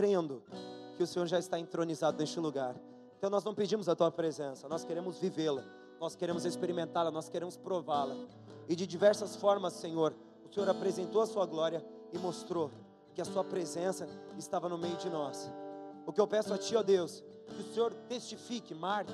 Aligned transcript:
crendo 0.00 0.42
que 0.96 1.02
o 1.02 1.06
Senhor 1.06 1.26
já 1.26 1.38
está 1.38 1.58
entronizado 1.58 2.16
neste 2.16 2.40
lugar. 2.40 2.74
Então 3.18 3.28
nós 3.28 3.44
não 3.44 3.54
pedimos 3.54 3.86
a 3.86 3.94
tua 3.94 4.10
presença, 4.10 4.66
nós 4.66 4.82
queremos 4.82 5.18
vivê-la, 5.18 5.62
nós 6.00 6.16
queremos 6.16 6.46
experimentá-la, 6.46 7.10
nós 7.10 7.28
queremos 7.28 7.58
prová-la. 7.58 8.16
E 8.66 8.74
de 8.74 8.86
diversas 8.86 9.36
formas, 9.36 9.74
Senhor, 9.74 10.14
o 10.42 10.54
Senhor 10.54 10.70
apresentou 10.70 11.20
a 11.20 11.26
sua 11.26 11.44
glória 11.44 11.84
e 12.14 12.18
mostrou 12.18 12.70
que 13.14 13.20
a 13.20 13.26
sua 13.26 13.44
presença 13.44 14.08
estava 14.38 14.70
no 14.70 14.78
meio 14.78 14.96
de 14.96 15.10
nós. 15.10 15.52
O 16.06 16.14
que 16.14 16.20
eu 16.20 16.26
peço 16.26 16.54
a 16.54 16.56
ti, 16.56 16.74
ó 16.74 16.82
Deus, 16.82 17.22
que 17.54 17.60
o 17.60 17.74
Senhor 17.74 17.92
testifique, 18.08 18.74
marque 18.74 19.12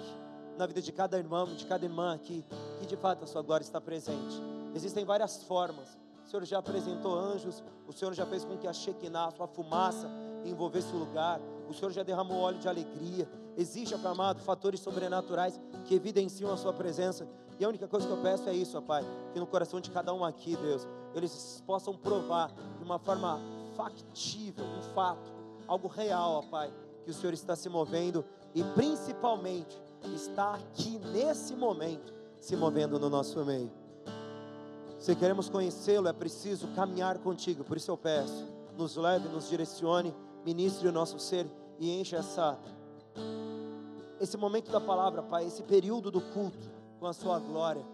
na 0.57 0.67
vida 0.67 0.81
de 0.81 0.93
cada 0.93 1.19
irmão, 1.19 1.47
de 1.53 1.67
cada 1.67 1.85
irmã 1.85 2.15
aqui, 2.15 2.45
que 2.79 2.87
de 2.87 2.97
fato 2.97 3.25
a 3.25 3.27
sua 3.27 3.43
glória 3.43 3.65
está 3.65 3.81
presente. 3.81 4.41
Existem 4.73 5.05
várias 5.05 5.43
formas. 5.43 5.99
O 6.25 6.29
Senhor 6.29 6.45
já 6.45 6.59
apresentou 6.59 7.19
anjos, 7.19 7.61
o 7.89 7.93
Senhor 7.93 8.15
já 8.15 8.25
fez 8.25 8.45
com 8.45 8.57
que 8.57 8.69
a 8.69 8.73
Shekinah, 8.73 9.27
a 9.27 9.31
sua 9.33 9.49
fumaça, 9.49 10.09
envolvesse 10.51 10.95
o 10.95 10.99
lugar. 10.99 11.41
O 11.69 11.75
Senhor 11.75 11.91
já 11.91 12.03
derramou 12.03 12.39
óleo 12.39 12.59
de 12.59 12.69
alegria. 12.69 13.29
Existe, 13.57 13.95
amado, 13.95 14.41
fatores 14.41 14.81
sobrenaturais 14.81 15.61
que 15.85 15.95
evidenciam 15.95 16.53
a 16.53 16.57
sua 16.57 16.73
presença. 16.73 17.27
E 17.59 17.65
a 17.65 17.69
única 17.69 17.89
coisa 17.89 18.07
que 18.07 18.13
eu 18.13 18.23
peço 18.23 18.49
é 18.49 18.55
isso, 18.55 18.77
ó 18.77 18.81
Pai, 18.81 19.05
que 19.33 19.41
no 19.41 19.47
coração 19.47 19.81
de 19.81 19.91
cada 19.91 20.13
um 20.13 20.25
aqui, 20.25 20.57
Deus, 20.57 20.87
eles 21.15 21.63
possam 21.67 21.97
provar 21.97 22.53
de 22.79 22.85
uma 22.85 22.99
forma 22.99 23.41
factível, 23.75 24.65
um 24.65 24.83
fato, 24.95 25.33
algo 25.67 25.89
real, 25.89 26.33
ó 26.33 26.43
Pai, 26.43 26.73
que 27.05 27.11
o 27.11 27.15
Senhor 27.15 27.33
está 27.33 27.57
se 27.57 27.69
movendo 27.69 28.25
e 28.55 28.63
principalmente 28.63 29.81
está 30.15 30.55
aqui 30.55 30.99
nesse 31.13 31.55
momento 31.55 32.13
se 32.39 32.55
movendo 32.55 32.99
no 32.99 33.09
nosso 33.09 33.45
meio. 33.45 33.73
Se 34.99 35.15
queremos 35.15 35.49
conhecê-lo, 35.49 36.09
é 36.09 36.13
preciso 36.13 36.69
caminhar 36.69 37.19
contigo. 37.19 37.65
Por 37.65 37.77
isso 37.77 37.91
eu 37.91 37.97
peço, 37.97 38.47
nos 38.77 38.97
leve, 38.97 39.29
nos 39.29 39.49
direcione, 39.49 40.15
ministre 40.47 40.87
o 40.87 40.93
nosso 40.93 41.19
ser 41.19 41.45
e 41.81 41.91
enche 42.01 42.15
essa 42.15 42.57
esse 44.19 44.37
momento 44.39 44.71
da 44.71 44.81
palavra, 44.81 45.23
Pai, 45.23 45.45
esse 45.45 45.63
período 45.63 46.11
do 46.11 46.21
culto 46.21 46.71
com 46.99 47.07
a 47.07 47.13
sua 47.13 47.39
glória 47.39 47.85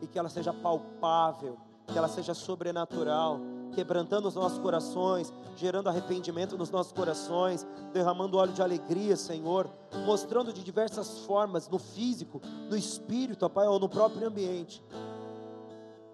e 0.00 0.06
que 0.08 0.18
ela 0.18 0.28
seja 0.28 0.52
palpável, 0.52 1.56
que 1.86 1.96
ela 1.96 2.08
seja 2.08 2.34
sobrenatural, 2.34 3.38
quebrantando 3.74 4.26
os 4.26 4.34
nossos 4.34 4.58
corações, 4.58 5.32
gerando 5.54 5.88
arrependimento 5.88 6.58
nos 6.58 6.70
nossos 6.70 6.92
corações, 6.92 7.64
derramando 7.92 8.38
óleo 8.38 8.52
de 8.52 8.62
alegria, 8.62 9.16
Senhor, 9.16 9.70
mostrando 10.04 10.52
de 10.52 10.64
diversas 10.64 11.20
formas, 11.20 11.68
no 11.68 11.78
físico, 11.78 12.40
no 12.68 12.76
espírito, 12.76 13.48
Pai, 13.48 13.68
ou 13.68 13.78
no 13.78 13.88
próprio 13.88 14.26
ambiente, 14.26 14.82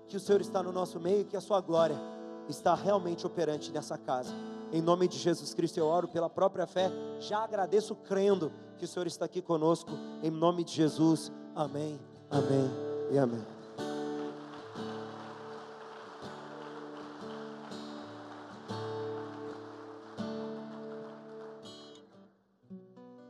que 0.08 0.16
o 0.16 0.20
Senhor 0.20 0.42
está 0.42 0.62
no 0.62 0.72
nosso 0.72 1.00
meio 1.00 1.22
e 1.22 1.24
que 1.24 1.36
a 1.36 1.40
sua 1.40 1.60
glória 1.62 1.96
está 2.48 2.74
realmente 2.74 3.26
operante 3.26 3.72
nessa 3.72 3.96
casa. 3.96 4.53
Em 4.74 4.82
nome 4.82 5.06
de 5.06 5.16
Jesus 5.18 5.54
Cristo 5.54 5.78
eu 5.78 5.86
oro 5.86 6.08
pela 6.08 6.28
própria 6.28 6.66
fé, 6.66 6.90
já 7.20 7.38
agradeço 7.38 7.94
crendo 7.94 8.52
que 8.76 8.84
o 8.84 8.88
Senhor 8.88 9.06
está 9.06 9.24
aqui 9.24 9.40
conosco, 9.40 9.92
em 10.20 10.32
nome 10.32 10.64
de 10.64 10.72
Jesus. 10.72 11.30
Amém, 11.54 11.96
amém 12.28 12.68
e 13.12 13.16
amém. 13.16 13.46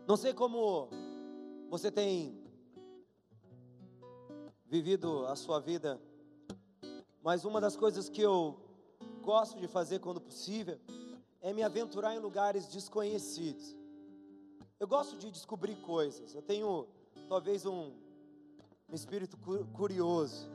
Não 0.06 0.16
sei 0.16 0.32
como 0.32 0.88
você 1.68 1.90
tem 1.90 2.42
vivido 4.64 5.26
a 5.26 5.36
sua 5.36 5.60
vida, 5.60 6.00
mas 7.22 7.44
uma 7.44 7.60
das 7.60 7.76
coisas 7.76 8.08
que 8.08 8.22
eu 8.22 8.58
gosto 9.20 9.60
de 9.60 9.68
fazer 9.68 9.98
quando 9.98 10.22
possível 10.22 10.80
é 11.44 11.52
me 11.52 11.62
aventurar 11.62 12.16
em 12.16 12.18
lugares 12.18 12.66
desconhecidos. 12.68 13.76
Eu 14.80 14.88
gosto 14.88 15.14
de 15.18 15.30
descobrir 15.30 15.76
coisas. 15.82 16.34
Eu 16.34 16.40
tenho 16.40 16.88
talvez 17.28 17.66
um, 17.66 17.92
um 18.88 18.94
espírito 18.94 19.36
curioso. 19.74 20.50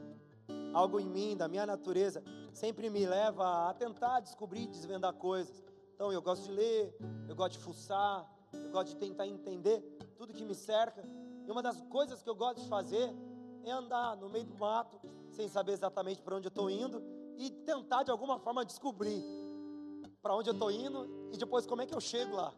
Algo 0.74 1.00
em 1.00 1.06
mim, 1.08 1.38
da 1.38 1.48
minha 1.48 1.64
natureza, 1.64 2.24
sempre 2.52 2.90
me 2.90 3.06
leva 3.06 3.70
a 3.70 3.74
tentar 3.76 4.20
descobrir 4.22 4.64
e 4.64 4.68
desvendar 4.68 5.14
coisas. 5.14 5.64
Então 5.94 6.12
eu 6.12 6.24
gosto 6.24 6.46
de 6.46 6.54
ler, 6.54 6.98
eu 7.28 7.36
gosto 7.36 7.52
de 7.52 7.60
fuçar, 7.60 8.28
eu 8.52 8.72
gosto 8.72 8.88
de 8.88 8.96
tentar 8.96 9.28
entender 9.28 9.82
tudo 10.18 10.34
que 10.34 10.44
me 10.44 10.56
cerca. 10.56 11.04
E 11.46 11.52
uma 11.52 11.62
das 11.62 11.80
coisas 11.84 12.24
que 12.24 12.30
eu 12.32 12.36
gosto 12.36 12.64
de 12.64 12.68
fazer 12.68 13.14
é 13.64 13.70
andar 13.70 14.18
no 14.18 14.28
meio 14.28 14.46
do 14.46 14.56
mato, 14.56 15.00
sem 15.30 15.48
saber 15.48 15.74
exatamente 15.74 16.20
para 16.24 16.36
onde 16.36 16.48
eu 16.48 16.50
estou 16.50 16.68
indo, 16.68 17.00
e 17.38 17.52
tentar 17.52 18.02
de 18.02 18.10
alguma 18.10 18.40
forma 18.40 18.66
descobrir 18.66 19.24
para 20.22 20.36
onde 20.36 20.50
eu 20.50 20.54
estou 20.54 20.72
indo 20.72 21.30
e 21.32 21.38
depois 21.38 21.66
como 21.66 21.82
é 21.82 21.86
que 21.86 21.96
eu 21.96 22.02
chego 22.02 22.36
lá. 22.36 22.54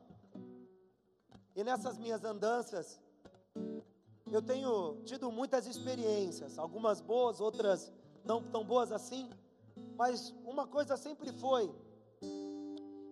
E 1.55 1.63
nessas 1.63 1.97
minhas 1.97 2.23
andanças, 2.23 2.99
eu 4.31 4.41
tenho 4.41 5.01
tido 5.03 5.31
muitas 5.31 5.67
experiências, 5.67 6.57
algumas 6.57 7.01
boas, 7.01 7.41
outras 7.41 7.91
não 8.23 8.41
tão 8.41 8.63
boas 8.63 8.91
assim, 8.91 9.29
mas 9.95 10.33
uma 10.45 10.65
coisa 10.65 10.95
sempre 10.95 11.31
foi 11.33 11.73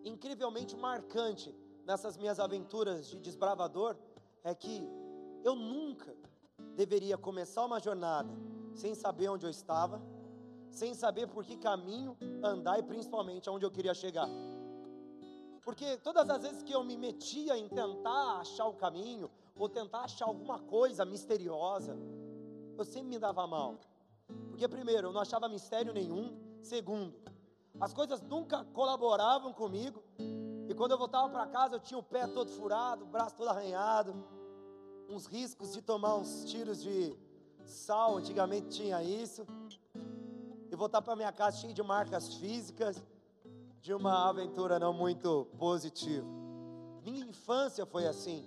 incrivelmente 0.04 0.76
marcante 0.76 1.54
nessas 1.86 2.18
minhas 2.18 2.40
aventuras 2.40 3.08
de 3.08 3.20
desbravador 3.20 3.98
é 4.44 4.56
que 4.56 4.88
eu 5.44 5.56
nunca 5.56 6.16
deveria 6.76 7.18
começar 7.18 7.66
uma 7.66 7.80
jornada 7.80 8.34
sem 8.74 8.96
saber 8.96 9.30
onde 9.30 9.46
eu 9.46 9.50
estava 9.50 10.02
sem 10.80 10.94
saber 10.94 11.28
por 11.28 11.44
que 11.44 11.58
caminho 11.58 12.18
andar 12.42 12.80
e 12.80 12.84
principalmente 12.84 13.50
aonde 13.50 13.66
eu 13.66 13.72
queria 13.72 13.94
chegar. 13.94 14.30
Porque 15.62 15.98
todas 15.98 16.30
as 16.30 16.42
vezes 16.42 16.64
que 16.64 16.72
eu 16.72 16.84
me 16.86 16.96
metia 16.98 17.58
em 17.58 17.68
tentar 17.68 18.40
achar 18.40 18.66
o 18.66 18.74
caminho, 18.74 19.30
ou 19.58 19.68
tentar 19.68 20.02
achar 20.06 20.26
alguma 20.26 20.58
coisa 20.58 21.04
misteriosa, 21.04 21.98
eu 22.78 22.86
sempre 22.86 23.10
me 23.10 23.20
dava 23.20 23.46
mal. 23.46 23.76
Porque, 24.50 24.68
primeiro, 24.70 25.10
eu 25.10 25.12
não 25.12 25.20
achava 25.20 25.50
mistério 25.50 25.92
nenhum. 25.92 26.26
Segundo, 26.62 27.14
as 27.80 27.94
coisas 27.94 28.22
nunca 28.22 28.64
colaboravam 28.64 29.52
comigo. 29.52 30.02
E 30.70 30.74
quando 30.74 30.92
eu 30.94 30.98
voltava 30.98 31.28
para 31.28 31.46
casa, 31.48 31.76
eu 31.76 31.82
tinha 31.82 31.98
o 31.98 32.04
pé 32.04 32.26
todo 32.26 32.50
furado, 32.52 33.04
o 33.04 33.08
braço 33.08 33.36
todo 33.36 33.50
arranhado, 33.50 34.16
uns 35.10 35.26
riscos 35.26 35.74
de 35.74 35.82
tomar 35.82 36.16
uns 36.16 36.46
tiros 36.46 36.82
de 36.82 37.14
sal. 37.66 38.16
Antigamente 38.16 38.70
tinha 38.70 39.04
isso 39.04 39.46
e 40.72 40.76
voltar 40.76 41.02
para 41.02 41.16
minha 41.16 41.32
casa 41.32 41.58
cheio 41.58 41.74
de 41.74 41.82
marcas 41.82 42.36
físicas 42.36 43.04
de 43.82 43.94
uma 43.94 44.30
aventura 44.30 44.78
não 44.78 44.94
muito 44.94 45.48
positiva. 45.58 46.28
Minha 47.04 47.26
infância 47.26 47.86
foi 47.86 48.06
assim. 48.06 48.46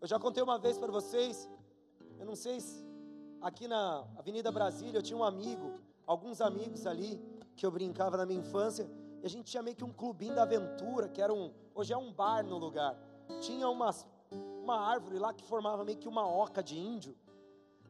Eu 0.00 0.06
já 0.06 0.18
contei 0.18 0.42
uma 0.42 0.58
vez 0.58 0.76
para 0.76 0.90
vocês, 0.90 1.48
eu 2.18 2.26
não 2.26 2.34
sei 2.34 2.60
se 2.60 2.84
aqui 3.40 3.66
na 3.66 4.04
Avenida 4.16 4.50
Brasília 4.50 4.98
eu 4.98 5.02
tinha 5.02 5.16
um 5.16 5.24
amigo, 5.24 5.74
alguns 6.06 6.40
amigos 6.40 6.86
ali 6.86 7.20
que 7.56 7.64
eu 7.64 7.70
brincava 7.70 8.16
na 8.16 8.26
minha 8.26 8.40
infância, 8.40 8.90
e 9.22 9.26
a 9.26 9.30
gente 9.30 9.50
tinha 9.50 9.62
meio 9.62 9.76
que 9.76 9.84
um 9.84 9.92
clubinho 9.92 10.34
da 10.34 10.42
aventura, 10.42 11.08
que 11.08 11.22
era 11.22 11.32
um, 11.32 11.52
hoje 11.74 11.92
é 11.92 11.96
um 11.96 12.12
bar 12.12 12.44
no 12.44 12.58
lugar. 12.58 12.98
Tinha 13.40 13.68
umas, 13.68 14.06
uma 14.30 14.76
árvore 14.80 15.18
lá 15.18 15.32
que 15.32 15.44
formava 15.44 15.84
meio 15.84 15.98
que 15.98 16.08
uma 16.08 16.26
oca 16.26 16.62
de 16.62 16.76
índio, 16.76 17.16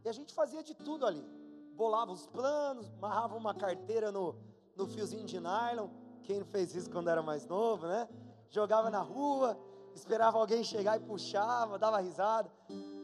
e 0.04 0.08
a 0.08 0.12
gente 0.12 0.34
fazia 0.34 0.62
de 0.62 0.74
tudo 0.74 1.06
ali 1.06 1.41
bolava 1.76 2.12
os 2.12 2.26
planos, 2.26 2.90
amarrava 2.98 3.36
uma 3.36 3.54
carteira 3.54 4.12
no, 4.12 4.36
no 4.76 4.86
fiozinho 4.86 5.24
de 5.24 5.40
nylon. 5.40 5.88
Quem 6.22 6.38
não 6.38 6.46
fez 6.46 6.74
isso 6.74 6.90
quando 6.90 7.08
era 7.08 7.22
mais 7.22 7.46
novo, 7.46 7.86
né? 7.86 8.08
Jogava 8.48 8.90
na 8.90 9.00
rua, 9.00 9.58
esperava 9.94 10.38
alguém 10.38 10.62
chegar 10.62 10.96
e 10.96 11.00
puxava, 11.00 11.78
dava 11.78 11.98
risada, 12.00 12.50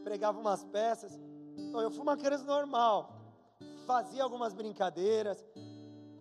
pregava 0.05 0.39
umas 0.39 0.65
peças. 0.65 1.19
Então 1.57 1.81
eu 1.81 1.91
fui 1.91 2.01
uma 2.01 2.17
criança 2.17 2.45
normal, 2.45 3.13
fazia 3.87 4.23
algumas 4.23 4.55
brincadeiras. 4.55 5.45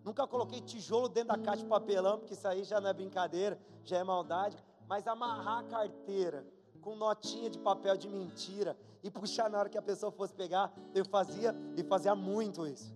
Nunca 0.04 0.26
coloquei 0.26 0.62
tijolo 0.62 1.10
dentro 1.10 1.36
da 1.36 1.44
caixa 1.44 1.64
de 1.64 1.70
papelão, 1.70 2.18
porque 2.18 2.34
isso 2.34 2.48
aí 2.48 2.64
já 2.64 2.80
não 2.80 2.90
é 2.90 2.94
brincadeira, 2.94 3.60
já 3.84 3.98
é 3.98 4.04
maldade. 4.04 4.58
Mas 4.88 5.06
amarrar 5.06 5.60
a 5.60 5.64
carteira 5.64 6.48
com 6.82 6.96
notinha 6.96 7.50
de 7.50 7.60
papel 7.60 7.98
de 7.98 8.08
mentira 8.08 8.78
e 9.08 9.12
puxar 9.12 9.50
na 9.50 9.58
hora 9.60 9.70
que 9.70 9.78
a 9.78 9.82
pessoa 9.82 10.12
fosse 10.12 10.34
pegar. 10.34 10.74
Eu 10.94 11.06
fazia 11.06 11.56
e 11.76 11.84
fazia 11.84 12.14
muito 12.14 12.68
isso. 12.68 12.94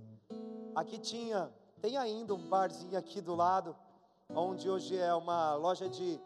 Aqui 0.75 0.97
tinha, 0.97 1.49
tem 1.81 1.97
ainda 1.97 2.33
um 2.33 2.47
barzinho 2.47 2.97
aqui 2.97 3.21
do 3.21 3.33
lado, 3.33 3.75
onde 4.29 4.69
hoje 4.69 4.97
é 4.97 5.13
uma 5.13 5.55
loja 5.55 5.87
de 5.89 6.19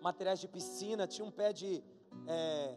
materiais 0.00 0.40
de 0.40 0.48
piscina. 0.48 1.06
Tinha 1.06 1.26
um 1.26 1.30
pé 1.30 1.52
de 1.52 1.82
é, 2.26 2.76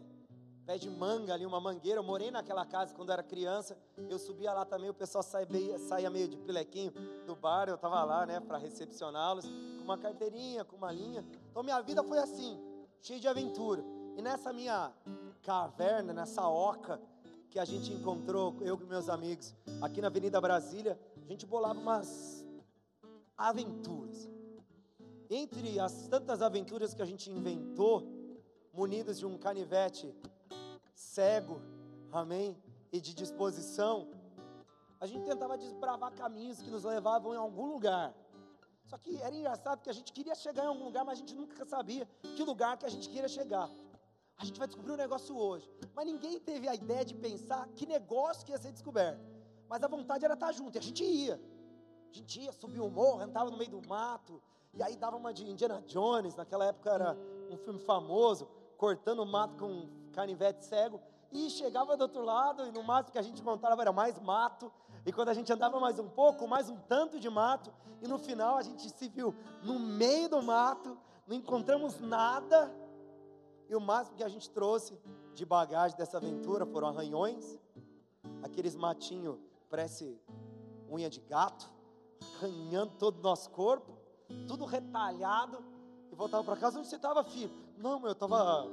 pé 0.64 0.78
de 0.78 0.88
manga 0.88 1.34
ali, 1.34 1.44
uma 1.44 1.60
mangueira. 1.60 1.98
Eu 1.98 2.04
morei 2.04 2.30
naquela 2.30 2.64
casa 2.64 2.94
quando 2.94 3.10
era 3.10 3.22
criança. 3.22 3.76
Eu 4.08 4.18
subia 4.18 4.52
lá 4.52 4.64
também, 4.64 4.90
o 4.90 4.94
pessoal 4.94 5.22
saía, 5.22 5.78
saía 5.80 6.10
meio 6.10 6.28
de 6.28 6.36
pilequinho 6.36 6.92
do 7.26 7.34
bar. 7.34 7.68
Eu 7.68 7.74
estava 7.74 8.04
lá, 8.04 8.24
né, 8.24 8.38
para 8.38 8.58
recepcioná-los, 8.58 9.46
com 9.46 9.84
uma 9.84 9.98
carteirinha, 9.98 10.64
com 10.64 10.76
uma 10.76 10.92
linha. 10.92 11.24
Então 11.50 11.62
minha 11.62 11.80
vida 11.80 12.04
foi 12.04 12.18
assim 12.18 12.56
cheio 13.00 13.20
de 13.20 13.28
aventura. 13.28 13.84
E 14.16 14.22
nessa 14.22 14.50
minha 14.50 14.90
caverna, 15.42 16.14
nessa 16.14 16.48
oca 16.48 16.98
que 17.50 17.58
a 17.58 17.66
gente 17.66 17.92
encontrou, 17.92 18.56
eu 18.62 18.80
e 18.80 18.84
meus 18.86 19.10
amigos, 19.10 19.54
aqui 19.82 20.00
na 20.00 20.06
Avenida 20.06 20.40
Brasília, 20.40 20.98
a 21.22 21.28
gente 21.28 21.44
bolava 21.44 21.78
umas 21.78 22.42
aventuras. 23.36 24.26
entre 25.28 25.78
as 25.78 26.06
tantas 26.06 26.40
aventuras 26.40 26.94
que 26.94 27.02
a 27.02 27.04
gente 27.04 27.30
inventou, 27.30 28.06
munidos 28.72 29.18
de 29.18 29.26
um 29.26 29.36
canivete 29.36 30.14
cego, 30.94 31.60
amém, 32.10 32.56
e 32.90 33.00
de 33.00 33.12
disposição, 33.12 34.08
a 34.98 35.06
gente 35.06 35.26
tentava 35.26 35.58
desbravar 35.58 36.12
caminhos 36.14 36.62
que 36.62 36.70
nos 36.70 36.84
levavam 36.84 37.34
em 37.34 37.36
algum 37.36 37.66
lugar. 37.66 38.14
Só 38.86 38.96
que 38.96 39.20
era 39.20 39.34
engraçado 39.34 39.82
que 39.82 39.90
a 39.90 39.92
gente 39.92 40.12
queria 40.12 40.34
chegar 40.34 40.64
em 40.64 40.68
algum 40.68 40.84
lugar, 40.84 41.04
mas 41.04 41.18
a 41.18 41.20
gente 41.20 41.34
nunca 41.34 41.66
sabia 41.66 42.08
que 42.36 42.42
lugar 42.44 42.78
que 42.78 42.86
a 42.86 42.88
gente 42.88 43.08
queria 43.08 43.28
chegar. 43.28 43.68
A 44.38 44.44
gente 44.44 44.58
vai 44.58 44.68
descobrir 44.68 44.92
um 44.92 44.96
negócio 44.96 45.36
hoje. 45.36 45.68
Mas 45.94 46.06
ninguém 46.06 46.38
teve 46.38 46.68
a 46.68 46.74
ideia 46.74 47.04
de 47.04 47.14
pensar 47.14 47.66
que 47.74 47.86
negócio 47.86 48.44
que 48.44 48.52
ia 48.52 48.58
ser 48.58 48.72
descoberto. 48.72 49.20
Mas 49.68 49.82
a 49.82 49.88
vontade 49.88 50.24
era 50.24 50.34
estar 50.34 50.52
junto, 50.52 50.76
e 50.76 50.78
a 50.78 50.82
gente 50.82 51.02
ia. 51.02 51.40
A 52.10 52.14
gente 52.14 52.40
ia, 52.40 52.52
subia 52.52 52.82
um 52.82 52.90
morro, 52.90 53.22
entrava 53.22 53.50
no 53.50 53.56
meio 53.56 53.70
do 53.70 53.88
mato, 53.88 54.42
e 54.72 54.82
aí 54.82 54.96
dava 54.96 55.16
uma 55.16 55.32
de 55.32 55.48
Indiana 55.48 55.82
Jones, 55.86 56.36
naquela 56.36 56.66
época 56.66 56.90
era 56.90 57.16
um 57.50 57.56
filme 57.56 57.80
famoso, 57.80 58.46
cortando 58.76 59.20
o 59.20 59.26
mato 59.26 59.56
com 59.56 59.66
um 59.66 60.10
canivete 60.12 60.64
cego, 60.64 61.00
e 61.32 61.50
chegava 61.50 61.96
do 61.96 62.02
outro 62.02 62.22
lado, 62.22 62.66
e 62.66 62.70
no 62.70 62.82
máximo 62.82 63.12
que 63.12 63.18
a 63.18 63.22
gente 63.22 63.40
encontrava 63.40 63.82
era 63.82 63.92
mais 63.92 64.18
mato, 64.20 64.72
e 65.04 65.12
quando 65.12 65.30
a 65.30 65.34
gente 65.34 65.52
andava 65.52 65.80
mais 65.80 65.98
um 65.98 66.08
pouco, 66.08 66.46
mais 66.46 66.68
um 66.68 66.76
tanto 66.76 67.18
de 67.18 67.28
mato, 67.28 67.72
e 68.02 68.08
no 68.08 68.18
final 68.18 68.56
a 68.56 68.62
gente 68.62 68.88
se 68.90 69.08
viu 69.08 69.34
no 69.62 69.78
meio 69.78 70.28
do 70.28 70.42
mato, 70.42 70.96
não 71.26 71.36
encontramos 71.36 71.98
nada, 71.98 72.70
e 73.68 73.74
o 73.74 73.80
máximo 73.80 74.16
que 74.16 74.24
a 74.24 74.28
gente 74.28 74.48
trouxe 74.50 74.98
de 75.34 75.44
bagagem 75.44 75.96
dessa 75.96 76.16
aventura 76.16 76.64
foram 76.64 76.88
arranhões, 76.88 77.58
aqueles 78.42 78.74
matinhos 78.74 79.38
parece 79.68 80.18
unha 80.90 81.10
de 81.10 81.20
gato, 81.20 81.68
arranhando 82.36 82.92
todo 82.98 83.18
o 83.18 83.22
nosso 83.22 83.50
corpo, 83.50 83.98
tudo 84.46 84.64
retalhado, 84.64 85.62
e 86.10 86.14
voltava 86.14 86.44
para 86.44 86.56
casa, 86.56 86.78
onde 86.78 86.88
você 86.88 86.96
estava, 86.96 87.22
filho? 87.24 87.50
Não, 87.76 88.04
eu 88.06 88.12
estava 88.12 88.70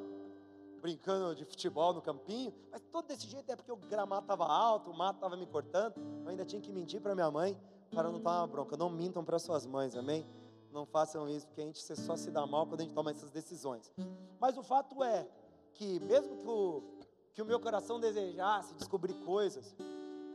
brincando 0.82 1.36
de 1.36 1.46
futebol 1.46 1.94
no 1.94 2.02
campinho, 2.02 2.54
mas 2.72 2.82
todo 2.92 3.08
desse 3.08 3.26
jeito 3.28 3.50
é 3.50 3.56
porque 3.56 3.72
o 3.72 3.76
gramado 3.76 4.24
estava 4.24 4.46
alto, 4.46 4.92
o 4.92 4.94
mato 4.94 5.16
estava 5.16 5.36
me 5.36 5.46
cortando, 5.46 5.96
eu 6.24 6.30
ainda 6.30 6.46
tinha 6.46 6.62
que 6.62 6.72
mentir 6.72 7.02
para 7.02 7.16
minha 7.16 7.32
mãe, 7.32 7.58
para 7.90 8.12
não 8.12 8.20
tomar 8.20 8.46
bronca, 8.48 8.76
não 8.76 8.90
mintam 8.90 9.24
para 9.24 9.40
suas 9.40 9.66
mães, 9.66 9.96
amém? 9.96 10.26
Não 10.74 10.88
façam 10.88 11.30
isso, 11.30 11.46
porque 11.46 11.62
a 11.62 11.66
gente 11.66 11.80
só 11.80 12.16
se 12.16 12.32
dá 12.32 12.48
mal 12.48 12.66
quando 12.66 12.82
a 12.82 12.84
gente 12.84 12.96
toma 12.96 13.12
essas 13.12 13.30
decisões. 13.30 13.92
Mas 14.40 14.58
o 14.58 14.64
fato 14.64 15.04
é 15.04 15.30
que, 15.74 16.00
mesmo 16.00 16.36
que 16.38 16.48
o, 16.48 16.84
que 17.32 17.42
o 17.44 17.46
meu 17.46 17.60
coração 17.60 18.00
desejasse 18.00 18.74
descobrir 18.74 19.14
coisas, 19.24 19.76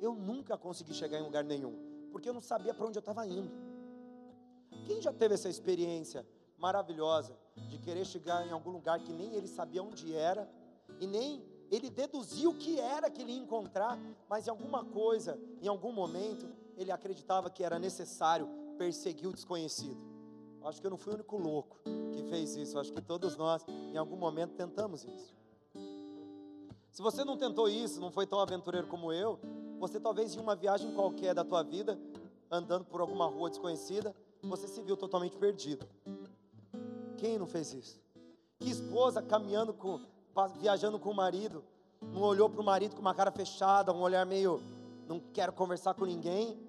eu 0.01 0.15
nunca 0.15 0.57
consegui 0.57 0.95
chegar 0.95 1.19
em 1.19 1.25
lugar 1.25 1.43
nenhum, 1.43 1.75
porque 2.13 2.29
eu 2.29 2.33
não 2.33 2.41
sabia 2.41 2.73
para 2.73 2.87
onde 2.87 2.97
eu 2.97 3.01
estava 3.01 3.27
indo. 3.27 3.51
Quem 4.87 5.03
já 5.03 5.13
teve 5.13 5.35
essa 5.35 5.49
experiência 5.49 6.25
maravilhosa 6.57 7.37
de 7.69 7.77
querer 7.79 8.05
chegar 8.05 8.47
em 8.47 8.53
algum 8.53 8.71
lugar 8.71 9.01
que 9.01 9.13
nem 9.13 9.35
ele 9.35 9.49
sabia 9.49 9.83
onde 9.83 10.15
era 10.15 10.49
e 11.01 11.07
nem 11.07 11.45
ele 11.69 11.91
deduziu 11.91 12.51
o 12.51 12.55
que 12.55 12.79
era 12.79 13.11
que 13.11 13.23
ele 13.23 13.33
ia 13.33 13.43
encontrar, 13.43 13.99
mas 14.29 14.47
em 14.47 14.51
alguma 14.51 14.85
coisa, 14.85 15.37
em 15.61 15.67
algum 15.67 15.93
momento, 15.93 16.49
ele 16.77 16.93
acreditava 16.93 17.51
que 17.51 17.65
era 17.65 17.77
necessário 17.77 18.49
perseguir 18.79 19.29
o 19.29 19.33
desconhecido. 19.33 20.08
Acho 20.69 20.83
que 20.83 20.87
eu 20.87 20.91
não 20.91 20.99
fui 20.99 21.13
o 21.13 21.15
único 21.15 21.39
louco 21.39 21.79
que 22.13 22.23
fez 22.25 22.55
isso. 22.55 22.79
Acho 22.79 22.93
que 22.93 23.01
todos 23.01 23.39
nós, 23.39 23.65
em 23.67 23.97
algum 23.97 24.17
momento, 24.17 24.53
tentamos 24.53 25.03
isso. 25.03 25.35
Se 26.91 27.01
você 27.01 27.25
não 27.25 27.39
tentou 27.39 27.71
isso, 27.71 27.99
não 27.99 28.11
foi 28.11 28.27
tão 28.27 28.39
aventureiro 28.39 28.87
como 28.87 29.11
eu, 29.11 29.41
você 29.79 29.99
talvez 29.99 30.35
em 30.35 30.41
uma 30.41 30.55
viagem 30.55 30.93
qualquer 30.93 31.35
da 31.35 31.43
tua 31.43 31.63
vida, 31.63 31.99
andando 32.51 32.85
por 32.85 33.01
alguma 33.01 33.27
rua 33.27 33.49
desconhecida, 33.49 34.15
você 34.43 34.69
se 34.69 34.83
viu 34.83 34.95
totalmente 34.95 35.39
perdido. 35.39 35.87
Quem 37.17 37.39
não 37.39 37.47
fez 37.47 37.73
isso? 37.73 37.99
Que 38.59 38.69
esposa 38.69 39.23
caminhando 39.23 39.73
com, 39.73 39.99
viajando 40.61 40.99
com 40.99 41.11
o 41.11 41.15
marido, 41.15 41.65
não 42.13 42.21
olhou 42.21 42.51
para 42.51 42.61
o 42.61 42.65
marido 42.65 42.95
com 42.95 43.01
uma 43.01 43.15
cara 43.15 43.31
fechada, 43.31 43.91
um 43.91 44.03
olhar 44.03 44.27
meio, 44.27 44.61
não 45.09 45.19
quero 45.33 45.53
conversar 45.55 45.95
com 45.95 46.05
ninguém. 46.05 46.68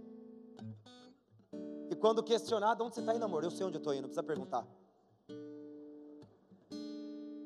Quando 1.99 2.23
questionado, 2.23 2.83
onde 2.83 2.95
você 2.95 3.01
está 3.01 3.15
indo, 3.15 3.25
amor? 3.25 3.43
Eu 3.43 3.51
sei 3.51 3.65
onde 3.65 3.77
eu 3.77 3.79
estou 3.79 3.93
indo, 3.93 4.03
não 4.03 4.09
precisa 4.09 4.23
perguntar. 4.23 4.65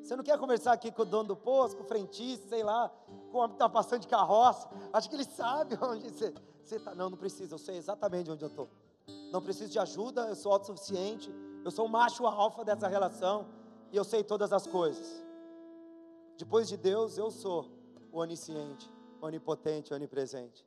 Você 0.03 0.15
não 0.17 0.23
quer 0.23 0.37
conversar 0.37 0.73
aqui 0.73 0.91
com 0.91 1.01
o 1.01 1.05
dono 1.05 1.29
do 1.29 1.35
posto, 1.35 1.77
com 1.77 1.83
o 1.83 1.87
frentista, 1.87 2.49
sei 2.49 2.61
lá, 2.61 2.89
com 3.31 3.37
o 3.37 3.41
homem 3.41 3.51
que 3.51 3.55
está 3.55 3.69
passando 3.69 4.01
de 4.01 4.07
carroça? 4.07 4.69
Acho 4.91 5.09
que 5.09 5.15
ele 5.15 5.23
sabe 5.23 5.77
onde 5.81 6.09
você 6.09 6.33
está. 6.69 6.93
Não, 6.93 7.09
não 7.09 7.17
precisa, 7.17 7.55
eu 7.55 7.57
sei 7.57 7.77
exatamente 7.77 8.29
onde 8.29 8.43
eu 8.43 8.49
estou. 8.49 8.69
Não 9.31 9.41
preciso 9.41 9.71
de 9.71 9.79
ajuda, 9.79 10.27
eu 10.27 10.35
sou 10.35 10.51
autossuficiente, 10.51 11.33
eu 11.63 11.71
sou 11.71 11.85
o 11.85 11.89
macho 11.89 12.27
alfa 12.27 12.63
dessa 12.63 12.87
relação 12.87 13.47
e 13.91 13.97
eu 13.97 14.03
sei 14.03 14.23
todas 14.23 14.51
as 14.51 14.67
coisas. 14.67 15.23
Depois 16.37 16.67
de 16.67 16.77
Deus, 16.77 17.17
eu 17.17 17.31
sou 17.31 17.71
o 18.11 18.19
onisciente, 18.19 18.91
onipotente, 19.21 19.93
onipresente. 19.93 20.65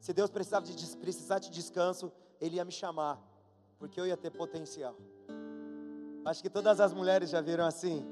Se 0.00 0.12
Deus 0.12 0.30
precisava 0.30 0.64
de, 0.64 0.96
precisar 0.96 1.38
de 1.38 1.50
descanso, 1.50 2.10
Ele 2.40 2.56
ia 2.56 2.64
me 2.64 2.72
chamar, 2.72 3.20
porque 3.78 4.00
eu 4.00 4.06
ia 4.06 4.16
ter 4.16 4.30
potencial. 4.30 4.96
Acho 6.24 6.42
que 6.42 6.50
todas 6.50 6.80
as 6.80 6.92
mulheres 6.92 7.30
já 7.30 7.40
viram 7.40 7.64
assim 7.64 8.06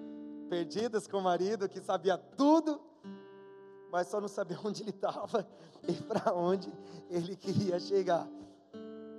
perdidas 0.48 1.06
com 1.06 1.18
o 1.18 1.22
marido 1.22 1.68
que 1.68 1.80
sabia 1.80 2.16
tudo, 2.16 2.80
mas 3.90 4.06
só 4.08 4.20
não 4.20 4.28
sabia 4.28 4.58
onde 4.64 4.82
ele 4.82 4.90
estava 4.90 5.46
e 5.86 5.92
para 5.92 6.32
onde 6.34 6.72
ele 7.10 7.36
queria 7.36 7.78
chegar. 7.78 8.26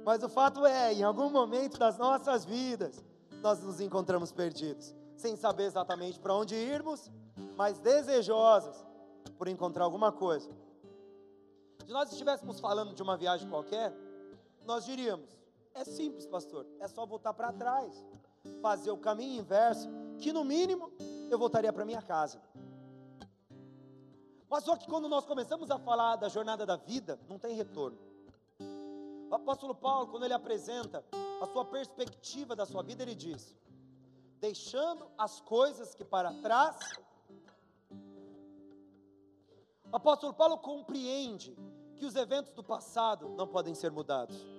Mas 0.06 0.24
o 0.24 0.30
fato 0.30 0.66
é, 0.66 0.94
em 0.94 1.04
algum 1.04 1.30
momento 1.30 1.78
das 1.78 1.98
nossas 1.98 2.46
vidas, 2.46 3.04
nós 3.42 3.62
nos 3.62 3.82
encontramos 3.82 4.32
perdidos, 4.32 4.96
sem 5.16 5.36
saber 5.36 5.64
exatamente 5.64 6.20
para 6.20 6.34
onde 6.34 6.56
irmos, 6.56 7.12
mas 7.56 7.80
desejosos 7.80 8.86
por 9.38 9.48
encontrar 9.48 9.84
alguma 9.84 10.12
coisa. 10.12 10.50
Se 11.86 11.92
nós 11.92 12.12
estivéssemos 12.12 12.60
falando 12.60 12.94
de 12.94 13.04
uma 13.04 13.16
viagem 13.18 13.50
qualquer, 13.50 13.94
nós 14.68 14.86
diríamos: 14.86 15.30
é 15.74 15.84
simples, 15.84 16.28
pastor, 16.28 16.68
é 16.80 16.88
só 16.88 17.06
voltar 17.06 17.34
para 17.34 17.54
trás, 17.54 18.06
fazer 18.62 18.92
o 18.92 18.98
caminho 18.98 19.40
inverso, 19.40 19.88
que 20.20 20.34
no 20.34 20.44
mínimo 20.44 20.92
eu 21.32 21.40
voltaria 21.40 21.72
para 21.72 21.86
minha 21.86 22.02
casa. 22.02 22.42
Mas 24.50 24.64
só 24.64 24.76
que 24.76 24.88
quando 24.88 25.10
nós 25.10 25.26
começamos 25.26 25.72
a 25.72 25.80
falar 25.80 26.18
da 26.18 26.30
jornada 26.30 26.66
da 26.66 26.76
vida, 26.76 27.20
não 27.28 27.40
tem 27.40 27.56
retorno. 27.56 27.98
O 29.30 29.36
apóstolo 29.36 29.76
Paulo, 29.76 30.08
quando 30.08 30.24
ele 30.24 30.34
apresenta 30.34 31.04
a 31.42 31.46
sua 31.48 31.66
perspectiva 31.66 32.56
da 32.56 32.66
sua 32.66 32.84
vida, 32.84 33.04
ele 33.04 33.16
diz: 33.16 33.56
deixando 34.40 35.10
as 35.18 35.40
coisas 35.42 35.96
que 35.96 36.04
para 36.04 36.34
trás. 36.42 36.78
O 39.90 39.96
apóstolo 39.96 40.34
Paulo 40.34 40.58
compreende 40.58 41.58
que 41.96 42.06
os 42.06 42.16
eventos 42.16 42.54
do 42.54 42.64
passado 42.64 43.30
não 43.30 43.48
podem 43.48 43.74
ser 43.74 43.92
mudados. 43.92 44.57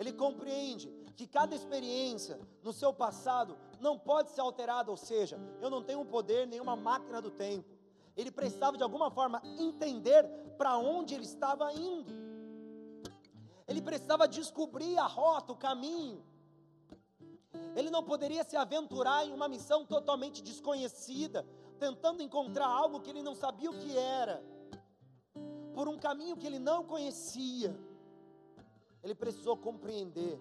Ele 0.00 0.14
compreende 0.14 0.90
que 1.14 1.26
cada 1.26 1.54
experiência 1.54 2.40
no 2.62 2.72
seu 2.72 2.90
passado 2.90 3.58
não 3.78 3.98
pode 3.98 4.30
ser 4.30 4.40
alterada, 4.40 4.90
ou 4.90 4.96
seja, 4.96 5.38
eu 5.60 5.68
não 5.68 5.82
tenho 5.82 6.00
um 6.00 6.06
poder, 6.06 6.46
nenhuma 6.46 6.74
máquina 6.74 7.20
do 7.20 7.30
tempo. 7.30 7.68
Ele 8.16 8.30
precisava 8.30 8.78
de 8.78 8.82
alguma 8.82 9.10
forma 9.10 9.42
entender 9.58 10.26
para 10.56 10.78
onde 10.78 11.14
ele 11.14 11.24
estava 11.24 11.70
indo. 11.74 12.10
Ele 13.68 13.82
precisava 13.82 14.26
descobrir 14.26 14.96
a 14.96 15.06
rota, 15.06 15.52
o 15.52 15.56
caminho. 15.56 16.24
Ele 17.76 17.90
não 17.90 18.02
poderia 18.02 18.42
se 18.42 18.56
aventurar 18.56 19.26
em 19.26 19.34
uma 19.34 19.48
missão 19.48 19.84
totalmente 19.84 20.42
desconhecida, 20.42 21.46
tentando 21.78 22.22
encontrar 22.22 22.68
algo 22.68 23.00
que 23.00 23.10
ele 23.10 23.22
não 23.22 23.34
sabia 23.34 23.70
o 23.70 23.78
que 23.78 23.98
era, 23.98 24.42
por 25.74 25.88
um 25.88 25.98
caminho 25.98 26.38
que 26.38 26.46
ele 26.46 26.58
não 26.58 26.84
conhecia. 26.84 27.78
Ele 29.02 29.14
precisou 29.14 29.56
compreender, 29.56 30.38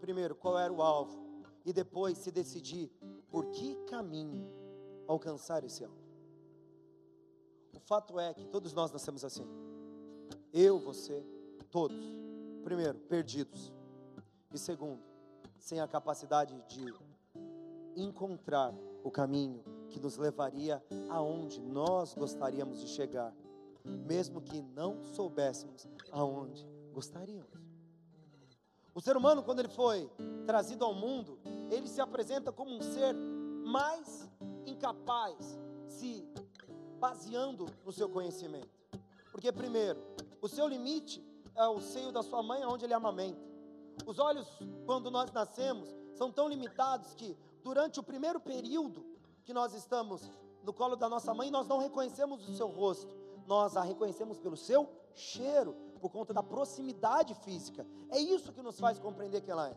primeiro, 0.00 0.34
qual 0.34 0.58
era 0.58 0.72
o 0.72 0.82
alvo, 0.82 1.18
e 1.64 1.72
depois 1.72 2.18
se 2.18 2.30
decidir 2.30 2.90
por 3.30 3.46
que 3.50 3.74
caminho 3.86 4.48
alcançar 5.06 5.64
esse 5.64 5.84
alvo. 5.84 6.00
O 7.74 7.80
fato 7.80 8.18
é 8.18 8.32
que 8.34 8.46
todos 8.46 8.72
nós 8.72 8.90
nascemos 8.90 9.24
assim. 9.24 9.46
Eu, 10.52 10.78
você, 10.78 11.24
todos. 11.70 12.04
Primeiro, 12.64 12.98
perdidos. 13.00 13.72
E 14.52 14.58
segundo, 14.58 15.02
sem 15.58 15.80
a 15.80 15.86
capacidade 15.86 16.54
de 16.68 16.92
encontrar 17.96 18.74
o 19.04 19.10
caminho 19.10 19.62
que 19.88 20.00
nos 20.00 20.16
levaria 20.16 20.82
aonde 21.08 21.60
nós 21.60 22.14
gostaríamos 22.14 22.80
de 22.80 22.88
chegar, 22.88 23.34
mesmo 23.84 24.40
que 24.40 24.62
não 24.62 25.02
soubéssemos 25.04 25.88
aonde 26.10 26.66
gostaríamos. 26.92 27.59
O 29.00 29.02
ser 29.02 29.16
humano, 29.16 29.42
quando 29.42 29.60
ele 29.60 29.68
foi 29.70 30.10
trazido 30.44 30.84
ao 30.84 30.92
mundo, 30.92 31.38
ele 31.70 31.88
se 31.88 32.02
apresenta 32.02 32.52
como 32.52 32.76
um 32.76 32.82
ser 32.82 33.14
mais 33.64 34.28
incapaz, 34.66 35.58
se 35.88 36.28
baseando 36.98 37.64
no 37.82 37.92
seu 37.92 38.10
conhecimento. 38.10 38.68
Porque, 39.32 39.50
primeiro, 39.50 39.98
o 40.42 40.46
seu 40.48 40.68
limite 40.68 41.26
é 41.54 41.66
o 41.66 41.80
seio 41.80 42.12
da 42.12 42.22
sua 42.22 42.42
mãe, 42.42 42.62
onde 42.66 42.84
ele 42.84 42.92
amamenta. 42.92 43.40
Os 44.04 44.18
olhos, 44.18 44.46
quando 44.84 45.10
nós 45.10 45.32
nascemos, 45.32 45.88
são 46.12 46.30
tão 46.30 46.46
limitados 46.46 47.14
que 47.14 47.34
durante 47.62 47.98
o 47.98 48.02
primeiro 48.02 48.38
período 48.38 49.02
que 49.46 49.54
nós 49.54 49.72
estamos 49.72 50.30
no 50.62 50.74
colo 50.74 50.94
da 50.94 51.08
nossa 51.08 51.32
mãe, 51.32 51.50
nós 51.50 51.66
não 51.66 51.78
reconhecemos 51.78 52.46
o 52.46 52.54
seu 52.54 52.68
rosto, 52.68 53.16
nós 53.46 53.78
a 53.78 53.82
reconhecemos 53.82 54.38
pelo 54.38 54.58
seu 54.58 54.92
cheiro, 55.14 55.74
por 56.00 56.10
conta 56.10 56.32
da 56.32 56.42
proximidade 56.42 57.34
física. 57.34 57.86
É 58.10 58.18
isso 58.18 58.52
que 58.52 58.62
nos 58.62 58.80
faz 58.80 58.98
compreender 58.98 59.42
quem 59.42 59.52
ela 59.52 59.68
é. 59.68 59.76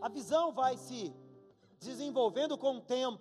A 0.00 0.08
visão 0.08 0.52
vai 0.52 0.76
se 0.76 1.12
desenvolvendo 1.78 2.56
com 2.56 2.76
o 2.76 2.80
tempo, 2.80 3.20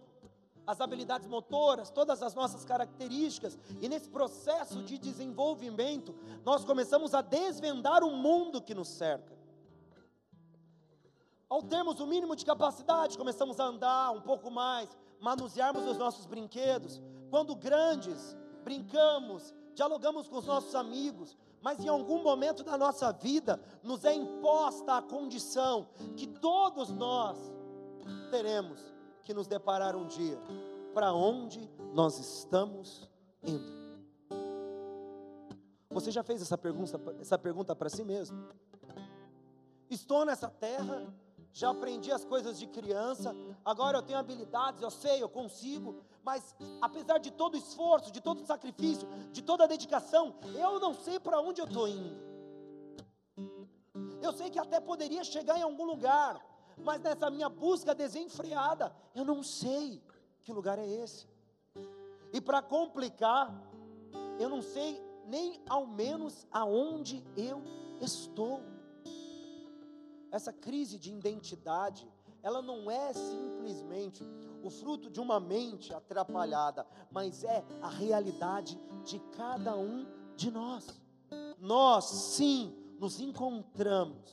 as 0.66 0.80
habilidades 0.80 1.28
motoras, 1.28 1.90
todas 1.90 2.24
as 2.24 2.34
nossas 2.34 2.64
características, 2.64 3.58
e 3.82 3.90
nesse 3.90 4.10
processo 4.10 4.82
de 4.84 4.98
desenvolvimento, 4.98 6.16
nós 6.46 6.64
começamos 6.64 7.14
a 7.14 7.22
desvendar 7.22 8.04
o 8.04 8.12
mundo 8.12 8.62
que 8.62 8.74
nos 8.74 8.88
cerca. 8.88 9.34
Ao 11.50 11.62
termos 11.62 12.00
o 12.00 12.08
mínimo 12.08 12.36
de 12.36 12.46
capacidade, 12.46 13.18
começamos 13.18 13.60
a 13.60 13.66
andar 13.66 14.12
um 14.12 14.22
pouco 14.22 14.50
mais, 14.50 14.90
manusearmos 15.20 15.86
os 15.86 15.98
nossos 15.98 16.26
brinquedos. 16.26 17.02
Quando 17.30 17.56
grandes, 17.56 18.36
brincamos, 18.64 19.54
dialogamos 19.76 20.28
com 20.28 20.38
os 20.38 20.46
nossos 20.46 20.74
amigos, 20.74 21.38
mas 21.64 21.80
em 21.80 21.88
algum 21.88 22.22
momento 22.22 22.62
da 22.62 22.78
nossa 22.78 23.12
vida 23.14 23.60
nos 23.82 24.04
é 24.04 24.14
imposta 24.14 24.98
a 24.98 25.02
condição 25.02 25.88
que 26.18 26.28
todos 26.28 26.90
nós 26.90 27.38
teremos 28.30 28.94
que 29.24 29.34
nos 29.34 29.48
deparar 29.48 29.96
um 29.96 30.06
dia 30.06 30.38
para 30.94 31.14
onde 31.14 31.72
nós 31.94 32.20
estamos 32.20 33.10
indo. 33.42 33.82
Você 35.90 36.12
já 36.12 36.22
fez 36.22 36.42
essa 36.42 36.58
pergunta, 36.58 37.00
essa 37.22 37.40
pergunta 37.40 37.74
para 37.74 37.90
si 37.90 38.04
mesmo? 38.04 38.46
Estou 39.90 40.26
nessa 40.26 40.50
terra 40.50 41.08
já 41.54 41.70
aprendi 41.70 42.12
as 42.12 42.26
coisas 42.26 42.58
de 42.58 42.66
criança, 42.66 43.34
agora 43.64 44.00
eu 44.00 44.02
tenho 44.02 44.18
habilidades, 44.18 44.82
eu 44.82 44.90
sei, 44.90 45.22
eu 45.22 45.30
consigo, 45.30 46.04
mas 46.24 46.56
apesar 46.82 47.18
de 47.18 47.30
todo 47.32 47.56
o 47.56 47.58
esforço, 47.58 48.12
de 48.12 48.22
todo 48.22 48.42
o 48.42 48.46
sacrifício, 48.46 49.08
de 49.32 49.42
toda 49.42 49.66
a 49.66 49.68
dedicação, 49.68 50.36
eu 50.56 50.80
não 50.80 50.94
sei 50.94 51.20
para 51.20 51.40
onde 51.42 51.60
eu 51.60 51.66
estou 51.66 51.88
indo. 51.88 52.16
Eu 54.22 54.32
sei 54.32 54.50
que 54.50 54.58
até 54.58 54.80
poderia 54.80 55.24
chegar 55.24 55.58
em 55.58 55.64
algum 55.64 55.84
lugar, 55.84 56.42
mas 56.78 57.02
nessa 57.02 57.30
minha 57.30 57.50
busca 57.50 57.94
desenfreada, 57.94 58.96
eu 59.14 59.26
não 59.26 59.44
sei 59.44 60.02
que 60.44 60.54
lugar 60.54 60.80
é 60.80 60.88
esse. 60.88 61.28
E 62.32 62.40
para 62.40 62.62
complicar, 62.62 63.54
eu 64.40 64.50
não 64.50 64.62
sei 64.62 65.00
nem 65.28 65.62
ao 65.68 65.86
menos 65.86 66.48
aonde 66.52 67.24
eu 67.36 67.62
estou 68.00 68.62
essa 70.32 70.52
crise 70.52 70.98
de 70.98 71.12
identidade, 71.12 72.10
ela 72.42 72.62
não 72.62 72.90
é 72.90 73.14
simplesmente 73.14 74.24
o 74.64 74.70
fruto 74.70 75.10
de 75.10 75.20
uma 75.20 75.40
mente 75.40 75.94
atrapalhada, 75.94 76.88
mas 77.12 77.44
é 77.44 77.64
a 77.82 77.90
realidade 77.90 78.80
de 79.04 79.20
cada 79.36 79.76
um 79.76 80.08
de 80.36 80.50
nós. 80.50 80.88
Nós, 81.60 82.06
sim, 82.06 82.74
nos 83.00 83.20
encontramos 83.20 84.32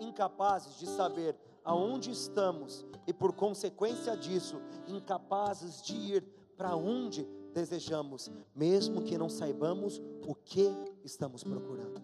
incapazes 0.00 0.78
de 0.78 0.86
saber 0.86 1.36
aonde 1.62 2.10
estamos 2.10 2.84
e, 3.06 3.12
por 3.12 3.32
consequência 3.34 4.16
disso, 4.16 4.60
incapazes 4.88 5.82
de 5.82 5.94
ir 5.94 6.22
para 6.56 6.74
onde 6.74 7.24
desejamos, 7.52 8.30
mesmo 8.54 9.02
que 9.02 9.18
não 9.18 9.28
saibamos 9.28 10.00
o 10.26 10.34
que 10.34 10.72
estamos 11.04 11.44
procurando. 11.44 12.02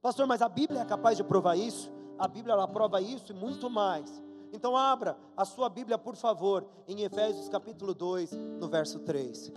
Pastor, 0.00 0.26
mas 0.26 0.40
a 0.42 0.48
Bíblia 0.48 0.80
é 0.80 0.84
capaz 0.84 1.16
de 1.16 1.24
provar 1.24 1.56
isso? 1.56 1.90
A 2.18 2.26
Bíblia 2.26 2.54
ela 2.54 2.68
prova 2.68 3.00
isso 3.00 3.32
e 3.32 3.34
muito 3.34 3.68
mais. 3.68 4.22
Então 4.52 4.76
abra 4.76 5.16
a 5.34 5.46
sua 5.46 5.70
Bíblia, 5.70 5.96
por 5.96 6.14
favor, 6.14 6.68
em 6.86 7.02
Efésios 7.02 7.48
capítulo 7.48 7.94
2, 7.94 8.32
no 8.32 8.68
verso 8.68 8.98
3. 8.98 9.50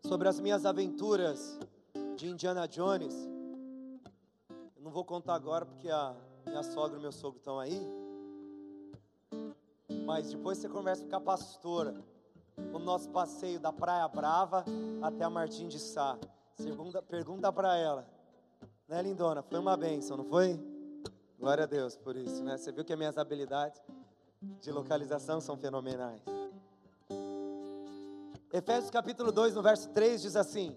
Sobre 0.00 0.28
as 0.28 0.40
minhas 0.40 0.64
aventuras 0.64 1.60
de 2.16 2.26
Indiana 2.26 2.66
Jones. 2.66 3.14
Eu 4.74 4.82
não 4.82 4.90
vou 4.90 5.04
contar 5.04 5.34
agora 5.34 5.66
porque 5.66 5.90
a 5.90 6.16
minha 6.46 6.62
sogra 6.62 6.98
e 6.98 7.02
meu 7.02 7.12
sogro 7.12 7.36
estão 7.36 7.60
aí. 7.60 7.78
Mas 10.06 10.30
depois 10.30 10.56
você 10.56 10.70
conversa 10.70 11.06
com 11.06 11.16
a 11.16 11.20
pastora 11.20 12.02
o 12.72 12.78
nosso 12.78 13.10
passeio 13.10 13.60
da 13.60 13.70
Praia 13.70 14.08
Brava 14.08 14.64
até 15.02 15.22
a 15.22 15.28
Martim 15.28 15.68
de 15.68 15.78
Sá. 15.78 16.18
Segunda, 16.54 17.02
pergunta 17.02 17.52
para 17.52 17.76
ela. 17.76 18.17
Né, 18.88 19.02
lindona? 19.02 19.42
Foi 19.42 19.58
uma 19.58 19.76
benção, 19.76 20.16
não 20.16 20.24
foi? 20.24 20.58
Glória 21.38 21.64
a 21.64 21.66
Deus 21.66 21.94
por 21.96 22.16
isso, 22.16 22.42
né? 22.42 22.56
Você 22.56 22.72
viu 22.72 22.84
que 22.84 22.92
as 22.92 22.98
minhas 22.98 23.18
habilidades 23.18 23.80
de 24.62 24.72
localização 24.72 25.40
são 25.40 25.58
fenomenais. 25.58 26.22
Efésios 28.50 28.90
capítulo 28.90 29.30
2, 29.30 29.54
no 29.54 29.62
verso 29.62 29.90
3 29.90 30.22
diz 30.22 30.36
assim: 30.36 30.74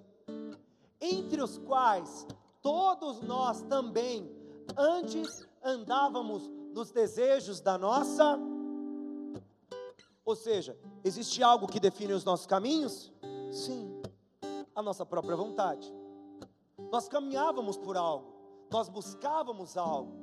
Entre 1.00 1.42
os 1.42 1.58
quais 1.58 2.28
todos 2.62 3.22
nós 3.22 3.62
também 3.62 4.30
antes 4.78 5.48
andávamos 5.64 6.52
nos 6.74 6.92
desejos 6.92 7.62
da 7.62 7.78
nossa 7.78 8.38
ou 10.24 10.36
seja, 10.36 10.78
existe 11.04 11.42
algo 11.42 11.68
que 11.68 11.80
define 11.80 12.14
os 12.14 12.24
nossos 12.24 12.46
caminhos? 12.46 13.12
Sim, 13.52 14.02
a 14.76 14.82
nossa 14.82 15.06
própria 15.06 15.36
vontade. 15.36 15.92
Nós 16.90 17.08
caminhávamos 17.08 17.78
por 17.78 17.98
algo, 17.98 18.34
nós 18.72 18.88
buscávamos 18.88 19.76
algo, 19.78 20.14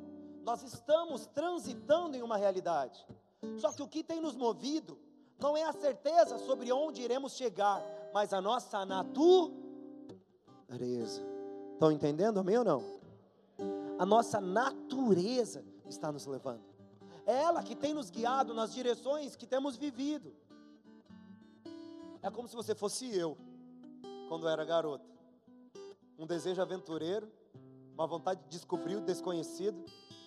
nós 0.43 0.63
estamos 0.63 1.27
transitando 1.27 2.17
em 2.17 2.23
uma 2.23 2.37
realidade. 2.37 3.07
Só 3.59 3.73
que 3.73 3.83
o 3.83 3.89
que 3.89 4.03
tem 4.03 4.21
nos 4.21 4.35
movido 4.37 4.99
não 5.39 5.57
é 5.57 5.65
a 5.65 5.73
certeza 5.73 6.39
sobre 6.39 6.73
onde 6.73 7.03
iremos 7.03 7.35
chegar, 7.35 7.83
mas 8.13 8.33
a 8.33 8.41
nossa 8.41 8.85
natureza. 8.85 9.53
Estão 11.73 11.93
entendendo, 11.93 12.41
amém 12.41 12.59
ou 12.59 12.65
não? 12.65 12.83
A 13.99 14.07
nossa 14.07 14.41
natureza 14.41 15.65
está 15.87 16.11
nos 16.11 16.27
levando. 16.27 16.63
É 17.27 17.43
ela 17.43 17.63
que 17.63 17.77
tem 17.77 17.93
nos 17.93 18.11
guiado 18.11 18.55
nas 18.55 18.73
direções 18.73 19.37
que 19.37 19.47
temos 19.47 19.77
vivido. 19.77 20.35
É 22.23 22.31
como 22.31 22.49
se 22.49 22.57
você 22.57 22.75
fosse 22.75 23.15
eu, 23.17 23.37
quando 24.29 24.49
era 24.49 24.65
garoto. 24.65 25.18
Um 26.19 26.27
desejo 26.27 26.61
aventureiro, 26.61 27.31
uma 27.95 28.07
vontade 28.07 28.43
de 28.43 28.49
descobrir 28.49 28.97
o 28.97 29.01
desconhecido, 29.01 29.85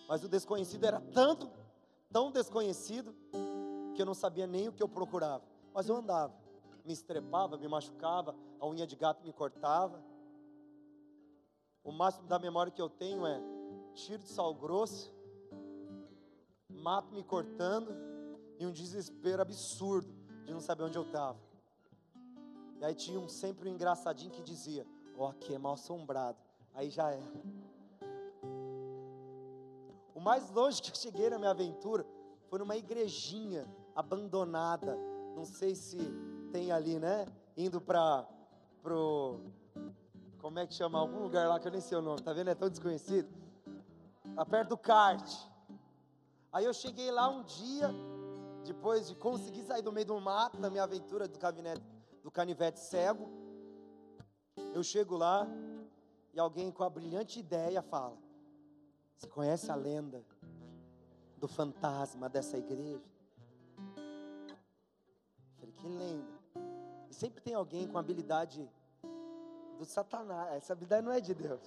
mas 0.07 0.23
o 0.23 0.29
desconhecido 0.29 0.85
era 0.85 1.01
tanto, 1.13 1.49
tão 2.11 2.31
desconhecido, 2.31 3.13
que 3.93 4.01
eu 4.01 4.05
não 4.05 4.13
sabia 4.13 4.47
nem 4.47 4.69
o 4.69 4.73
que 4.73 4.81
eu 4.81 4.87
procurava. 4.87 5.43
Mas 5.73 5.89
eu 5.89 5.95
andava, 5.95 6.33
me 6.85 6.93
estrepava, 6.93 7.57
me 7.57 7.67
machucava, 7.67 8.35
a 8.59 8.67
unha 8.67 8.87
de 8.87 8.95
gato 8.95 9.23
me 9.23 9.33
cortava. 9.33 10.01
O 11.83 11.91
máximo 11.91 12.27
da 12.27 12.39
memória 12.39 12.71
que 12.71 12.81
eu 12.81 12.89
tenho 12.89 13.25
é 13.25 13.41
tiro 13.93 14.23
de 14.23 14.29
sal 14.29 14.53
grosso 14.55 15.13
mato 16.81 17.13
me 17.13 17.23
cortando 17.23 17.95
e 18.59 18.65
um 18.65 18.71
desespero 18.71 19.41
absurdo 19.41 20.11
de 20.45 20.53
não 20.53 20.59
saber 20.59 20.83
onde 20.83 20.97
eu 20.97 21.03
estava. 21.03 21.39
E 22.79 22.85
aí 22.85 22.95
tinha 22.95 23.19
um, 23.19 23.29
sempre 23.29 23.69
um 23.69 23.73
engraçadinho 23.73 24.31
que 24.31 24.41
dizia: 24.41 24.85
Ó, 25.17 25.29
aqui 25.29 25.53
é 25.53 25.57
mal 25.57 25.73
assombrado. 25.73 26.37
Aí 26.73 26.89
já 26.89 27.11
era. 27.11 27.41
O 30.13 30.19
mais 30.19 30.49
longe 30.51 30.81
que 30.81 30.91
eu 30.91 30.95
cheguei 30.95 31.29
na 31.29 31.37
minha 31.37 31.51
aventura 31.51 32.05
foi 32.49 32.59
numa 32.59 32.75
igrejinha 32.75 33.65
abandonada. 33.95 34.97
Não 35.35 35.45
sei 35.45 35.75
se 35.75 35.97
tem 36.51 36.71
ali, 36.71 36.99
né? 36.99 37.25
Indo 37.57 37.81
para 37.81 38.27
pro 38.81 39.39
como 40.41 40.57
é 40.57 40.65
que 40.65 40.73
chama? 40.73 40.97
Algum 40.97 41.19
lugar 41.19 41.47
lá 41.47 41.59
que 41.59 41.67
eu 41.67 41.71
nem 41.71 41.79
sei 41.79 41.95
o 41.97 42.01
nome, 42.01 42.21
tá 42.23 42.33
vendo? 42.33 42.49
É 42.49 42.55
tão 42.55 42.67
desconhecido. 42.67 43.29
Tá 44.35 44.43
perto 44.43 44.69
do 44.69 44.77
kart. 44.77 45.31
Aí 46.51 46.65
eu 46.65 46.73
cheguei 46.73 47.11
lá 47.11 47.29
um 47.29 47.43
dia, 47.43 47.89
depois 48.65 49.07
de 49.07 49.15
conseguir 49.15 49.63
sair 49.63 49.83
do 49.83 49.91
meio 49.91 50.07
do 50.07 50.19
mato, 50.19 50.57
da 50.57 50.69
minha 50.69 50.83
aventura 50.83 51.27
do, 51.27 51.37
canivete, 51.37 51.81
do 52.23 52.31
canivete 52.31 52.79
cego. 52.79 53.29
Eu 54.73 54.83
chego 54.83 55.15
lá 55.15 55.47
e 56.33 56.39
alguém 56.39 56.71
com 56.71 56.83
a 56.83 56.89
brilhante 56.89 57.39
ideia 57.39 57.81
fala: 57.81 58.17
Você 59.15 59.27
conhece 59.27 59.71
a 59.71 59.75
lenda 59.75 60.23
do 61.37 61.47
fantasma 61.47 62.29
dessa 62.29 62.57
igreja? 62.57 63.01
Eu 63.87 65.55
falei: 65.57 65.73
Que 65.75 65.87
lenda? 65.87 66.41
E 67.09 67.13
sempre 67.13 67.41
tem 67.41 67.53
alguém 67.53 67.87
com 67.87 67.97
habilidade 67.97 68.69
do 69.77 69.85
Satanás. 69.85 70.55
Essa 70.55 70.73
habilidade 70.73 71.05
não 71.05 71.11
é 71.11 71.19
de 71.19 71.33
Deus. 71.33 71.61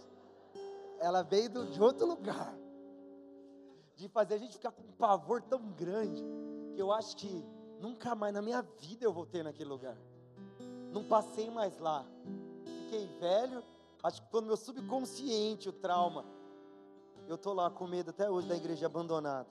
Ela 0.99 1.23
veio 1.23 1.51
de 1.67 1.83
outro 1.83 2.07
lugar 2.07 2.57
de 3.97 4.09
fazer 4.09 4.35
a 4.35 4.39
gente 4.39 4.55
ficar 4.55 4.73
com 4.73 4.83
um 4.83 4.93
pavor 4.93 5.43
tão 5.43 5.71
grande, 5.73 6.23
que 6.75 6.83
eu 6.83 6.91
acho 6.91 7.17
que 7.17 7.45
nunca 7.81 8.15
mais 8.15 8.35
na 8.35 8.43
minha 8.43 8.63
vida 8.63 9.05
eu 9.05 9.13
voltei 9.13 9.43
naquele 9.43 9.69
lugar. 9.69 9.97
Não 10.93 11.05
passei 11.05 11.51
mais 11.51 11.79
lá. 11.79 12.05
Fiquei 12.95 13.07
velho, 13.19 13.65
Acho 14.05 14.21
que 14.21 14.35
no 14.35 14.43
meu 14.43 14.57
subconsciente 14.57 15.69
o 15.69 15.73
trauma. 15.73 16.27
Eu 17.27 17.37
estou 17.37 17.55
lá 17.55 17.71
com 17.71 17.87
medo 17.87 18.11
até 18.11 18.31
hoje 18.31 18.47
da 18.47 18.55
igreja 18.55 18.85
abandonada. 18.85 19.49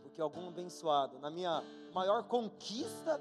Porque 0.00 0.20
algum 0.20 0.46
abençoado, 0.46 1.18
na 1.18 1.28
minha 1.28 1.62
maior 1.92 2.22
conquista, 2.22 3.20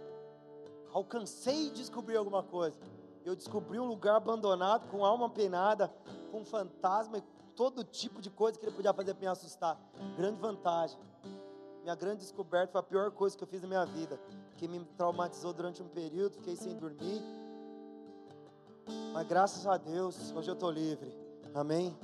alcancei 0.93 1.71
descobrir 1.71 2.15
alguma 2.15 2.43
coisa. 2.43 2.79
Eu 3.25 3.35
descobri 3.35 3.79
um 3.79 3.85
lugar 3.85 4.17
abandonado, 4.17 4.87
com 4.91 5.03
alma 5.03 5.27
penada, 5.27 5.91
com 6.31 6.45
fantasma 6.45 7.17
e 7.17 7.23
todo 7.55 7.83
tipo 7.83 8.21
de 8.21 8.29
coisa 8.29 8.59
que 8.59 8.65
ele 8.65 8.75
podia 8.75 8.93
fazer 8.93 9.15
para 9.15 9.21
me 9.21 9.27
assustar. 9.27 9.79
Grande 10.15 10.39
vantagem. 10.39 10.99
Minha 11.81 11.95
grande 11.95 12.19
descoberta 12.19 12.73
foi 12.73 12.79
a 12.79 12.83
pior 12.83 13.11
coisa 13.11 13.35
que 13.35 13.43
eu 13.43 13.47
fiz 13.47 13.63
na 13.63 13.67
minha 13.67 13.85
vida, 13.85 14.19
que 14.55 14.67
me 14.67 14.85
traumatizou 14.97 15.51
durante 15.51 15.81
um 15.81 15.87
período, 15.89 16.35
fiquei 16.35 16.55
sem 16.55 16.77
dormir. 16.77 17.42
Mas 19.13 19.27
graças 19.27 19.65
a 19.67 19.77
Deus, 19.77 20.31
hoje 20.31 20.49
eu 20.49 20.53
estou 20.53 20.71
livre. 20.71 21.13
Amém? 21.53 21.95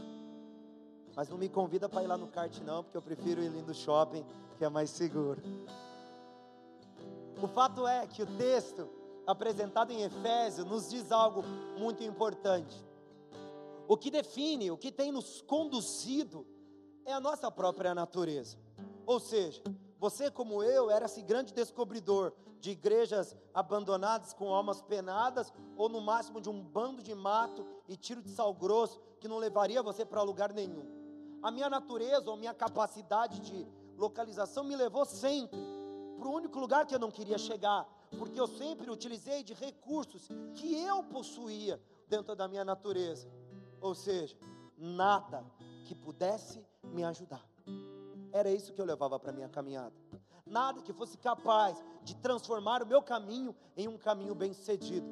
Mas 1.16 1.28
não 1.28 1.38
me 1.38 1.50
convida 1.50 1.90
para 1.90 2.04
ir 2.04 2.08
lá 2.08 2.18
no 2.18 2.28
kart 2.28 2.56
não, 2.62 2.84
porque 2.84 2.98
eu 2.98 3.02
prefiro 3.02 3.44
ir 3.44 3.50
no 3.50 3.74
shopping, 3.74 4.26
que 4.58 4.64
é 4.64 4.70
mais 4.70 4.90
seguro. 4.90 5.42
O 7.42 7.48
fato 7.48 7.88
é 7.88 8.06
que 8.06 8.22
o 8.22 8.26
texto 8.38 8.90
apresentado 9.26 9.92
em 9.92 10.04
Efésios 10.04 10.66
nos 10.66 10.90
diz 10.90 11.12
algo 11.12 11.44
muito 11.78 12.04
importante. 12.04 12.76
O 13.88 13.98
que 13.98 14.12
define, 14.12 14.72
o 14.72 14.78
que 14.78 14.92
tem 14.92 15.12
nos 15.12 15.42
conduzido 15.42 16.46
é 17.06 17.14
a 17.14 17.20
nossa 17.20 17.50
própria 17.50 17.96
natureza. 17.96 18.58
Ou 19.06 19.20
seja, 19.20 19.64
você 19.98 20.30
como 20.30 20.64
eu 20.64 20.92
era 20.92 21.06
esse 21.06 21.22
grande 21.22 21.54
descobridor 21.54 22.34
de 22.60 22.72
igrejas 22.72 23.36
abandonadas 23.54 24.34
com 24.34 24.54
almas 24.54 24.82
penadas 24.82 25.54
ou 25.76 25.90
no 25.90 26.02
máximo 26.02 26.42
de 26.42 26.50
um 26.50 26.62
bando 26.62 27.02
de 27.02 27.16
mato 27.16 27.66
e 27.88 27.96
tiro 27.96 28.22
de 28.22 28.30
sal 28.30 28.54
grosso 28.54 29.00
que 29.20 29.28
não 29.28 29.38
levaria 29.38 29.82
você 29.82 30.06
para 30.06 30.22
lugar 30.22 30.54
nenhum. 30.54 30.86
A 31.42 31.52
minha 31.52 31.70
natureza 31.70 32.30
ou 32.30 32.38
minha 32.38 32.54
capacidade 32.54 33.40
de 33.40 33.68
localização 33.98 34.64
me 34.64 34.76
levou 34.76 35.06
sempre 35.06 35.60
para 36.18 36.28
o 36.28 36.34
único 36.34 36.60
lugar 36.60 36.86
que 36.86 36.94
eu 36.94 37.00
não 37.00 37.10
queria 37.10 37.38
chegar, 37.38 37.88
porque 38.18 38.40
eu 38.40 38.48
sempre 38.48 38.90
utilizei 38.90 39.42
de 39.42 39.54
recursos 39.54 40.28
que 40.54 40.76
eu 40.84 41.02
possuía 41.04 41.82
dentro 42.08 42.36
da 42.36 42.48
minha 42.48 42.66
natureza 42.66 43.30
ou 43.82 43.96
seja, 43.96 44.38
nada 44.78 45.44
que 45.86 45.96
pudesse 45.96 46.64
me 46.84 47.04
ajudar. 47.04 47.46
Era 48.32 48.52
isso 48.52 48.74
que 48.74 48.82
eu 48.82 48.86
levava 48.86 49.20
para 49.20 49.32
minha 49.32 49.50
caminhada. 49.50 49.96
Nada 50.50 50.82
que 50.82 50.92
fosse 50.92 51.18
capaz 51.18 51.82
de 52.04 52.16
transformar 52.16 52.84
o 52.84 52.88
meu 52.88 53.02
caminho 53.02 53.56
em 53.78 53.88
um 53.88 53.98
caminho 53.98 54.36
bem-sucedido. 54.36 55.08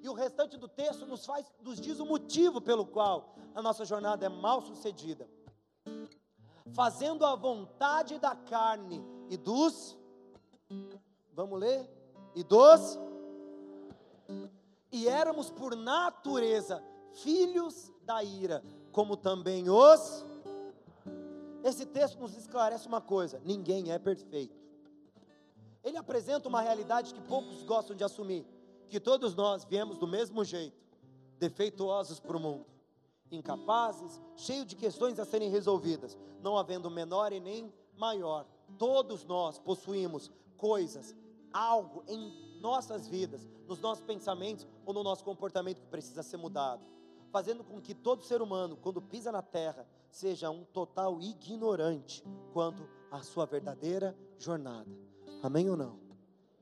E 0.00 0.08
o 0.08 0.14
restante 0.14 0.56
do 0.56 0.68
texto 0.68 1.06
nos 1.06 1.26
faz, 1.26 1.50
nos 1.60 1.80
diz 1.80 1.98
o 1.98 2.06
motivo 2.06 2.60
pelo 2.60 2.86
qual 2.86 3.34
a 3.54 3.60
nossa 3.60 3.84
jornada 3.84 4.26
é 4.26 4.28
mal 4.28 4.60
sucedida. 4.60 5.28
Fazendo 6.72 7.24
a 7.24 7.34
vontade 7.34 8.18
da 8.18 8.36
carne 8.36 9.04
e 9.28 9.36
dos 9.36 9.98
Vamos 11.32 11.60
ler? 11.60 11.88
E 12.34 12.42
dos 12.42 12.98
E 14.90 15.06
éramos 15.06 15.50
por 15.50 15.76
natureza 15.76 16.82
filhos 17.12 17.92
da 18.02 18.22
ira, 18.22 18.62
como 18.92 19.16
também 19.16 19.68
os. 19.70 20.26
Esse 21.62 21.86
texto 21.86 22.18
nos 22.18 22.36
esclarece 22.36 22.86
uma 22.86 23.00
coisa: 23.00 23.40
ninguém 23.44 23.92
é 23.92 23.98
perfeito. 23.98 24.57
Ele 25.82 25.96
apresenta 25.96 26.48
uma 26.48 26.60
realidade 26.60 27.14
que 27.14 27.20
poucos 27.20 27.62
gostam 27.62 27.96
de 27.96 28.04
assumir: 28.04 28.46
que 28.88 29.00
todos 29.00 29.34
nós 29.34 29.64
viemos 29.64 29.98
do 29.98 30.06
mesmo 30.06 30.44
jeito, 30.44 30.76
defeituosos 31.38 32.20
para 32.20 32.36
o 32.36 32.40
mundo, 32.40 32.66
incapazes, 33.30 34.20
cheios 34.36 34.66
de 34.66 34.76
questões 34.76 35.18
a 35.18 35.24
serem 35.24 35.50
resolvidas, 35.50 36.18
não 36.40 36.56
havendo 36.56 36.90
menor 36.90 37.32
e 37.32 37.40
nem 37.40 37.72
maior. 37.96 38.46
Todos 38.78 39.24
nós 39.24 39.58
possuímos 39.58 40.30
coisas, 40.56 41.14
algo 41.52 42.02
em 42.06 42.60
nossas 42.60 43.06
vidas, 43.06 43.48
nos 43.66 43.80
nossos 43.80 44.04
pensamentos 44.04 44.66
ou 44.84 44.92
no 44.92 45.02
nosso 45.02 45.24
comportamento 45.24 45.80
que 45.80 45.86
precisa 45.86 46.22
ser 46.22 46.36
mudado 46.36 46.84
fazendo 47.30 47.62
com 47.62 47.80
que 47.80 47.94
todo 47.94 48.24
ser 48.24 48.40
humano, 48.40 48.76
quando 48.76 49.00
pisa 49.00 49.30
na 49.30 49.42
terra, 49.42 49.86
seja 50.10 50.50
um 50.50 50.64
total 50.64 51.20
ignorante 51.20 52.24
quanto 52.52 52.88
à 53.10 53.22
sua 53.22 53.46
verdadeira 53.46 54.16
jornada. 54.38 54.90
Amém 55.42 55.70
ou 55.70 55.76
não? 55.76 55.98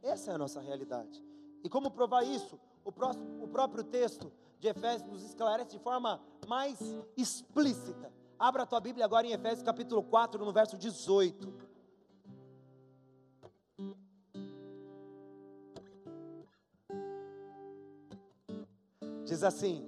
Essa 0.03 0.33
é 0.33 0.35
a 0.35 0.39
nossa 0.39 0.61
realidade. 0.61 1.23
E 1.65 1.69
como 1.69 1.91
provar 1.91 2.23
isso? 2.23 2.61
O, 2.85 2.93
próximo, 2.93 3.43
o 3.43 3.49
próprio 3.49 3.83
texto 3.83 4.31
de 4.61 4.69
Efésios 4.69 5.11
nos 5.11 5.25
esclarece 5.25 5.71
de 5.71 5.79
forma 5.79 6.21
mais 6.47 6.79
explícita. 7.17 8.12
Abra 8.39 8.62
a 8.62 8.67
tua 8.67 8.81
Bíblia 8.81 9.05
agora 9.05 9.27
em 9.27 9.33
Efésios 9.33 9.62
capítulo 9.62 10.03
4, 10.03 10.45
no 10.45 10.53
verso 10.53 10.77
18. 10.77 11.55
Diz 19.25 19.43
assim: 19.43 19.85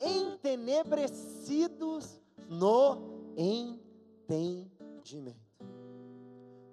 entenebrecidos 0.00 2.20
no 2.48 3.34
entendimento, 3.36 5.38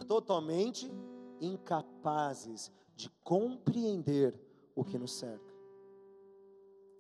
totalmente 0.08 0.90
incapazes 1.42 2.72
de 2.96 3.10
compreender 3.24 4.34
o 4.76 4.84
que 4.84 4.98
nos 4.98 5.14
cerca. 5.14 5.54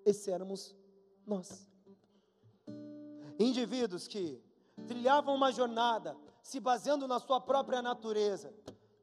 Esse 0.05 0.31
éramos 0.31 0.75
nós. 1.25 1.67
Indivíduos 3.39 4.07
que 4.07 4.41
trilhavam 4.87 5.35
uma 5.35 5.51
jornada 5.51 6.15
se 6.41 6.59
baseando 6.59 7.07
na 7.07 7.19
sua 7.19 7.41
própria 7.41 7.81
natureza 7.81 8.53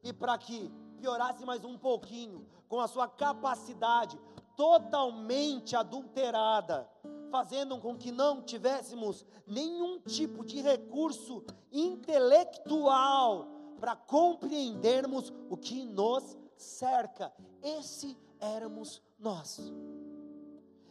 e 0.03 0.11
para 0.11 0.37
que 0.37 0.71
piorasse 0.97 1.45
mais 1.45 1.63
um 1.63 1.77
pouquinho 1.77 2.45
com 2.67 2.79
a 2.79 2.87
sua 2.87 3.07
capacidade 3.07 4.19
totalmente 4.55 5.75
adulterada 5.75 6.89
fazendo 7.35 7.77
com 7.79 7.97
que 7.97 8.11
não 8.11 8.41
tivéssemos 8.41 9.25
nenhum 9.45 9.99
tipo 9.99 10.45
de 10.45 10.61
recurso 10.61 11.43
intelectual 11.69 13.54
para 13.79 13.95
compreendermos 13.95 15.33
o 15.49 15.57
que 15.57 15.83
nos 15.83 16.37
cerca. 16.57 17.31
Esse 17.61 18.17
éramos 18.39 19.01
nós. 19.19 19.59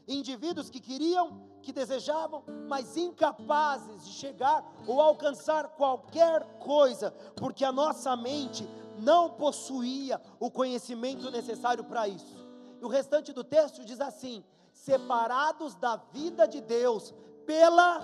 Indivíduos 0.07 0.69
que 0.69 0.81
queriam, 0.81 1.49
que 1.63 1.73
desejavam, 1.73 2.45
mas 2.69 2.97
incapazes 2.97 4.05
de 4.05 4.13
chegar 4.13 4.65
ou 4.87 5.01
alcançar 5.01 5.69
qualquer 5.69 6.59
coisa, 6.59 7.11
porque 7.37 7.65
a 7.65 7.73
nossa 7.73 8.15
mente 8.15 8.69
não 8.99 9.31
possuía 9.31 10.21
o 10.39 10.51
conhecimento 10.51 11.31
necessário 11.31 11.85
para 11.85 12.07
isso. 12.07 12.37
E 12.81 12.85
o 12.85 12.89
restante 12.89 13.33
do 13.33 13.43
texto 13.43 13.85
diz 13.85 14.01
assim: 14.01 14.45
separados 14.73 15.75
da 15.77 15.97
vida 15.97 16.47
de 16.47 16.61
Deus 16.61 17.15
pela 17.47 18.03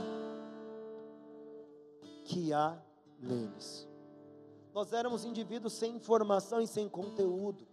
que 2.24 2.52
há 2.52 2.78
neles. 3.18 3.89
Nós 4.80 4.94
éramos 4.94 5.26
indivíduos 5.26 5.74
sem 5.74 5.96
informação 5.96 6.58
e 6.58 6.66
sem 6.66 6.88
conteúdo, 6.88 7.68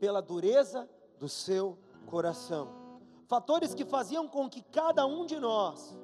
pela 0.00 0.20
dureza 0.20 0.90
do 1.16 1.28
seu 1.28 1.78
coração. 2.06 2.66
Fatores 3.28 3.72
que 3.72 3.84
faziam 3.84 4.26
com 4.26 4.50
que 4.50 4.60
cada 4.60 5.06
um 5.06 5.24
de 5.24 5.38
nós 5.38 5.96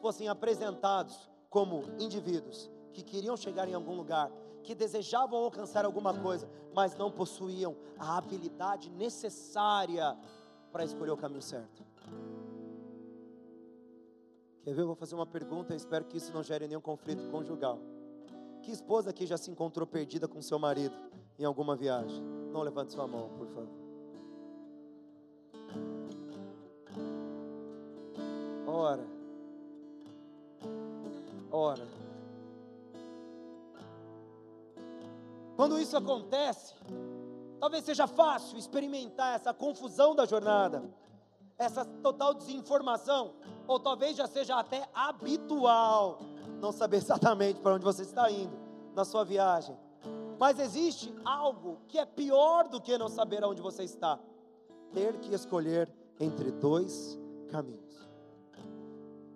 fossem 0.00 0.28
apresentados 0.28 1.28
como 1.48 1.82
indivíduos 1.98 2.70
que 2.92 3.02
queriam 3.02 3.36
chegar 3.36 3.68
em 3.68 3.74
algum 3.74 3.96
lugar, 3.96 4.30
que 4.62 4.76
desejavam 4.76 5.42
alcançar 5.42 5.84
alguma 5.84 6.16
coisa, 6.16 6.48
mas 6.72 6.94
não 6.94 7.10
possuíam 7.10 7.76
a 7.98 8.16
habilidade 8.16 8.90
necessária 8.90 10.16
para 10.70 10.84
escolher 10.84 11.10
o 11.10 11.16
caminho 11.16 11.42
certo. 11.42 11.84
Quer 14.62 14.72
ver? 14.72 14.82
Eu 14.82 14.86
vou 14.86 14.94
fazer 14.94 15.16
uma 15.16 15.26
pergunta, 15.26 15.74
espero 15.74 16.04
que 16.04 16.16
isso 16.16 16.32
não 16.32 16.44
gere 16.44 16.68
nenhum 16.68 16.80
conflito 16.80 17.28
conjugal. 17.28 17.80
Que 18.62 18.70
esposa 18.70 19.10
aqui 19.10 19.26
já 19.26 19.36
se 19.36 19.50
encontrou 19.50 19.86
perdida 19.86 20.28
com 20.28 20.40
seu 20.42 20.58
marido 20.58 20.94
em 21.38 21.44
alguma 21.44 21.74
viagem? 21.74 22.22
Não 22.52 22.62
levante 22.62 22.92
sua 22.92 23.06
mão, 23.06 23.30
por 23.30 23.46
favor. 23.48 23.80
Ora. 28.66 29.04
Ora. 31.50 31.88
Quando 35.56 35.78
isso 35.78 35.96
acontece, 35.96 36.74
talvez 37.58 37.84
seja 37.84 38.06
fácil 38.06 38.58
experimentar 38.58 39.36
essa 39.36 39.52
confusão 39.52 40.14
da 40.14 40.24
jornada, 40.24 40.82
essa 41.58 41.84
total 41.84 42.34
desinformação, 42.34 43.34
ou 43.66 43.78
talvez 43.78 44.16
já 44.16 44.26
seja 44.26 44.58
até 44.58 44.88
habitual 44.94 46.18
não 46.60 46.72
saber 46.72 46.98
exatamente 46.98 47.60
para 47.60 47.74
onde 47.74 47.84
você 47.84 48.02
está 48.02 48.30
indo 48.30 48.56
na 48.94 49.04
sua 49.04 49.24
viagem. 49.24 49.76
Mas 50.38 50.58
existe 50.58 51.14
algo 51.24 51.78
que 51.88 51.98
é 51.98 52.06
pior 52.06 52.68
do 52.68 52.80
que 52.80 52.96
não 52.96 53.08
saber 53.08 53.42
aonde 53.42 53.60
você 53.60 53.84
está. 53.84 54.18
ter 54.92 55.18
que 55.20 55.32
escolher 55.32 55.88
entre 56.18 56.50
dois 56.50 57.16
caminhos. 57.48 58.08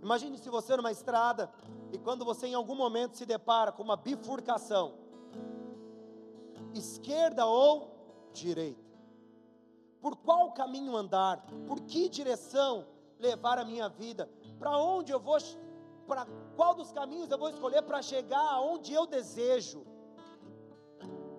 Imagine 0.03 0.37
se 0.37 0.51
você 0.51 0.77
numa 0.77 0.91
estrada 0.91 1.49
e 1.93 1.99
quando 1.99 2.25
você 2.25 2.49
em 2.49 2.55
algum 2.55 2.75
momento 2.75 3.17
se 3.17 3.25
depara 3.25 3.71
com 3.71 3.83
uma 3.83 3.97
bifurcação, 3.97 4.95
esquerda 6.75 7.47
ou 7.47 8.29
direita. 8.33 8.83
Por 10.01 10.17
qual 10.17 10.53
caminho 10.53 10.97
andar? 10.97 11.47
Por 11.67 11.81
que 11.83 12.09
direção 12.09 12.87
levar 13.19 13.59
a 13.59 13.65
minha 13.65 13.89
vida? 13.89 14.29
Para 14.59 14.77
onde 14.77 15.13
eu 15.13 15.21
vou? 15.21 15.39
Para 16.07 16.27
qual 16.57 16.75
dos 16.75 16.93
caminhos 16.93 17.31
eu 17.31 17.39
vou 17.39 17.49
escolher 17.49 17.83
para 17.83 18.03
chegar 18.03 18.47
aonde 18.55 18.93
eu 18.93 19.07
desejo? 19.07 19.85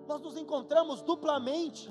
Nós 0.06 0.20
nos 0.20 0.36
encontramos 0.36 1.02
duplamente 1.02 1.90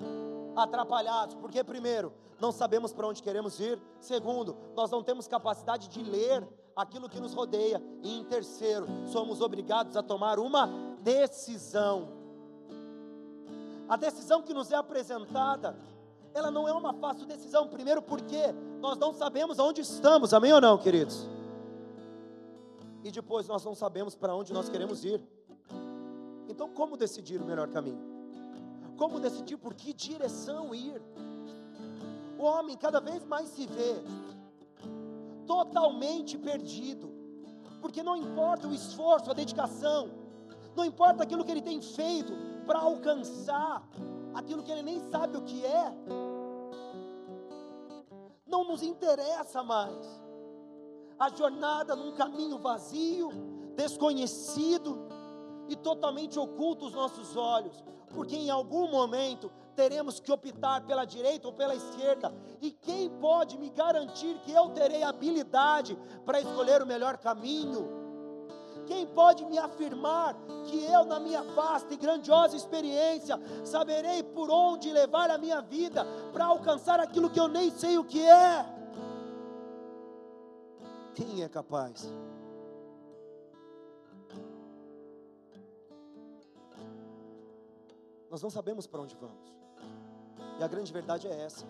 atrapalhados, 0.56 1.36
porque 1.36 1.64
primeiro, 1.64 2.14
não 2.40 2.52
sabemos 2.52 2.94
para 2.94 3.08
onde 3.08 3.22
queremos 3.22 3.60
ir, 3.60 3.82
segundo, 4.00 4.56
nós 4.76 4.92
não 4.92 5.04
temos 5.04 5.28
capacidade 5.28 5.88
de 5.88 6.02
ler 6.04 6.48
aquilo 6.76 7.10
que 7.10 7.20
nos 7.20 7.34
rodeia, 7.34 7.82
e 8.04 8.20
em 8.20 8.24
terceiro, 8.26 8.86
somos 9.08 9.42
obrigados 9.42 9.96
a 9.96 10.04
tomar 10.04 10.40
uma 10.40 10.68
decisão. 11.02 12.10
A 13.88 13.96
decisão 13.96 14.42
que 14.42 14.54
nos 14.54 14.72
é 14.72 14.76
apresentada, 14.76 15.78
ela 16.34 16.52
não 16.52 16.68
é 16.68 16.74
uma 16.74 16.94
fácil 16.94 17.26
decisão, 17.26 17.68
primeiro 17.68 18.02
porque 18.02 18.54
nós 18.82 18.98
não 18.98 19.14
sabemos 19.14 19.58
aonde 19.60 19.82
estamos, 19.82 20.34
amém 20.34 20.52
ou 20.52 20.60
não, 20.60 20.78
queridos? 20.78 21.30
E 23.06 23.12
depois 23.12 23.48
nós 23.48 23.64
não 23.64 23.76
sabemos 23.76 24.16
para 24.16 24.36
onde 24.36 24.52
nós 24.52 24.68
queremos 24.68 25.06
ir. 25.06 25.22
Então, 26.50 26.68
como 26.68 26.98
decidir 26.98 27.40
o 27.40 27.46
melhor 27.46 27.68
caminho? 27.70 28.02
Como 28.98 29.20
decidir 29.20 29.58
por 29.58 29.76
que 29.76 29.94
direção 29.94 30.74
ir? 30.74 31.00
O 32.36 32.44
homem 32.44 32.76
cada 32.76 33.00
vez 33.00 33.24
mais 33.24 33.50
se 33.50 33.68
vê 33.68 33.94
totalmente 35.46 36.36
perdido, 36.36 37.14
porque 37.80 38.02
não 38.02 38.18
importa 38.18 38.68
o 38.68 38.74
esforço, 38.74 39.30
a 39.30 39.36
dedicação, 39.36 40.10
não 40.76 40.84
importa 40.84 41.22
aquilo 41.22 41.46
que 41.46 41.52
ele 41.52 41.62
tem 41.62 41.80
feito 41.80 42.34
para 42.66 42.80
alcançar 42.80 43.88
aquilo 44.34 44.64
que 44.64 44.72
ele 44.72 44.82
nem 44.82 45.00
sabe 45.12 45.38
o 45.38 45.44
que 45.44 45.64
é, 45.64 45.94
não 48.48 48.64
nos 48.64 48.82
interessa 48.82 49.62
mais. 49.62 50.25
A 51.18 51.30
jornada 51.30 51.96
num 51.96 52.12
caminho 52.12 52.58
vazio, 52.58 53.30
desconhecido 53.76 55.08
e 55.70 55.76
totalmente 55.76 56.38
oculto 56.38 56.86
aos 56.86 56.94
nossos 56.94 57.38
olhos, 57.38 57.84
porque 58.14 58.36
em 58.36 58.50
algum 58.50 58.90
momento 58.90 59.52
teremos 59.76 60.20
que 60.20 60.32
optar 60.32 60.86
pela 60.86 61.06
direita 61.06 61.48
ou 61.48 61.54
pela 61.54 61.76
esquerda, 61.76 62.34
e 62.62 62.72
quem 62.72 63.10
pode 63.10 63.58
me 63.58 63.70
garantir 63.70 64.38
que 64.46 64.52
eu 64.52 64.70
terei 64.70 65.04
habilidade 65.04 65.98
para 66.26 66.40
escolher 66.40 66.82
o 66.82 66.86
melhor 66.86 67.18
caminho? 67.18 68.04
Quem 68.86 69.08
pode 69.08 69.44
me 69.46 69.58
afirmar 69.58 70.36
que 70.66 70.84
eu, 70.84 71.06
na 71.06 71.20
minha 71.20 71.42
vasta 71.42 71.94
e 71.94 71.98
grandiosa 71.98 72.56
experiência, 72.56 73.40
saberei 73.64 74.22
por 74.22 74.52
onde 74.52 74.92
levar 74.92 75.32
a 75.32 75.38
minha 75.38 75.62
vida 75.62 76.06
para 76.32 76.46
alcançar 76.46 77.00
aquilo 77.00 77.30
que 77.30 77.40
eu 77.40 77.48
nem 77.48 77.72
sei 77.72 77.98
o 77.98 78.04
que 78.04 78.22
é? 78.22 78.75
Quem 81.16 81.42
é 81.42 81.48
capaz? 81.48 82.12
Nós 88.30 88.42
não 88.44 88.50
sabemos 88.50 88.86
para 88.86 89.00
onde 89.00 89.16
vamos. 89.16 89.56
E 90.60 90.64
a 90.64 90.68
grande 90.68 90.92
verdade 90.92 91.26
é 91.26 91.42
essa. 91.42 91.66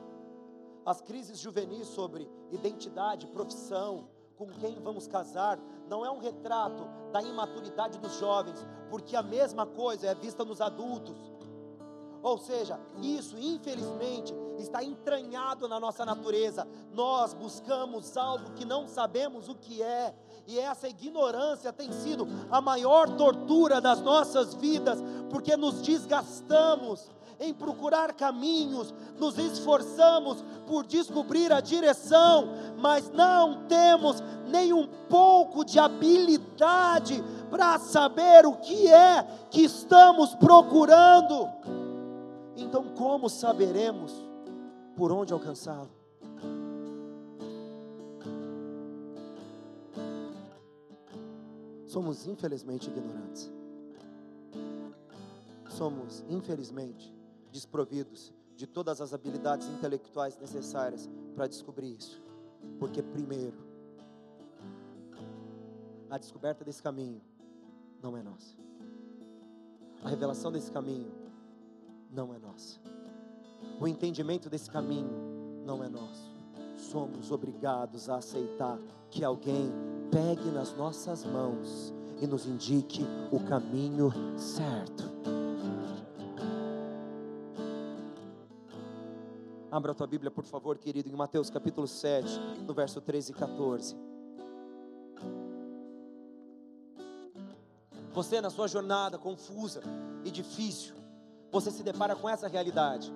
As 0.84 1.00
crises 1.00 1.38
juvenis 1.38 1.88
sobre 1.88 2.28
identidade, 2.52 3.28
profissão, 3.28 4.10
com 4.36 4.48
quem 4.48 4.80
vamos 4.82 5.08
casar, 5.08 5.60
não 5.88 6.04
é 6.04 6.10
um 6.10 6.18
retrato 6.18 6.84
da 7.12 7.22
imaturidade 7.22 8.00
dos 8.00 8.18
jovens, 8.18 8.66
porque 8.90 9.16
a 9.16 9.22
mesma 9.22 9.68
coisa 9.68 10.08
é 10.08 10.16
vista 10.16 10.44
nos 10.44 10.60
adultos. 10.60 11.16
Ou 12.26 12.40
seja, 12.40 12.80
isso 13.04 13.38
infelizmente 13.38 14.34
está 14.58 14.84
entranhado 14.84 15.68
na 15.68 15.80
nossa 15.80 16.04
natureza. 16.04 16.68
Nós 16.92 17.36
buscamos 17.36 18.18
algo 18.18 18.54
que 18.54 18.66
não 18.66 18.88
sabemos 18.88 19.48
o 19.48 19.54
que 19.54 19.84
é, 19.84 20.12
e 20.48 20.58
essa 20.58 20.90
ignorância 20.90 21.72
tem 21.72 21.92
sido 21.92 22.28
a 22.50 22.60
maior 22.60 23.08
tortura 23.16 23.80
das 23.80 24.02
nossas 24.02 24.56
vidas, 24.56 24.98
porque 25.30 25.56
nos 25.56 25.84
desgastamos 25.84 27.12
em 27.40 27.54
procurar 27.54 28.12
caminhos, 28.14 28.92
nos 29.20 29.38
esforçamos 29.38 30.44
por 30.66 30.84
descobrir 30.84 31.54
a 31.54 31.62
direção, 31.62 32.50
mas 32.76 33.08
não 33.12 33.68
temos 33.68 34.24
nem 34.48 34.74
um 34.74 34.88
pouco 35.08 35.64
de 35.64 35.78
habilidade 35.78 37.24
para 37.52 37.78
saber 37.78 38.48
o 38.48 38.54
que 38.54 38.92
é 38.92 39.24
que 39.52 39.62
estamos 39.62 40.34
procurando. 40.34 41.48
Então, 42.58 42.94
como 42.96 43.30
saberemos 43.30 44.14
por 44.96 45.12
onde 45.12 45.34
alcançá-lo? 45.34 45.90
Somos 51.86 52.28
infelizmente 52.28 52.90
ignorantes. 52.90 53.52
Somos 55.70 56.24
infelizmente 56.30 57.14
desprovidos 57.52 58.34
de 58.56 58.66
todas 58.66 59.02
as 59.02 59.14
habilidades 59.14 59.68
intelectuais 59.68 60.38
necessárias 60.38 61.10
para 61.36 61.48
descobrir 61.48 61.96
isso. 61.98 62.22
Porque, 62.80 63.02
primeiro, 63.02 63.58
a 66.10 66.18
descoberta 66.18 66.64
desse 66.64 66.82
caminho 66.82 67.22
não 68.02 68.16
é 68.16 68.24
nossa. 68.24 68.56
A 70.04 70.10
revelação 70.10 70.52
desse 70.52 70.72
caminho 70.72 71.25
não 72.16 72.34
é 72.34 72.40
nossa. 72.40 72.80
O 73.80 73.88
entendimento 73.88 74.50
desse 74.50 74.72
caminho 74.72 75.64
não 75.66 75.84
é 75.84 75.90
nosso. 75.90 76.34
Somos 76.78 77.30
obrigados 77.30 78.10
a 78.10 78.18
aceitar 78.18 78.80
que 79.12 79.24
alguém 79.24 79.70
pegue 80.12 80.50
nas 80.50 80.74
nossas 80.76 81.26
mãos 81.26 81.94
e 82.22 82.26
nos 82.26 82.46
indique 82.46 83.06
o 83.32 83.40
caminho 83.42 84.12
certo. 84.38 85.04
Abra 89.70 89.92
a 89.92 89.96
tua 89.96 90.08
Bíblia, 90.08 90.32
por 90.32 90.46
favor, 90.46 90.78
querido, 90.78 91.10
em 91.10 91.16
Mateus 91.16 91.50
capítulo 91.50 91.86
7, 91.86 92.30
no 92.66 92.74
verso 92.74 93.02
13 93.02 93.32
e 93.32 93.36
14. 93.36 93.96
Você, 98.14 98.40
na 98.40 98.50
sua 98.50 98.70
jornada 98.70 99.18
confusa 99.18 99.82
e 100.24 100.32
difícil, 100.32 100.96
você 101.56 101.72
se 101.72 101.84
depara 101.84 102.18
com 102.18 102.28
essa 102.28 102.50
realidade. 102.50 103.14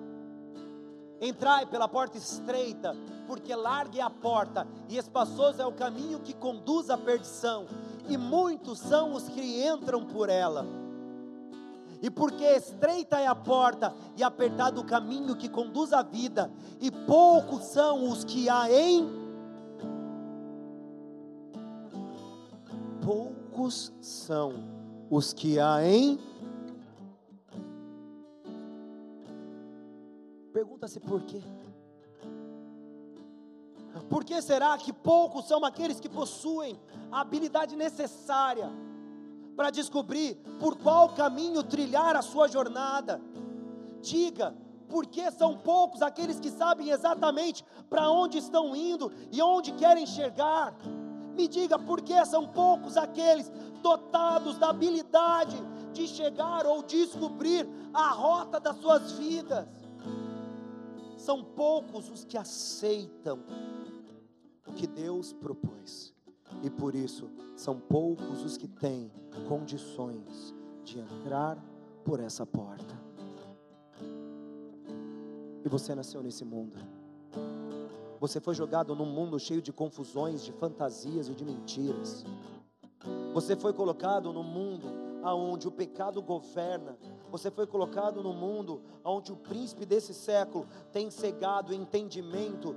Entrai 1.20 1.66
pela 1.66 1.86
porta 1.86 2.16
estreita, 2.16 2.96
porque 3.26 3.54
larga 3.54 3.98
é 3.98 4.00
a 4.02 4.08
porta 4.08 4.66
e 4.88 4.96
espaçoso 4.96 5.60
é 5.60 5.66
o 5.66 5.72
caminho 5.72 6.20
que 6.20 6.32
conduz 6.32 6.88
à 6.88 6.96
perdição, 6.96 7.66
e 8.08 8.16
muitos 8.16 8.78
são 8.78 9.12
os 9.12 9.28
que 9.28 9.68
entram 9.68 10.06
por 10.06 10.30
ela. 10.30 10.64
E 12.00 12.08
porque 12.08 12.42
estreita 12.42 13.20
é 13.20 13.26
a 13.26 13.34
porta 13.34 13.94
e 14.16 14.22
apertado 14.22 14.80
o 14.80 14.86
caminho 14.86 15.36
que 15.36 15.50
conduz 15.50 15.92
à 15.92 16.02
vida, 16.02 16.50
e 16.80 16.90
poucos 16.90 17.64
são 17.64 18.08
os 18.08 18.24
que 18.24 18.48
há 18.48 18.72
em 18.72 19.20
poucos 23.02 23.92
são 24.00 24.54
os 25.10 25.34
que 25.34 25.58
há 25.58 25.84
em 25.84 26.29
Pergunta-se 30.52 31.00
por 31.00 31.22
quê? 31.22 31.42
Por 34.08 34.24
que 34.24 34.40
será 34.42 34.76
que 34.78 34.92
poucos 34.92 35.46
são 35.46 35.64
aqueles 35.64 36.00
que 36.00 36.08
possuem 36.08 36.78
a 37.10 37.20
habilidade 37.20 37.76
necessária 37.76 38.70
para 39.60 39.70
descobrir 39.70 40.36
por 40.58 40.74
qual 40.78 41.10
caminho 41.10 41.62
trilhar 41.62 42.16
a 42.16 42.22
sua 42.22 42.48
jornada. 42.48 43.20
Diga, 44.00 44.54
por 44.88 45.04
que 45.06 45.30
são 45.32 45.58
poucos 45.58 46.00
aqueles 46.00 46.40
que 46.40 46.50
sabem 46.50 46.88
exatamente 46.88 47.62
para 47.90 48.10
onde 48.10 48.38
estão 48.38 48.74
indo 48.74 49.12
e 49.30 49.42
onde 49.42 49.72
querem 49.72 50.06
chegar? 50.06 50.74
Me 51.36 51.46
diga, 51.46 51.78
por 51.78 52.00
que 52.00 52.24
são 52.24 52.48
poucos 52.48 52.96
aqueles 52.96 53.50
dotados 53.82 54.56
da 54.56 54.70
habilidade 54.70 55.56
de 55.92 56.08
chegar 56.08 56.64
ou 56.64 56.82
descobrir 56.82 57.68
a 57.92 58.08
rota 58.12 58.58
das 58.58 58.76
suas 58.76 59.12
vidas? 59.12 59.66
São 61.20 61.44
poucos 61.44 62.08
os 62.08 62.24
que 62.24 62.38
aceitam 62.38 63.40
o 64.66 64.72
que 64.72 64.86
Deus 64.86 65.34
propôs 65.34 66.14
e 66.62 66.70
por 66.70 66.94
isso 66.94 67.28
são 67.54 67.78
poucos 67.78 68.42
os 68.42 68.56
que 68.56 68.66
têm 68.66 69.12
condições 69.46 70.54
de 70.82 70.98
entrar 70.98 71.62
por 72.06 72.20
essa 72.20 72.46
porta. 72.46 72.98
E 75.62 75.68
você 75.68 75.94
nasceu 75.94 76.22
nesse 76.22 76.42
mundo. 76.42 76.78
Você 78.18 78.40
foi 78.40 78.54
jogado 78.54 78.94
num 78.96 79.04
mundo 79.04 79.38
cheio 79.38 79.60
de 79.60 79.74
confusões, 79.74 80.42
de 80.42 80.52
fantasias 80.52 81.28
e 81.28 81.34
de 81.34 81.44
mentiras. 81.44 82.24
Você 83.34 83.54
foi 83.54 83.74
colocado 83.74 84.32
num 84.32 84.42
mundo 84.42 85.09
aonde 85.22 85.68
o 85.68 85.72
pecado 85.72 86.20
governa. 86.22 86.96
Você 87.30 87.50
foi 87.50 87.66
colocado 87.66 88.22
no 88.22 88.32
mundo 88.32 88.82
onde 89.04 89.32
o 89.32 89.36
príncipe 89.36 89.84
desse 89.84 90.14
século 90.14 90.66
tem 90.92 91.10
cegado 91.10 91.70
o 91.70 91.74
entendimento 91.74 92.74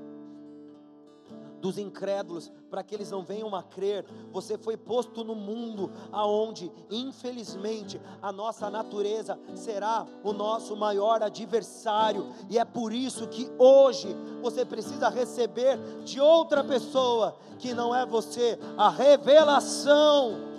dos 1.64 1.78
incrédulos, 1.78 2.52
para 2.70 2.84
que 2.84 2.94
eles 2.94 3.10
não 3.10 3.24
venham 3.24 3.56
a 3.56 3.64
crer. 3.64 4.06
Você 4.34 4.58
foi 4.58 4.76
posto 4.76 5.24
no 5.24 5.34
mundo 5.34 5.90
aonde, 6.12 6.70
infelizmente, 6.92 8.02
a 8.22 8.34
nossa 8.34 8.70
natureza 8.70 9.40
será 9.56 10.06
o 10.26 10.34
nosso 10.34 10.76
maior 10.76 11.24
adversário, 11.24 12.28
e 12.50 12.60
é 12.60 12.66
por 12.66 12.92
isso 12.92 13.30
que 13.30 13.50
hoje 13.58 14.14
você 14.42 14.66
precisa 14.66 15.08
receber 15.08 15.78
de 16.04 16.20
outra 16.20 16.66
pessoa 16.66 17.38
que 17.58 17.74
não 17.74 17.96
é 17.96 18.06
você 18.06 18.60
a 18.78 18.90
revelação 18.90 20.53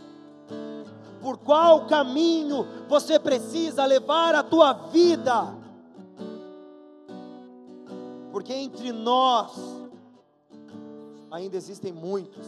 por 1.24 1.38
qual 1.38 1.86
caminho 1.86 2.66
você 2.86 3.18
precisa 3.18 3.86
levar 3.86 4.34
a 4.34 4.42
tua 4.42 4.74
vida. 4.74 5.56
Porque 8.30 8.52
entre 8.52 8.92
nós 8.92 9.58
ainda 11.30 11.56
existem 11.56 11.94
muitos 11.94 12.46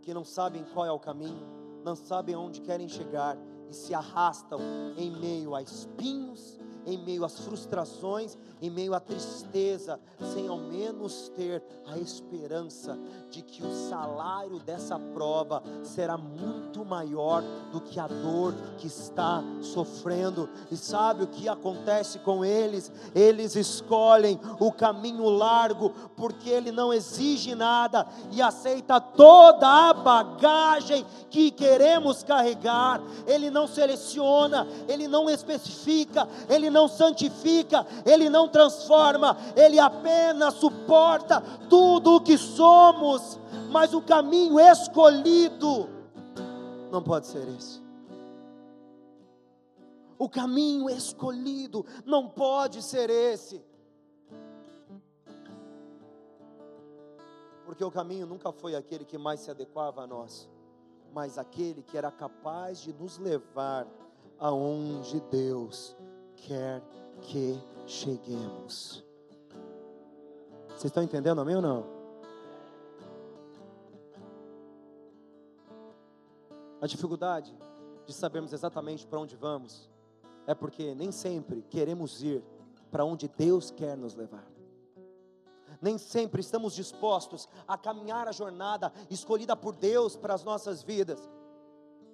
que 0.00 0.14
não 0.14 0.22
sabem 0.22 0.64
qual 0.72 0.86
é 0.86 0.92
o 0.92 0.98
caminho, 0.98 1.42
não 1.82 1.96
sabem 1.96 2.36
onde 2.36 2.60
querem 2.60 2.88
chegar 2.88 3.36
e 3.68 3.74
se 3.74 3.92
arrastam 3.92 4.60
em 4.96 5.10
meio 5.10 5.56
a 5.56 5.62
espinhos, 5.62 6.60
em 6.86 6.98
meio 6.98 7.24
às 7.24 7.38
frustrações, 7.38 8.36
em 8.60 8.70
meio 8.70 8.94
à 8.94 9.00
tristeza, 9.00 9.98
sem 10.32 10.48
ao 10.48 10.58
menos 10.58 11.30
ter 11.36 11.62
a 11.86 11.98
esperança 11.98 12.98
de 13.30 13.42
que 13.42 13.64
o 13.64 13.72
salário 13.88 14.58
dessa 14.60 14.98
prova 14.98 15.62
será 15.82 16.16
muito 16.16 16.84
maior 16.84 17.42
do 17.72 17.80
que 17.80 17.98
a 18.00 18.06
dor 18.06 18.54
que 18.78 18.86
está 18.86 19.42
sofrendo. 19.60 20.48
E 20.70 20.76
sabe 20.76 21.24
o 21.24 21.26
que 21.26 21.48
acontece 21.48 22.18
com 22.20 22.44
eles? 22.44 22.90
Eles 23.14 23.56
escolhem 23.56 24.40
o 24.58 24.72
caminho 24.72 25.28
largo, 25.28 25.90
porque 26.16 26.48
ele 26.48 26.72
não 26.72 26.92
exige 26.92 27.54
nada 27.54 28.06
e 28.30 28.40
aceita 28.40 29.00
toda 29.00 29.66
a 29.66 29.92
bagagem 29.92 31.04
que 31.30 31.50
queremos 31.50 32.22
carregar. 32.22 33.00
Ele 33.26 33.50
não 33.50 33.66
seleciona, 33.66 34.66
ele 34.88 35.08
não 35.08 35.28
especifica, 35.28 36.28
ele 36.48 36.70
não 36.74 36.88
santifica, 36.88 37.86
ele 38.04 38.28
não 38.28 38.48
transforma, 38.48 39.38
ele 39.56 39.78
apenas 39.78 40.54
suporta 40.54 41.40
tudo 41.70 42.16
o 42.16 42.20
que 42.20 42.36
somos, 42.36 43.38
mas 43.70 43.94
o 43.94 44.02
caminho 44.02 44.58
escolhido 44.58 45.88
não 46.90 47.00
pode 47.00 47.28
ser 47.28 47.48
esse. 47.48 47.82
O 50.18 50.28
caminho 50.28 50.90
escolhido 50.90 51.86
não 52.04 52.28
pode 52.28 52.82
ser 52.82 53.08
esse. 53.08 53.64
Porque 57.64 57.84
o 57.84 57.90
caminho 57.90 58.26
nunca 58.26 58.52
foi 58.52 58.74
aquele 58.74 59.04
que 59.04 59.16
mais 59.16 59.40
se 59.40 59.50
adequava 59.50 60.02
a 60.02 60.06
nós, 60.06 60.48
mas 61.12 61.38
aquele 61.38 61.82
que 61.82 61.96
era 61.96 62.10
capaz 62.10 62.80
de 62.80 62.92
nos 62.92 63.18
levar 63.18 63.86
aonde 64.38 65.20
Deus 65.30 65.96
quer 66.46 66.82
que 67.22 67.58
cheguemos. 67.86 69.02
Vocês 70.68 70.84
estão 70.84 71.02
entendendo 71.02 71.40
a 71.40 71.44
mim 71.44 71.54
ou 71.54 71.62
não? 71.62 71.86
A 76.80 76.86
dificuldade 76.86 77.56
de 78.04 78.12
sabermos 78.12 78.52
exatamente 78.52 79.06
para 79.06 79.18
onde 79.18 79.36
vamos 79.36 79.88
é 80.46 80.54
porque 80.54 80.94
nem 80.94 81.10
sempre 81.10 81.62
queremos 81.62 82.22
ir 82.22 82.44
para 82.90 83.04
onde 83.04 83.26
Deus 83.28 83.70
quer 83.70 83.96
nos 83.96 84.14
levar. 84.14 84.46
Nem 85.80 85.96
sempre 85.96 86.40
estamos 86.40 86.74
dispostos 86.74 87.48
a 87.66 87.78
caminhar 87.78 88.28
a 88.28 88.32
jornada 88.32 88.92
escolhida 89.10 89.56
por 89.56 89.74
Deus 89.74 90.14
para 90.14 90.34
as 90.34 90.44
nossas 90.44 90.82
vidas. 90.82 91.28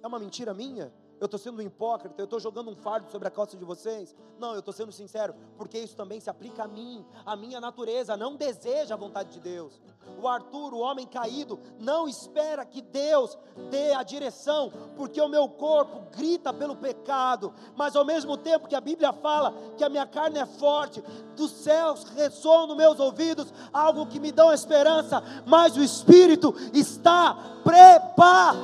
É 0.01 0.07
uma 0.07 0.19
mentira 0.19 0.53
minha? 0.53 0.91
Eu 1.21 1.25
estou 1.25 1.39
sendo 1.39 1.59
um 1.59 1.61
hipócrita, 1.61 2.19
eu 2.19 2.23
estou 2.23 2.39
jogando 2.39 2.71
um 2.71 2.75
fardo 2.75 3.11
sobre 3.11 3.27
a 3.27 3.31
costa 3.31 3.55
de 3.55 3.63
vocês. 3.63 4.15
Não, 4.39 4.53
eu 4.53 4.59
estou 4.59 4.73
sendo 4.73 4.91
sincero, 4.91 5.35
porque 5.55 5.77
isso 5.77 5.95
também 5.95 6.19
se 6.19 6.31
aplica 6.31 6.63
a 6.63 6.67
mim, 6.67 7.05
a 7.23 7.35
minha 7.35 7.61
natureza 7.61 8.17
não 8.17 8.35
deseja 8.35 8.95
a 8.95 8.97
vontade 8.97 9.33
de 9.33 9.39
Deus. 9.39 9.79
O 10.19 10.27
Arthur, 10.27 10.73
o 10.73 10.79
homem 10.79 11.05
caído, 11.05 11.59
não 11.79 12.07
espera 12.07 12.65
que 12.65 12.81
Deus 12.81 13.37
dê 13.69 13.93
a 13.93 14.01
direção, 14.01 14.73
porque 14.97 15.21
o 15.21 15.29
meu 15.29 15.47
corpo 15.47 16.07
grita 16.17 16.51
pelo 16.51 16.75
pecado, 16.75 17.53
mas 17.75 17.95
ao 17.95 18.03
mesmo 18.03 18.35
tempo 18.35 18.67
que 18.67 18.73
a 18.73 18.81
Bíblia 18.81 19.13
fala 19.13 19.53
que 19.77 19.83
a 19.83 19.89
minha 19.89 20.07
carne 20.07 20.39
é 20.39 20.45
forte, 20.47 21.03
dos 21.35 21.51
céus 21.51 22.03
ressoam 22.15 22.65
nos 22.65 22.75
meus 22.77 22.99
ouvidos 22.99 23.53
algo 23.71 24.07
que 24.07 24.19
me 24.19 24.31
dá 24.31 24.51
esperança, 24.55 25.21
mas 25.45 25.77
o 25.77 25.83
Espírito 25.83 26.55
está 26.73 27.61
preparado. 27.63 28.59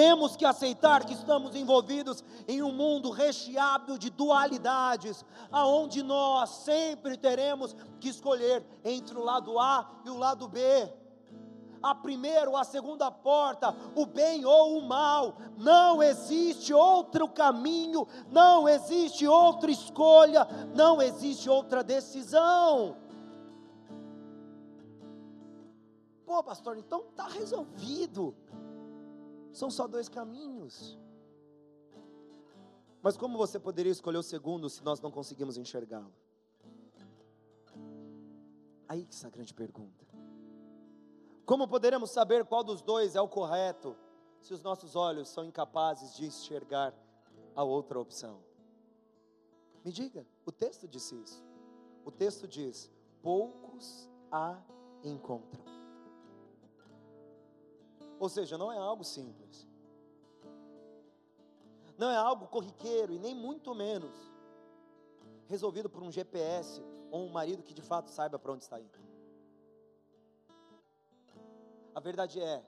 Temos 0.00 0.34
que 0.34 0.46
aceitar 0.46 1.04
que 1.04 1.12
estamos 1.12 1.54
envolvidos 1.54 2.24
em 2.48 2.62
um 2.62 2.72
mundo 2.72 3.10
recheado 3.10 3.98
de 3.98 4.08
dualidades, 4.08 5.22
aonde 5.52 6.02
nós 6.02 6.48
sempre 6.48 7.18
teremos 7.18 7.76
que 8.00 8.08
escolher 8.08 8.64
entre 8.82 9.18
o 9.18 9.22
lado 9.22 9.58
A 9.58 10.00
e 10.06 10.08
o 10.08 10.16
lado 10.16 10.48
B. 10.48 10.90
A 11.82 11.94
primeira 11.94 12.48
ou 12.48 12.56
a 12.56 12.64
segunda 12.64 13.10
porta, 13.10 13.76
o 13.94 14.06
bem 14.06 14.46
ou 14.46 14.78
o 14.78 14.88
mal, 14.88 15.36
não 15.58 16.02
existe 16.02 16.72
outro 16.72 17.28
caminho, 17.28 18.08
não 18.30 18.66
existe 18.66 19.26
outra 19.26 19.70
escolha, 19.70 20.48
não 20.74 21.02
existe 21.02 21.46
outra 21.46 21.84
decisão. 21.84 22.96
Pô, 26.24 26.42
pastor, 26.42 26.78
então 26.78 27.04
está 27.10 27.26
resolvido. 27.26 28.34
São 29.52 29.70
só 29.70 29.86
dois 29.86 30.08
caminhos. 30.08 30.98
Mas 33.02 33.16
como 33.16 33.38
você 33.38 33.58
poderia 33.58 33.92
escolher 33.92 34.18
o 34.18 34.22
segundo 34.22 34.68
se 34.68 34.82
nós 34.84 35.00
não 35.00 35.10
conseguimos 35.10 35.56
enxergá-lo? 35.56 36.12
Aí 38.88 39.04
que 39.04 39.14
está 39.14 39.28
a 39.28 39.30
grande 39.30 39.54
pergunta. 39.54 40.06
Como 41.46 41.66
poderemos 41.66 42.10
saber 42.10 42.44
qual 42.44 42.62
dos 42.62 42.82
dois 42.82 43.16
é 43.16 43.20
o 43.20 43.28
correto 43.28 43.96
se 44.40 44.52
os 44.52 44.62
nossos 44.62 44.94
olhos 44.94 45.28
são 45.28 45.44
incapazes 45.44 46.14
de 46.14 46.26
enxergar 46.26 46.94
a 47.54 47.64
outra 47.64 47.98
opção? 47.98 48.42
Me 49.84 49.90
diga, 49.90 50.26
o 50.44 50.52
texto 50.52 50.86
disse 50.86 51.14
isso. 51.16 51.44
O 52.04 52.10
texto 52.10 52.46
diz: 52.46 52.90
poucos 53.22 54.08
a 54.30 54.60
encontram. 55.02 55.79
Ou 58.20 58.28
seja, 58.28 58.58
não 58.58 58.70
é 58.70 58.76
algo 58.76 59.02
simples. 59.02 59.66
Não 61.96 62.10
é 62.10 62.16
algo 62.16 62.46
corriqueiro 62.48 63.14
e 63.14 63.18
nem 63.18 63.34
muito 63.34 63.74
menos 63.74 64.14
resolvido 65.46 65.88
por 65.88 66.02
um 66.02 66.12
GPS 66.12 66.82
ou 67.10 67.24
um 67.24 67.30
marido 67.30 67.62
que 67.62 67.72
de 67.72 67.80
fato 67.80 68.10
saiba 68.10 68.38
para 68.38 68.52
onde 68.52 68.62
está 68.62 68.78
indo. 68.78 69.00
A 71.94 71.98
verdade 71.98 72.40
é 72.40 72.62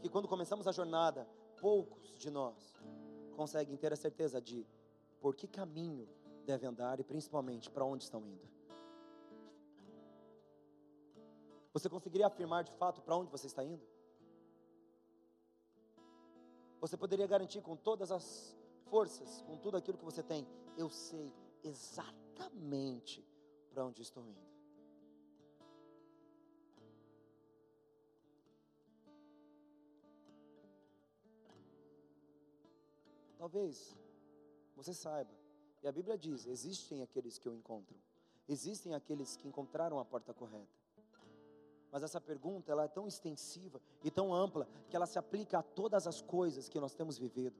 que 0.00 0.08
quando 0.08 0.26
começamos 0.26 0.66
a 0.66 0.72
jornada, 0.72 1.26
poucos 1.60 2.18
de 2.18 2.28
nós 2.28 2.74
conseguem 3.36 3.76
ter 3.76 3.92
a 3.92 3.96
certeza 3.96 4.40
de 4.40 4.66
por 5.20 5.36
que 5.36 5.46
caminho 5.46 6.08
devem 6.44 6.68
andar 6.68 6.98
e 6.98 7.04
principalmente 7.04 7.70
para 7.70 7.84
onde 7.84 8.02
estão 8.02 8.26
indo. 8.26 8.48
Você 11.72 11.88
conseguiria 11.88 12.26
afirmar 12.26 12.64
de 12.64 12.72
fato 12.72 13.00
para 13.00 13.16
onde 13.16 13.30
você 13.30 13.46
está 13.46 13.64
indo? 13.64 13.99
Você 16.80 16.96
poderia 16.96 17.26
garantir 17.26 17.60
com 17.60 17.76
todas 17.76 18.10
as 18.10 18.56
forças, 18.86 19.42
com 19.42 19.58
tudo 19.58 19.76
aquilo 19.76 19.98
que 19.98 20.04
você 20.04 20.22
tem, 20.22 20.46
eu 20.76 20.88
sei 20.88 21.32
exatamente 21.62 23.22
para 23.70 23.84
onde 23.84 24.00
estou 24.00 24.26
indo. 24.26 24.50
Talvez 33.36 33.96
você 34.74 34.92
saiba, 34.94 35.30
e 35.82 35.88
a 35.88 35.92
Bíblia 35.92 36.16
diz: 36.16 36.46
existem 36.46 37.02
aqueles 37.02 37.38
que 37.38 37.48
o 37.48 37.54
encontram, 37.54 37.98
existem 38.48 38.94
aqueles 38.94 39.36
que 39.36 39.46
encontraram 39.46 39.98
a 39.98 40.04
porta 40.04 40.32
correta. 40.32 40.79
Mas 41.90 42.02
essa 42.02 42.20
pergunta 42.20 42.70
ela 42.70 42.84
é 42.84 42.88
tão 42.88 43.06
extensiva 43.06 43.80
e 44.04 44.10
tão 44.10 44.32
ampla 44.32 44.68
que 44.88 44.96
ela 44.96 45.06
se 45.06 45.18
aplica 45.18 45.58
a 45.58 45.62
todas 45.62 46.06
as 46.06 46.20
coisas 46.22 46.68
que 46.68 46.78
nós 46.78 46.94
temos 46.94 47.18
vivido. 47.18 47.56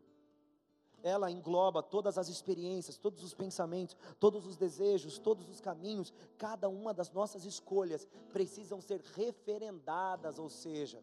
Ela 1.03 1.31
engloba 1.31 1.83
todas 1.83 2.19
as 2.19 2.29
experiências, 2.29 2.99
todos 2.99 3.25
os 3.25 3.33
pensamentos, 3.33 3.97
todos 4.19 4.47
os 4.47 4.57
desejos, 4.57 5.19
todos 5.19 5.49
os 5.49 5.61
caminhos. 5.61 6.13
Cada 6.37 6.69
uma 6.69 6.93
das 6.93 7.11
nossas 7.11 7.45
escolhas 7.45 8.07
precisam 8.33 8.81
ser 8.81 9.01
referendadas, 9.01 10.39
ou 10.39 10.51
seja, 10.51 11.03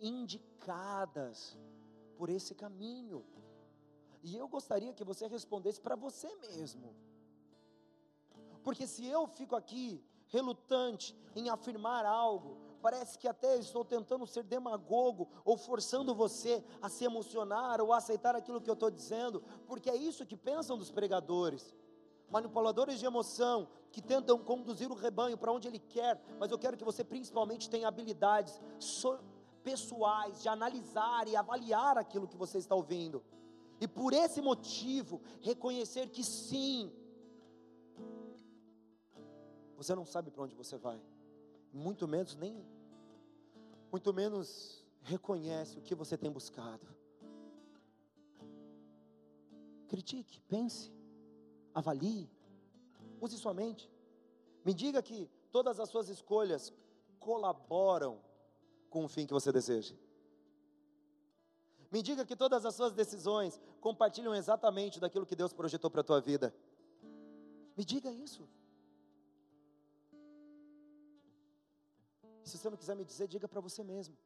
indicadas 0.00 1.56
por 2.16 2.28
esse 2.28 2.54
caminho. 2.54 3.24
E 4.22 4.36
eu 4.36 4.48
gostaria 4.48 4.92
que 4.92 5.04
você 5.04 5.28
respondesse 5.28 5.80
para 5.80 5.94
você 5.94 6.34
mesmo. 6.36 6.94
Porque 8.64 8.86
se 8.86 9.06
eu 9.06 9.26
fico 9.28 9.54
aqui 9.54 10.04
relutante 10.28 11.16
em 11.34 11.48
afirmar 11.48 12.04
algo, 12.04 12.56
parece 12.80 13.18
que 13.18 13.28
até 13.28 13.56
estou 13.56 13.84
tentando 13.84 14.26
ser 14.26 14.44
demagogo 14.44 15.28
ou 15.44 15.56
forçando 15.56 16.14
você 16.14 16.64
a 16.80 16.88
se 16.88 17.04
emocionar 17.04 17.80
ou 17.80 17.92
a 17.92 17.98
aceitar 17.98 18.34
aquilo 18.36 18.60
que 18.60 18.70
eu 18.70 18.74
estou 18.74 18.90
dizendo, 18.90 19.42
porque 19.66 19.90
é 19.90 19.96
isso 19.96 20.26
que 20.26 20.36
pensam 20.36 20.76
dos 20.78 20.90
pregadores. 20.90 21.74
Manipuladores 22.30 22.98
de 22.98 23.06
emoção 23.06 23.68
que 23.90 24.02
tentam 24.02 24.38
conduzir 24.38 24.90
o 24.90 24.94
rebanho 24.94 25.38
para 25.38 25.52
onde 25.52 25.66
ele 25.66 25.78
quer, 25.78 26.22
mas 26.38 26.50
eu 26.50 26.58
quero 26.58 26.76
que 26.76 26.84
você 26.84 27.02
principalmente 27.02 27.70
tenha 27.70 27.88
habilidades 27.88 28.60
so 28.78 29.18
pessoais 29.64 30.40
de 30.40 30.48
analisar 30.48 31.26
e 31.28 31.36
avaliar 31.36 31.98
aquilo 31.98 32.28
que 32.28 32.36
você 32.36 32.58
está 32.58 32.74
ouvindo. 32.74 33.22
E 33.80 33.86
por 33.86 34.12
esse 34.12 34.40
motivo, 34.40 35.20
reconhecer 35.40 36.08
que 36.08 36.24
sim, 36.24 36.92
você 39.78 39.94
não 39.94 40.04
sabe 40.04 40.28
para 40.32 40.42
onde 40.42 40.56
você 40.56 40.76
vai. 40.76 41.00
Muito 41.72 42.08
menos 42.08 42.34
nem 42.34 42.66
muito 43.92 44.12
menos 44.12 44.84
reconhece 45.02 45.78
o 45.78 45.82
que 45.82 45.94
você 45.94 46.18
tem 46.18 46.30
buscado. 46.30 46.86
Critique, 49.86 50.40
pense, 50.42 50.92
avalie, 51.72 52.28
use 53.20 53.38
sua 53.38 53.54
mente. 53.54 53.90
Me 54.64 54.74
diga 54.74 55.00
que 55.00 55.30
todas 55.50 55.80
as 55.80 55.88
suas 55.88 56.10
escolhas 56.10 56.70
colaboram 57.20 58.20
com 58.90 59.04
o 59.04 59.08
fim 59.08 59.26
que 59.26 59.32
você 59.32 59.50
deseja. 59.50 59.94
Me 61.90 62.02
diga 62.02 62.26
que 62.26 62.36
todas 62.36 62.66
as 62.66 62.74
suas 62.74 62.92
decisões 62.92 63.58
compartilham 63.80 64.34
exatamente 64.34 65.00
daquilo 65.00 65.24
que 65.24 65.36
Deus 65.36 65.54
projetou 65.54 65.88
para 65.90 66.02
a 66.02 66.04
tua 66.04 66.20
vida. 66.20 66.54
Me 67.74 67.84
diga 67.84 68.10
isso. 68.10 68.46
Se 72.48 72.58
você 72.58 72.70
não 72.70 72.76
quiser 72.76 72.96
me 72.96 73.04
dizer, 73.04 73.28
diga 73.28 73.46
para 73.46 73.60
você 73.60 73.84
mesmo. 73.84 74.16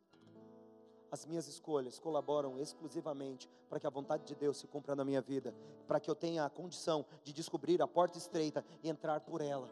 As 1.10 1.26
minhas 1.26 1.46
escolhas 1.46 1.98
colaboram 1.98 2.58
exclusivamente 2.58 3.50
para 3.68 3.78
que 3.78 3.86
a 3.86 3.90
vontade 3.90 4.24
de 4.24 4.34
Deus 4.34 4.56
se 4.56 4.66
cumpra 4.66 4.96
na 4.96 5.04
minha 5.04 5.20
vida, 5.20 5.54
para 5.86 6.00
que 6.00 6.10
eu 6.10 6.14
tenha 6.14 6.44
a 6.44 6.50
condição 6.50 7.04
de 7.22 7.32
descobrir 7.32 7.82
a 7.82 7.86
porta 7.86 8.16
estreita 8.16 8.64
e 8.82 8.88
entrar 8.88 9.20
por 9.20 9.42
ela. 9.42 9.68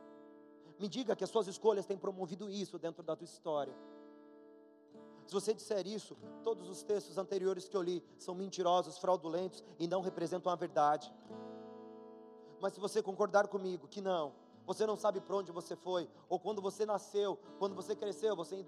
Me 0.78 0.88
diga 0.88 1.16
que 1.16 1.24
as 1.24 1.30
suas 1.30 1.46
escolhas 1.46 1.86
têm 1.86 1.96
promovido 1.96 2.50
isso 2.50 2.78
dentro 2.78 3.02
da 3.02 3.16
tua 3.16 3.24
história. 3.24 3.74
Se 5.26 5.32
você 5.32 5.54
disser 5.54 5.86
isso, 5.86 6.16
todos 6.42 6.68
os 6.68 6.82
textos 6.82 7.16
anteriores 7.16 7.68
que 7.68 7.76
eu 7.76 7.82
li 7.82 8.04
são 8.18 8.34
mentirosos, 8.34 8.98
fraudulentos 8.98 9.62
e 9.78 9.86
não 9.86 10.00
representam 10.00 10.50
a 10.50 10.56
verdade. 10.56 11.12
Mas 12.60 12.74
se 12.74 12.80
você 12.80 13.02
concordar 13.02 13.46
comigo 13.48 13.86
que 13.86 14.00
não, 14.00 14.34
você 14.66 14.86
não 14.86 14.96
sabe 14.96 15.20
para 15.20 15.36
onde 15.36 15.50
você 15.50 15.74
foi, 15.74 16.08
ou 16.28 16.38
quando 16.38 16.62
você 16.62 16.86
nasceu, 16.86 17.38
quando 17.58 17.74
você 17.74 17.96
cresceu, 17.96 18.36
você 18.36 18.64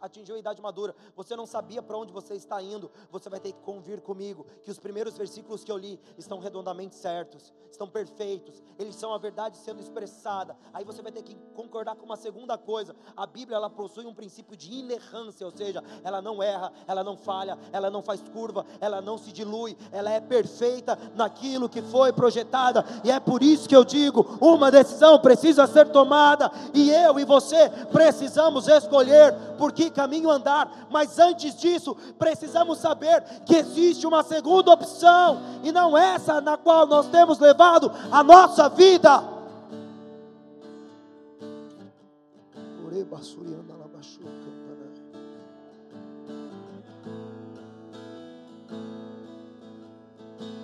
atingiu 0.00 0.36
a 0.36 0.38
idade 0.38 0.60
madura, 0.60 0.94
você 1.14 1.34
não 1.34 1.46
sabia 1.46 1.82
para 1.82 1.96
onde 1.96 2.12
você 2.12 2.34
está 2.34 2.60
indo, 2.62 2.90
você 3.10 3.30
vai 3.30 3.40
ter 3.40 3.52
que 3.52 3.60
convir 3.60 4.00
comigo 4.00 4.46
que 4.62 4.70
os 4.70 4.78
primeiros 4.78 5.16
versículos 5.16 5.64
que 5.64 5.72
eu 5.72 5.78
li 5.78 5.98
estão 6.18 6.38
redondamente 6.38 6.94
certos, 6.94 7.54
estão 7.70 7.88
perfeitos, 7.88 8.62
eles 8.78 8.96
são 8.96 9.14
a 9.14 9.18
verdade 9.18 9.56
sendo 9.56 9.80
expressada. 9.80 10.56
Aí 10.72 10.84
você 10.84 11.00
vai 11.02 11.12
ter 11.12 11.22
que 11.22 11.34
concordar 11.54 11.96
com 11.96 12.04
uma 12.04 12.16
segunda 12.16 12.58
coisa: 12.58 12.94
a 13.16 13.26
Bíblia 13.26 13.56
ela 13.56 13.70
possui 13.70 14.06
um 14.06 14.14
princípio 14.14 14.56
de 14.56 14.72
inerrância, 14.72 15.46
ou 15.46 15.52
seja, 15.56 15.82
ela 16.04 16.20
não 16.20 16.42
erra, 16.42 16.72
ela 16.86 17.02
não 17.02 17.16
falha, 17.16 17.58
ela 17.72 17.90
não 17.90 18.02
faz 18.02 18.22
curva, 18.22 18.66
ela 18.80 19.00
não 19.00 19.16
se 19.16 19.32
dilui, 19.32 19.76
ela 19.90 20.10
é 20.10 20.20
perfeita 20.20 20.98
naquilo 21.14 21.68
que 21.68 21.80
foi 21.80 22.12
projetada, 22.12 22.84
e 23.04 23.10
é 23.10 23.18
por 23.18 23.42
isso 23.42 23.68
que 23.68 23.76
eu 23.76 23.84
digo: 23.84 24.38
uma 24.40 24.70
decisão 24.70 25.18
precisa 25.18 25.35
precisa 25.36 25.66
ser 25.66 25.88
tomada, 25.88 26.50
e 26.72 26.90
eu 26.90 27.20
e 27.20 27.24
você 27.24 27.68
precisamos 27.92 28.66
escolher 28.66 29.34
por 29.58 29.70
que 29.70 29.90
caminho 29.90 30.30
andar, 30.30 30.86
mas 30.90 31.18
antes 31.18 31.54
disso, 31.54 31.94
precisamos 32.18 32.78
saber 32.78 33.22
que 33.44 33.54
existe 33.54 34.06
uma 34.06 34.22
segunda 34.22 34.72
opção, 34.72 35.40
e 35.62 35.70
não 35.70 35.96
essa 35.96 36.40
na 36.40 36.56
qual 36.56 36.86
nós 36.86 37.06
temos 37.08 37.38
levado 37.38 37.92
a 38.10 38.24
nossa 38.24 38.68
vida. 38.70 39.36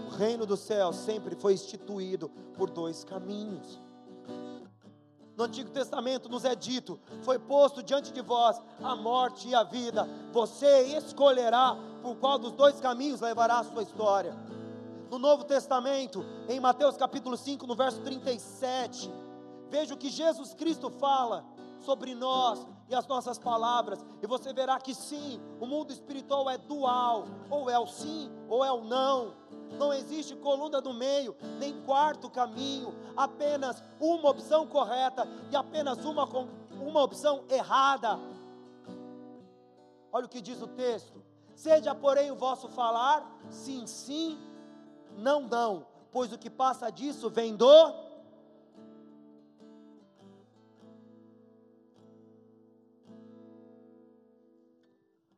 O 0.07 0.15
reino 0.17 0.47
do 0.47 0.57
céu 0.57 0.93
sempre 0.93 1.35
foi 1.35 1.53
instituído 1.53 2.31
por 2.57 2.71
dois 2.71 3.05
caminhos 3.05 3.81
no 5.43 5.47
Antigo 5.47 5.71
Testamento 5.71 6.29
nos 6.29 6.45
é 6.45 6.55
dito: 6.55 7.01
foi 7.23 7.37
posto 7.39 7.83
diante 7.83 8.13
de 8.13 8.21
vós 8.23 8.61
a 8.81 8.95
morte 8.95 9.49
e 9.49 9.55
a 9.55 9.65
vida, 9.65 10.09
você 10.33 10.97
escolherá 10.97 11.77
por 12.01 12.17
qual 12.17 12.39
dos 12.39 12.53
dois 12.53 12.81
caminhos 12.81 13.21
levará 13.21 13.59
a 13.59 13.65
sua 13.65 13.83
história. 13.83 14.37
No 15.11 15.19
Novo 15.19 15.45
Testamento, 15.45 16.25
em 16.49 16.61
Mateus 16.61 16.97
capítulo 16.97 17.37
5, 17.37 17.67
no 17.67 17.75
verso 17.75 18.01
37, 18.03 19.13
veja 19.69 19.95
o 19.95 19.97
que 19.97 20.11
Jesus 20.11 20.55
Cristo 20.55 20.89
fala 20.91 21.45
sobre 21.81 22.15
nós 22.15 22.65
e 22.93 22.95
as 22.95 23.07
nossas 23.07 23.39
palavras, 23.39 24.05
e 24.23 24.27
você 24.27 24.53
verá 24.53 24.79
que 24.79 24.95
sim, 24.95 25.41
o 25.59 25.67
mundo 25.67 25.93
espiritual 25.93 26.49
é 26.49 26.59
dual, 26.59 27.25
ou 27.51 27.69
é 27.71 27.79
o 27.79 27.87
sim, 27.87 28.31
ou 28.49 28.65
é 28.65 28.71
o 28.71 28.85
não 28.85 29.43
não 29.79 29.93
existe 29.93 30.37
coluna 30.37 30.81
do 30.81 30.93
meio, 30.93 31.35
nem 31.59 31.83
quarto 31.83 32.29
caminho, 32.31 32.95
apenas 33.17 33.83
uma 33.99 34.31
opção 34.31 34.67
correta 34.67 35.27
e 35.51 35.57
apenas 35.57 36.05
uma, 36.05 36.25
uma 36.73 37.03
opção 37.03 37.45
errada. 37.49 38.19
Olha 40.13 40.27
o 40.27 40.29
que 40.29 40.41
diz 40.41 40.61
o 40.61 40.67
texto: 40.67 41.23
seja, 41.55 41.95
porém, 41.95 42.31
o 42.31 42.37
vosso 42.37 42.69
falar, 42.69 43.27
sim, 43.51 43.87
sim, 43.87 44.39
não, 45.17 45.43
não, 45.43 45.87
pois 46.11 46.33
o 46.33 46.39
que 46.39 46.51
passa 46.51 46.91
disso 46.91 47.31
vem 47.31 47.57
do. 47.57 48.12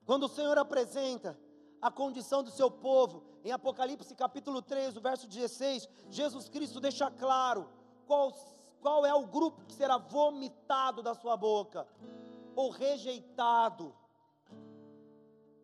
Quando 0.06 0.24
o 0.24 0.28
Senhor 0.28 0.58
apresenta 0.58 1.38
a 1.80 1.90
condição 1.90 2.42
do 2.42 2.50
seu 2.50 2.70
povo, 2.70 3.22
em 3.42 3.52
Apocalipse 3.52 4.14
capítulo 4.14 4.62
3, 4.62 4.96
o 4.96 5.00
verso 5.00 5.26
16, 5.26 5.88
Jesus 6.10 6.48
Cristo 6.48 6.80
deixa 6.80 7.10
claro 7.10 7.68
qual, 8.06 8.32
qual 8.80 9.04
é 9.04 9.14
o 9.14 9.26
grupo 9.26 9.64
que 9.64 9.74
será 9.74 9.98
vomitado 9.98 11.02
da 11.02 11.14
sua 11.14 11.36
boca, 11.36 11.86
ou 12.54 12.70
rejeitado. 12.70 13.94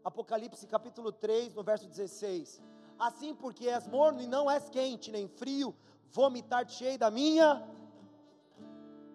Apocalipse 0.03 0.66
capítulo 0.66 1.12
3, 1.12 1.55
no 1.55 1.62
verso 1.62 1.87
16. 1.88 2.61
Assim, 2.98 3.35
porque 3.35 3.68
és 3.68 3.87
morno 3.87 4.20
e 4.20 4.26
não 4.26 4.50
és 4.50 4.68
quente 4.68 5.11
nem 5.11 5.29
frio, 5.29 5.74
vomitar-te-ei 6.11 6.98
da 6.98 7.11
minha 7.11 7.66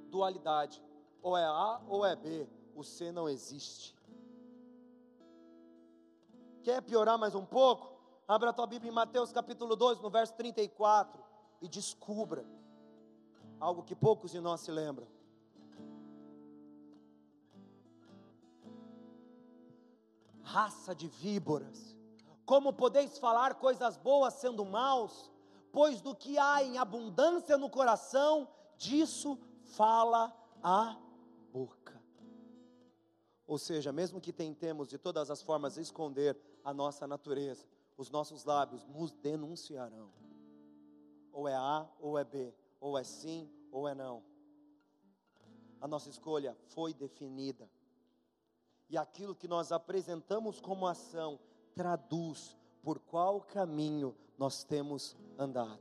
dualidade. 0.09 0.83
Ou 1.21 1.37
é 1.37 1.45
A 1.45 1.81
ou 1.87 2.05
é 2.05 2.15
B, 2.15 2.47
o 2.75 2.83
C 2.83 3.11
não 3.11 3.27
existe. 3.27 3.94
Quer 6.65 6.81
piorar 6.81 7.15
mais 7.15 7.35
um 7.35 7.45
pouco? 7.45 7.95
Abra 8.27 8.49
a 8.49 8.53
tua 8.53 8.65
Bíblia 8.65 8.91
em 8.91 8.95
Mateus 8.95 9.31
capítulo 9.31 9.75
2, 9.75 10.01
no 10.01 10.09
verso 10.09 10.33
34, 10.33 11.23
e 11.61 11.67
descubra 11.67 12.43
algo 13.59 13.83
que 13.83 13.95
poucos 13.95 14.31
de 14.31 14.39
nós 14.39 14.61
se 14.61 14.71
lembram. 14.71 15.07
Raça 20.41 20.95
de 20.95 21.07
víboras, 21.07 21.95
como 22.47 22.73
podeis 22.73 23.19
falar 23.19 23.53
coisas 23.53 23.95
boas 23.95 24.33
sendo 24.33 24.65
maus? 24.65 25.31
Pois 25.71 26.01
do 26.01 26.15
que 26.15 26.39
há 26.39 26.63
em 26.63 26.79
abundância 26.79 27.59
no 27.59 27.69
coração, 27.69 28.47
disso 28.75 29.37
fala 29.65 30.35
a 30.63 30.97
boca. 31.53 32.01
Ou 33.45 33.59
seja, 33.59 33.91
mesmo 33.91 34.19
que 34.19 34.33
tentemos 34.33 34.87
de 34.87 34.97
todas 34.97 35.29
as 35.29 35.43
formas 35.43 35.77
esconder 35.77 36.35
a 36.65 36.73
nossa 36.73 37.05
natureza, 37.05 37.63
os 37.95 38.09
nossos 38.09 38.43
lábios 38.43 38.83
nos 38.87 39.13
denunciarão. 39.13 40.11
Ou 41.31 41.47
é 41.47 41.55
A 41.55 41.87
ou 41.99 42.17
é 42.17 42.23
B, 42.23 42.51
ou 42.79 42.97
é 42.97 43.03
sim 43.03 43.47
ou 43.71 43.87
é 43.87 43.93
não. 43.93 44.23
A 45.79 45.87
nossa 45.87 46.09
escolha 46.09 46.57
foi 46.69 46.91
definida. 46.91 47.69
E 48.89 48.97
aquilo 48.97 49.35
que 49.35 49.47
nós 49.47 49.71
apresentamos 49.71 50.59
como 50.59 50.87
ação 50.87 51.39
traduz 51.75 52.57
por 52.81 52.99
qual 52.99 53.41
caminho 53.41 54.15
nós 54.35 54.63
temos 54.63 55.15
andado. 55.37 55.79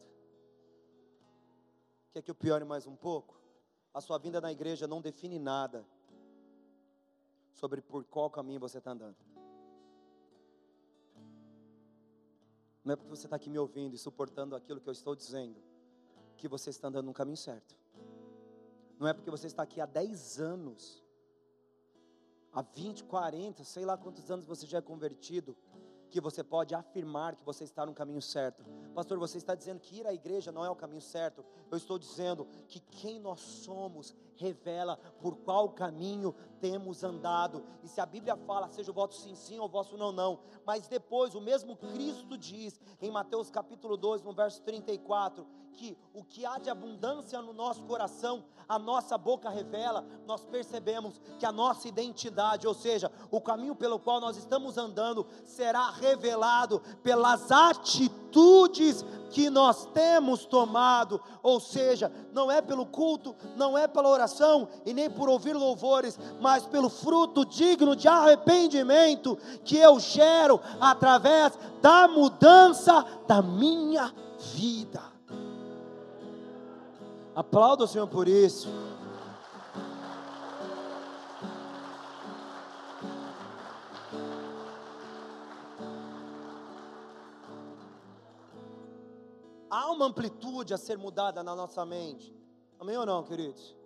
Quer 2.12 2.20
que 2.22 2.30
eu 2.30 2.34
piore 2.34 2.64
mais 2.64 2.86
um 2.86 2.94
pouco? 2.94 3.40
A 3.92 4.00
sua 4.00 4.18
vinda 4.18 4.40
na 4.40 4.52
igreja 4.52 4.86
não 4.86 5.00
define 5.00 5.38
nada 5.38 5.86
sobre 7.52 7.80
por 7.80 8.04
qual 8.04 8.28
caminho 8.28 8.60
você 8.60 8.78
está 8.78 8.90
andando. 8.90 9.33
Não 12.84 12.92
é 12.92 12.96
porque 12.96 13.10
você 13.10 13.26
está 13.26 13.36
aqui 13.36 13.48
me 13.48 13.58
ouvindo 13.58 13.94
e 13.94 13.98
suportando 13.98 14.54
aquilo 14.54 14.80
que 14.80 14.88
eu 14.88 14.92
estou 14.92 15.16
dizendo, 15.16 15.56
que 16.36 16.46
você 16.46 16.68
está 16.70 16.88
andando 16.88 17.06
no 17.06 17.14
caminho 17.14 17.36
certo. 17.36 17.74
Não 18.98 19.08
é 19.08 19.14
porque 19.14 19.30
você 19.30 19.46
está 19.46 19.62
aqui 19.62 19.80
há 19.80 19.86
10 19.86 20.38
anos, 20.38 21.02
há 22.52 22.60
20, 22.60 23.04
40, 23.04 23.64
sei 23.64 23.84
lá 23.86 23.96
quantos 23.96 24.30
anos 24.30 24.44
você 24.44 24.66
já 24.66 24.78
é 24.78 24.82
convertido, 24.82 25.56
que 26.14 26.20
você 26.20 26.44
pode 26.44 26.76
afirmar 26.76 27.34
que 27.34 27.44
você 27.44 27.64
está 27.64 27.84
no 27.84 27.92
caminho 27.92 28.22
certo. 28.22 28.64
Pastor, 28.94 29.18
você 29.18 29.36
está 29.36 29.52
dizendo 29.52 29.80
que 29.80 29.96
ir 29.96 30.06
à 30.06 30.14
igreja 30.14 30.52
não 30.52 30.64
é 30.64 30.70
o 30.70 30.76
caminho 30.76 31.00
certo. 31.00 31.44
Eu 31.68 31.76
estou 31.76 31.98
dizendo 31.98 32.46
que 32.68 32.78
quem 32.78 33.18
nós 33.18 33.40
somos 33.40 34.14
revela 34.36 34.96
por 35.20 35.34
qual 35.38 35.70
caminho 35.70 36.32
temos 36.60 37.02
andado. 37.02 37.64
E 37.82 37.88
se 37.88 38.00
a 38.00 38.06
Bíblia 38.06 38.36
fala, 38.36 38.68
seja 38.68 38.92
o 38.92 38.94
voto 38.94 39.12
sim, 39.12 39.34
sim 39.34 39.58
ou 39.58 39.64
o 39.64 39.68
vosso 39.68 39.96
não, 39.96 40.12
não. 40.12 40.38
Mas 40.64 40.86
depois, 40.86 41.34
o 41.34 41.40
mesmo 41.40 41.74
Cristo 41.74 42.38
diz 42.38 42.80
em 43.02 43.10
Mateus 43.10 43.50
capítulo 43.50 43.96
2, 43.96 44.22
no 44.22 44.32
verso 44.32 44.62
34, 44.62 45.44
que 45.74 45.96
o 46.12 46.22
que 46.22 46.46
há 46.46 46.58
de 46.58 46.70
abundância 46.70 47.40
no 47.42 47.52
nosso 47.52 47.82
coração, 47.82 48.44
a 48.68 48.78
nossa 48.78 49.18
boca 49.18 49.50
revela, 49.50 50.04
nós 50.26 50.44
percebemos 50.44 51.20
que 51.38 51.44
a 51.44 51.52
nossa 51.52 51.88
identidade, 51.88 52.66
ou 52.66 52.74
seja, 52.74 53.10
o 53.30 53.40
caminho 53.40 53.74
pelo 53.74 53.98
qual 53.98 54.20
nós 54.20 54.36
estamos 54.36 54.78
andando, 54.78 55.26
será 55.44 55.90
revelado 55.90 56.80
pelas 57.02 57.50
atitudes 57.50 59.04
que 59.30 59.50
nós 59.50 59.86
temos 59.86 60.46
tomado, 60.46 61.20
ou 61.42 61.58
seja, 61.58 62.10
não 62.32 62.50
é 62.50 62.62
pelo 62.62 62.86
culto, 62.86 63.34
não 63.56 63.76
é 63.76 63.88
pela 63.88 64.08
oração 64.08 64.68
e 64.86 64.94
nem 64.94 65.10
por 65.10 65.28
ouvir 65.28 65.54
louvores, 65.54 66.18
mas 66.40 66.64
pelo 66.64 66.88
fruto 66.88 67.44
digno 67.44 67.96
de 67.96 68.06
arrependimento 68.06 69.36
que 69.64 69.76
eu 69.76 69.98
gero 69.98 70.60
através 70.80 71.58
da 71.82 72.06
mudança 72.06 73.04
da 73.26 73.42
minha 73.42 74.14
vida. 74.54 75.13
Aplauda 77.34 77.82
o 77.82 77.88
Senhor 77.88 78.06
por 78.06 78.28
isso. 78.28 78.68
Há 89.68 89.90
uma 89.90 90.06
amplitude 90.06 90.72
a 90.72 90.78
ser 90.78 90.96
mudada 90.96 91.42
na 91.42 91.56
nossa 91.56 91.84
mente. 91.84 92.32
Amém 92.78 92.96
ou 92.96 93.04
não, 93.04 93.24
queridos? 93.24 93.76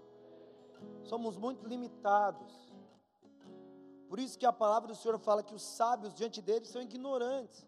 Somos 1.04 1.38
muito 1.38 1.66
limitados. 1.66 2.52
Por 4.08 4.18
isso 4.18 4.38
que 4.38 4.44
a 4.44 4.52
palavra 4.52 4.88
do 4.88 4.94
Senhor 4.94 5.18
fala 5.18 5.42
que 5.42 5.54
os 5.54 5.62
sábios 5.62 6.12
diante 6.14 6.42
dele 6.42 6.66
são 6.66 6.82
ignorantes. 6.82 7.66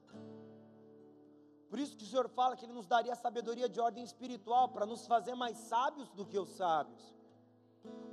Por 1.70 1.78
isso 1.78 1.96
que 1.96 2.02
o 2.02 2.06
Senhor 2.06 2.28
fala 2.28 2.56
que 2.56 2.64
Ele 2.64 2.72
nos 2.72 2.88
daria 2.88 3.14
sabedoria 3.14 3.68
de 3.68 3.80
ordem 3.80 4.02
espiritual 4.02 4.68
para 4.68 4.84
nos 4.84 5.06
fazer 5.06 5.36
mais 5.36 5.56
sábios 5.56 6.10
do 6.10 6.26
que 6.26 6.36
os 6.36 6.48
sábios. 6.50 7.14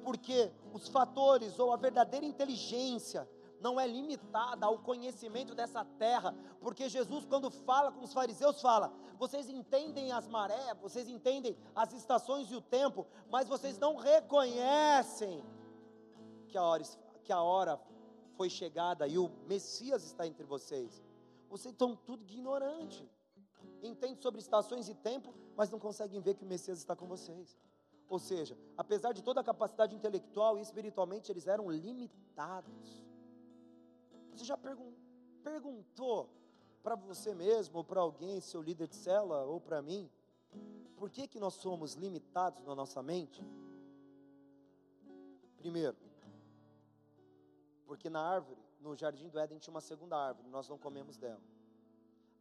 Porque 0.03 0.51
os 0.71 0.87
fatores 0.87 1.57
ou 1.57 1.73
a 1.73 1.75
verdadeira 1.75 2.23
inteligência 2.23 3.27
não 3.59 3.79
é 3.79 3.87
limitada 3.87 4.67
ao 4.67 4.77
conhecimento 4.77 5.55
dessa 5.55 5.83
terra, 5.83 6.35
porque 6.61 6.87
Jesus, 6.87 7.25
quando 7.25 7.49
fala 7.49 7.91
com 7.91 8.03
os 8.05 8.13
fariseus, 8.13 8.61
fala: 8.61 8.93
vocês 9.17 9.49
entendem 9.49 10.11
as 10.11 10.27
marés, 10.27 10.77
vocês 10.79 11.09
entendem 11.09 11.57
as 11.75 11.91
estações 11.93 12.51
e 12.51 12.55
o 12.55 12.61
tempo, 12.61 13.07
mas 13.27 13.47
vocês 13.47 13.79
não 13.79 13.95
reconhecem 13.95 15.43
que 16.47 16.59
a 16.59 16.61
hora, 16.61 16.83
que 17.23 17.33
a 17.33 17.41
hora 17.41 17.81
foi 18.35 18.51
chegada 18.51 19.07
e 19.07 19.17
o 19.17 19.31
Messias 19.47 20.03
está 20.03 20.27
entre 20.27 20.45
vocês. 20.45 21.03
Vocês 21.49 21.73
estão 21.73 21.95
tudo 21.95 22.21
ignorantes 22.21 23.16
entende 23.87 24.21
sobre 24.21 24.39
estações 24.39 24.87
e 24.89 24.95
tempo, 24.95 25.33
mas 25.55 25.69
não 25.69 25.79
conseguem 25.79 26.19
ver 26.21 26.35
que 26.35 26.43
o 26.43 26.47
Messias 26.47 26.77
está 26.79 26.95
com 26.95 27.07
vocês. 27.07 27.57
Ou 28.09 28.19
seja, 28.19 28.57
apesar 28.77 29.13
de 29.13 29.21
toda 29.21 29.41
a 29.41 29.43
capacidade 29.43 29.95
intelectual 29.95 30.57
e 30.57 30.61
espiritualmente, 30.61 31.31
eles 31.31 31.47
eram 31.47 31.69
limitados. 31.69 33.05
Você 34.31 34.45
já 34.45 34.57
pergun 34.57 34.93
perguntou 35.43 36.29
para 36.83 36.95
você 36.95 37.33
mesmo, 37.33 37.77
ou 37.77 37.83
para 37.83 38.01
alguém, 38.01 38.41
seu 38.41 38.61
líder 38.61 38.87
de 38.87 38.95
cela, 38.95 39.43
ou 39.45 39.59
para 39.59 39.81
mim, 39.81 40.09
por 40.95 41.09
que, 41.09 41.27
que 41.27 41.39
nós 41.39 41.53
somos 41.55 41.93
limitados 41.93 42.63
na 42.65 42.75
nossa 42.75 43.01
mente? 43.01 43.41
Primeiro, 45.57 45.97
porque 47.85 48.09
na 48.09 48.21
árvore, 48.21 48.61
no 48.79 48.95
jardim 48.95 49.29
do 49.29 49.39
Éden, 49.39 49.57
tinha 49.57 49.73
uma 49.73 49.81
segunda 49.81 50.17
árvore, 50.17 50.49
nós 50.49 50.67
não 50.67 50.77
comemos 50.77 51.17
dela 51.17 51.41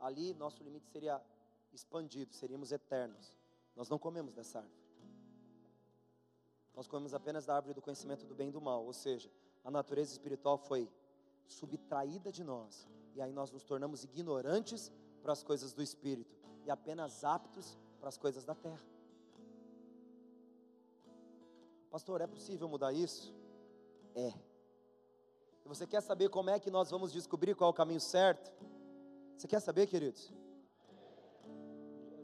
ali 0.01 0.35
nosso 0.35 0.63
limite 0.63 0.89
seria 0.89 1.21
expandido, 1.77 2.35
seríamos 2.35 2.73
eternos. 2.73 3.37
Nós 3.77 3.89
não 3.89 3.99
comemos 3.99 4.35
dessa 4.35 4.59
árvore. 4.59 4.87
Nós 6.75 6.89
comemos 6.89 7.15
apenas 7.15 7.47
da 7.47 7.55
árvore 7.55 7.75
do 7.75 7.83
conhecimento 7.83 8.27
do 8.27 8.35
bem 8.35 8.49
e 8.49 8.53
do 8.53 8.61
mal, 8.61 8.85
ou 8.85 8.93
seja, 8.93 9.31
a 9.65 9.71
natureza 9.71 10.13
espiritual 10.13 10.59
foi 10.59 10.91
subtraída 11.47 12.33
de 12.33 12.43
nós, 12.43 12.89
e 13.15 13.23
aí 13.23 13.33
nós 13.33 13.51
nos 13.51 13.65
tornamos 13.65 14.05
ignorantes 14.05 14.91
para 15.23 15.33
as 15.33 15.43
coisas 15.43 15.73
do 15.73 15.83
espírito 15.83 16.37
e 16.65 16.71
apenas 16.71 17.25
aptos 17.25 17.79
para 17.99 18.09
as 18.09 18.19
coisas 18.19 18.45
da 18.45 18.55
terra. 18.55 18.85
Pastor, 21.91 22.21
é 22.21 22.27
possível 22.27 22.69
mudar 22.69 22.93
isso? 22.93 23.35
É. 24.15 24.35
E 25.65 25.69
você 25.69 25.87
quer 25.87 26.03
saber 26.03 26.29
como 26.29 26.51
é 26.51 26.59
que 26.59 26.71
nós 26.71 26.91
vamos 26.91 27.13
descobrir 27.13 27.55
qual 27.55 27.71
é 27.71 27.73
o 27.73 27.75
caminho 27.75 28.01
certo? 28.01 28.53
Você 29.37 29.49
quer 29.49 29.61
saber, 29.61 29.87
queridos? 29.87 30.33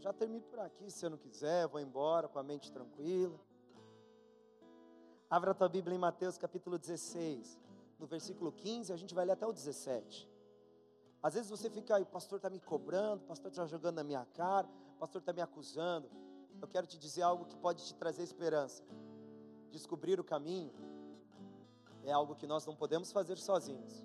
Já 0.03 0.13
termino 0.13 0.43
por 0.51 0.59
aqui, 0.59 0.91
se 0.91 1.07
eu 1.07 1.11
não 1.11 1.17
quiser, 1.17 1.69
vou 1.69 1.79
embora 1.79 2.27
com 2.27 2.37
a 2.37 2.43
mente 2.43 2.73
tranquila. 2.73 3.39
Abra 5.31 5.53
a 5.53 5.55
tua 5.55 5.69
Bíblia 5.69 5.95
em 5.95 5.99
Mateus 5.99 6.37
capítulo 6.37 6.77
16, 6.77 7.57
no 8.01 8.07
versículo 8.09 8.51
15, 8.51 8.93
a 8.93 8.97
gente 8.97 9.15
vai 9.15 9.25
ler 9.25 9.35
até 9.35 9.47
o 9.47 9.53
17. 9.53 10.29
Às 11.23 11.35
vezes 11.35 11.49
você 11.49 11.71
fica 11.71 11.95
aí, 11.95 12.03
o 12.03 12.07
pastor 12.07 12.39
está 12.39 12.51
me 12.51 12.59
cobrando, 12.59 13.23
o 13.23 13.27
pastor 13.29 13.53
está 13.53 13.65
jogando 13.65 13.95
na 13.95 14.03
minha 14.03 14.27
cara, 14.35 14.67
o 14.97 14.99
pastor 14.99 15.21
está 15.21 15.33
me 15.33 15.41
acusando. 15.41 16.11
Eu 16.61 16.67
quero 16.67 16.85
te 16.85 16.99
dizer 16.99 17.23
algo 17.23 17.45
que 17.45 17.55
pode 17.55 17.85
te 17.85 17.95
trazer 17.95 18.25
esperança. 18.25 18.83
Descobrir 19.71 20.19
o 20.19 20.25
caminho 20.25 20.75
é 22.03 22.11
algo 22.11 22.35
que 22.35 22.49
nós 22.49 22.67
não 22.67 22.75
podemos 22.75 23.13
fazer 23.13 23.39
sozinhos, 23.39 24.05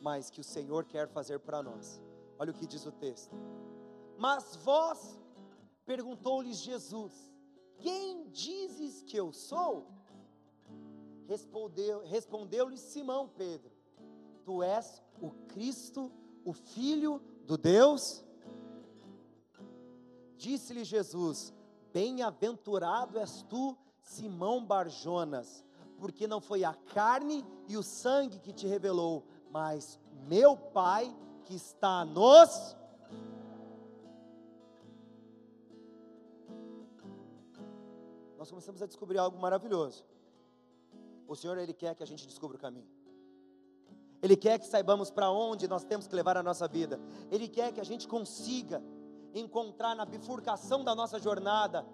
mas 0.00 0.30
que 0.30 0.40
o 0.40 0.44
Senhor 0.44 0.84
quer 0.84 1.08
fazer 1.08 1.40
para 1.40 1.60
nós. 1.60 2.00
Olha 2.38 2.52
o 2.52 2.54
que 2.54 2.68
diz 2.68 2.86
o 2.86 2.92
texto. 2.92 3.34
Mas 4.18 4.56
vós, 4.56 5.16
perguntou-lhes 5.86 6.58
Jesus, 6.58 7.12
quem 7.78 8.28
dizes 8.30 9.00
que 9.02 9.16
eu 9.16 9.32
sou? 9.32 9.86
Respondeu-lhe 11.28 12.08
respondeu 12.08 12.76
Simão 12.76 13.28
Pedro: 13.28 13.70
Tu 14.44 14.62
és 14.62 15.00
o 15.20 15.30
Cristo, 15.46 16.10
o 16.44 16.52
Filho 16.52 17.22
do 17.46 17.56
Deus? 17.56 18.24
Disse-lhe 20.36 20.84
Jesus: 20.84 21.54
Bem-aventurado 21.92 23.18
és 23.20 23.42
tu, 23.42 23.76
Simão 24.00 24.64
Barjonas, 24.64 25.64
porque 25.98 26.26
não 26.26 26.40
foi 26.40 26.64
a 26.64 26.74
carne 26.74 27.46
e 27.68 27.76
o 27.76 27.84
sangue 27.84 28.40
que 28.40 28.52
te 28.52 28.66
revelou, 28.66 29.24
mas 29.50 30.00
meu 30.26 30.56
Pai 30.56 31.14
que 31.44 31.54
está 31.54 32.04
nos. 32.04 32.77
Nós 38.38 38.48
começamos 38.48 38.80
a 38.80 38.86
descobrir 38.86 39.18
algo 39.18 39.38
maravilhoso. 39.38 40.04
O 41.26 41.34
Senhor, 41.34 41.58
Ele 41.58 41.74
quer 41.74 41.94
que 41.94 42.02
a 42.02 42.06
gente 42.06 42.26
descubra 42.26 42.56
o 42.56 42.60
caminho. 42.60 42.88
Ele 44.22 44.36
quer 44.36 44.58
que 44.58 44.66
saibamos 44.66 45.10
para 45.10 45.30
onde 45.30 45.68
nós 45.68 45.84
temos 45.84 46.06
que 46.06 46.14
levar 46.14 46.36
a 46.36 46.42
nossa 46.42 46.66
vida. 46.66 46.98
Ele 47.30 47.48
quer 47.48 47.72
que 47.72 47.80
a 47.80 47.84
gente 47.84 48.08
consiga 48.08 48.82
encontrar 49.34 49.94
na 49.94 50.04
bifurcação 50.06 50.82
da 50.82 50.94
nossa 50.94 51.18
jornada 51.18 51.84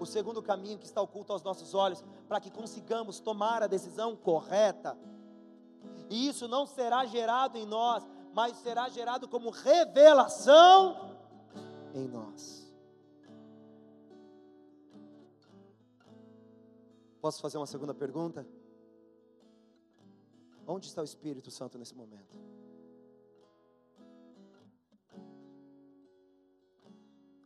o 0.00 0.06
segundo 0.06 0.42
caminho 0.42 0.78
que 0.78 0.86
está 0.86 1.00
oculto 1.00 1.32
aos 1.32 1.42
nossos 1.42 1.74
olhos, 1.74 2.02
para 2.26 2.40
que 2.40 2.50
consigamos 2.50 3.20
tomar 3.20 3.62
a 3.62 3.66
decisão 3.66 4.16
correta. 4.16 4.98
E 6.10 6.26
isso 6.26 6.48
não 6.48 6.66
será 6.66 7.04
gerado 7.04 7.56
em 7.58 7.66
nós 7.66 8.02
mas 8.38 8.56
será 8.58 8.88
gerado 8.88 9.26
como 9.26 9.50
revelação 9.50 11.16
em 11.94 12.06
nós. 12.06 12.57
Posso 17.28 17.42
fazer 17.42 17.58
uma 17.58 17.66
segunda 17.66 17.92
pergunta? 17.92 18.46
Onde 20.66 20.86
está 20.86 21.02
o 21.02 21.04
Espírito 21.04 21.50
Santo 21.50 21.76
nesse 21.76 21.94
momento? 21.94 22.34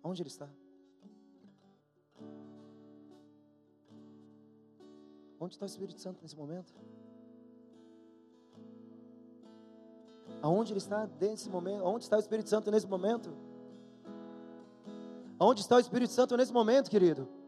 Onde 0.05 0.23
ele 0.23 0.29
está? 0.29 0.49
Onde 5.41 5.55
está 5.55 5.65
o 5.65 5.73
Espírito 5.75 6.01
Santo 6.01 6.23
nesse 6.23 6.37
momento? 6.37 6.73
Aonde 10.41 10.73
ele 10.75 10.79
está 10.79 11.09
nesse 11.21 11.51
momento? 11.51 11.83
Onde 11.85 12.05
está 12.05 12.19
o 12.19 12.21
Espírito 12.21 12.49
Santo 12.49 12.71
nesse 12.71 12.87
momento? 12.87 13.37
Onde 15.41 15.61
está 15.61 15.75
o 15.75 15.81
Espírito 15.81 16.13
Santo 16.13 16.37
nesse 16.37 16.53
momento, 16.53 16.89
querido? 16.89 17.42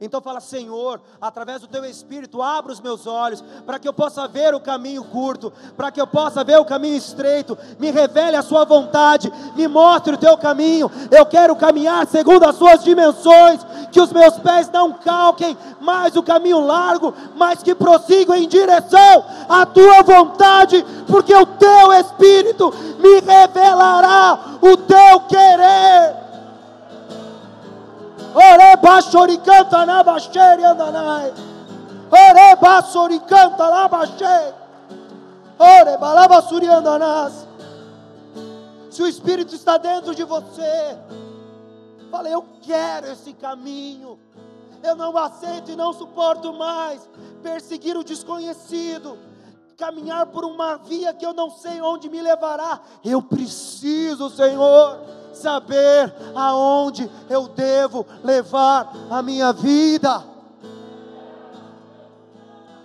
Então 0.00 0.22
fala, 0.22 0.40
Senhor, 0.40 0.98
através 1.20 1.60
do 1.60 1.66
teu 1.66 1.84
Espírito, 1.84 2.40
abra 2.40 2.72
os 2.72 2.80
meus 2.80 3.06
olhos, 3.06 3.44
para 3.66 3.78
que 3.78 3.86
eu 3.86 3.92
possa 3.92 4.26
ver 4.26 4.54
o 4.54 4.60
caminho 4.60 5.04
curto, 5.04 5.52
para 5.76 5.90
que 5.90 6.00
eu 6.00 6.06
possa 6.06 6.42
ver 6.42 6.58
o 6.58 6.64
caminho 6.64 6.96
estreito, 6.96 7.58
me 7.78 7.90
revele 7.90 8.34
a 8.34 8.42
sua 8.42 8.64
vontade, 8.64 9.30
me 9.54 9.68
mostre 9.68 10.14
o 10.14 10.18
teu 10.18 10.38
caminho, 10.38 10.90
eu 11.10 11.26
quero 11.26 11.54
caminhar 11.54 12.06
segundo 12.06 12.44
as 12.44 12.56
suas 12.56 12.82
dimensões, 12.82 13.60
que 13.92 14.00
os 14.00 14.10
meus 14.10 14.38
pés 14.38 14.70
não 14.70 14.94
calquem 14.94 15.54
mais 15.80 16.16
o 16.16 16.22
caminho 16.22 16.60
largo, 16.60 17.12
mas 17.36 17.62
que 17.62 17.74
prossigam 17.74 18.34
em 18.34 18.48
direção 18.48 19.24
à 19.50 19.66
tua 19.66 20.02
vontade, 20.02 20.82
porque 21.06 21.34
o 21.34 21.44
teu 21.44 21.92
Espírito 21.92 22.72
me 22.98 23.20
revelará 23.20 24.38
o 24.62 24.76
teu 24.78 25.20
querer. 25.28 26.19
Na 29.86 30.02
andanai. 30.70 31.34
Na. 36.98 37.46
Se 38.90 39.02
o 39.02 39.06
Espírito 39.06 39.54
está 39.54 39.78
dentro 39.78 40.14
de 40.14 40.24
você, 40.24 40.96
fala, 42.10 42.28
eu 42.28 42.44
quero 42.62 43.08
esse 43.08 43.32
caminho. 43.32 44.18
Eu 44.82 44.96
não 44.96 45.16
aceito 45.16 45.70
e 45.72 45.76
não 45.76 45.92
suporto 45.92 46.52
mais 46.52 47.08
perseguir 47.42 47.96
o 47.96 48.04
desconhecido, 48.04 49.18
caminhar 49.76 50.26
por 50.26 50.44
uma 50.44 50.76
via 50.76 51.12
que 51.12 51.26
eu 51.26 51.34
não 51.34 51.50
sei 51.50 51.80
onde 51.80 52.08
me 52.08 52.22
levará. 52.22 52.80
Eu 53.04 53.20
preciso, 53.20 54.30
Senhor 54.30 55.19
saber 55.32 56.12
aonde 56.34 57.10
eu 57.28 57.48
devo 57.48 58.06
levar 58.22 58.92
a 59.10 59.22
minha 59.22 59.52
vida. 59.52 60.24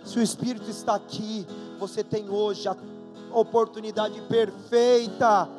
Se 0.04 0.20
o 0.20 0.22
Espírito 0.22 0.70
está 0.70 0.96
aqui, 0.96 1.46
você 1.80 2.04
tem 2.04 2.30
hoje 2.30 2.68
a 2.68 2.76
oportunidade 3.32 4.22
perfeita 4.22 5.50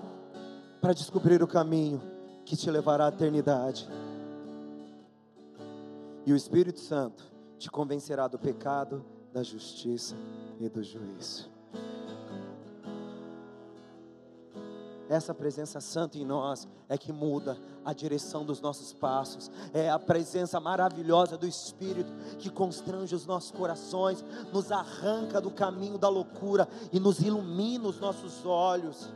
para 0.80 0.92
descobrir 0.92 1.42
o 1.42 1.48
caminho 1.48 2.00
que 2.44 2.56
te 2.56 2.70
levará 2.70 3.06
à 3.06 3.08
eternidade. 3.08 3.88
E 6.24 6.32
o 6.32 6.36
Espírito 6.36 6.80
Santo 6.80 7.24
te 7.58 7.70
convencerá 7.70 8.28
do 8.28 8.38
pecado, 8.38 9.04
da 9.32 9.42
justiça 9.42 10.14
e 10.60 10.68
do 10.68 10.82
juízo. 10.82 11.55
Essa 15.08 15.32
presença 15.32 15.80
santa 15.80 16.18
em 16.18 16.24
nós 16.24 16.66
é 16.88 16.98
que 16.98 17.12
muda 17.12 17.56
a 17.84 17.92
direção 17.92 18.44
dos 18.44 18.60
nossos 18.60 18.92
passos. 18.92 19.50
É 19.72 19.88
a 19.88 19.98
presença 19.98 20.58
maravilhosa 20.58 21.36
do 21.36 21.46
Espírito 21.46 22.12
que 22.38 22.50
constrange 22.50 23.14
os 23.14 23.24
nossos 23.26 23.52
corações, 23.52 24.24
nos 24.52 24.72
arranca 24.72 25.40
do 25.40 25.50
caminho 25.50 25.96
da 25.96 26.08
loucura 26.08 26.68
e 26.92 26.98
nos 26.98 27.20
ilumina 27.20 27.88
os 27.88 28.00
nossos 28.00 28.44
olhos. 28.44 29.12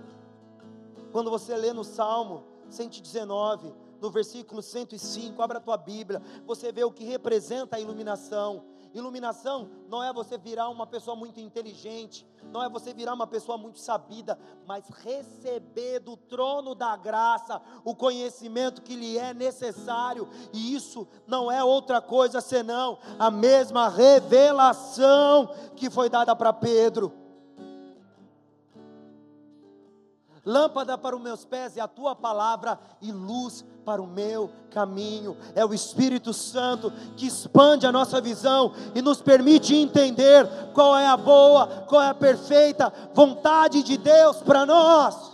Quando 1.11 1.31
você 1.31 1.57
lê 1.57 1.73
no 1.73 1.83
Salmo 1.83 2.45
119, 2.69 3.75
no 4.01 4.11
versículo 4.11 4.63
105, 4.63 5.43
abra 5.43 5.59
a 5.59 5.61
tua 5.61 5.77
Bíblia, 5.77 6.23
você 6.47 6.71
vê 6.71 6.85
o 6.85 6.93
que 6.93 7.05
representa 7.05 7.77
a 7.77 7.81
iluminação. 7.81 8.65
Iluminação 8.93 9.71
não 9.89 10.03
é 10.03 10.13
você 10.13 10.37
virar 10.37 10.69
uma 10.69 10.87
pessoa 10.87 11.17
muito 11.17 11.39
inteligente, 11.39 12.27
não 12.53 12.63
é 12.63 12.69
você 12.69 12.93
virar 12.93 13.15
uma 13.15 13.27
pessoa 13.27 13.57
muito 13.57 13.79
sabida, 13.79 14.39
mas 14.67 14.89
receber 14.89 16.01
do 16.01 16.17
trono 16.17 16.75
da 16.75 16.97
graça 16.97 17.63
o 17.85 17.95
conhecimento 17.95 18.83
que 18.83 18.97
lhe 18.97 19.17
é 19.17 19.33
necessário, 19.33 20.29
e 20.53 20.75
isso 20.75 21.07
não 21.27 21.51
é 21.51 21.63
outra 21.63 22.01
coisa 22.01 22.41
senão 22.41 22.99
a 23.19 23.31
mesma 23.31 23.89
revelação 23.89 25.55
que 25.77 25.89
foi 25.89 26.09
dada 26.09 26.35
para 26.35 26.53
Pedro. 26.53 27.30
Lâmpada 30.45 30.97
para 30.97 31.15
os 31.15 31.23
meus 31.23 31.45
pés 31.45 31.77
é 31.77 31.81
a 31.81 31.89
tua 31.89 32.15
palavra 32.17 32.79
e 33.01 33.13
luz 33.13 33.65
para 33.85 34.01
o 34.01 34.07
meu 34.07 34.51
caminho. 34.71 35.37
É 35.55 35.65
o 35.65 35.75
Espírito 35.75 36.33
Santo 36.33 36.93
que 37.17 37.27
expande 37.27 37.87
a 37.87 37.93
nossa 37.93 38.21
visão 38.21 38.73
e 38.95 39.03
nos 39.03 39.21
permite 39.21 39.75
entender 39.75 40.47
qual 40.73 40.97
é 40.97 41.07
a 41.07 41.17
boa, 41.17 41.67
qual 41.89 42.03
é 42.03 42.09
a 42.09 42.15
perfeita 42.15 42.93
vontade 43.13 43.83
de 43.83 43.99
Deus 43.99 44.39
para 44.39 44.65
nós. 44.65 45.30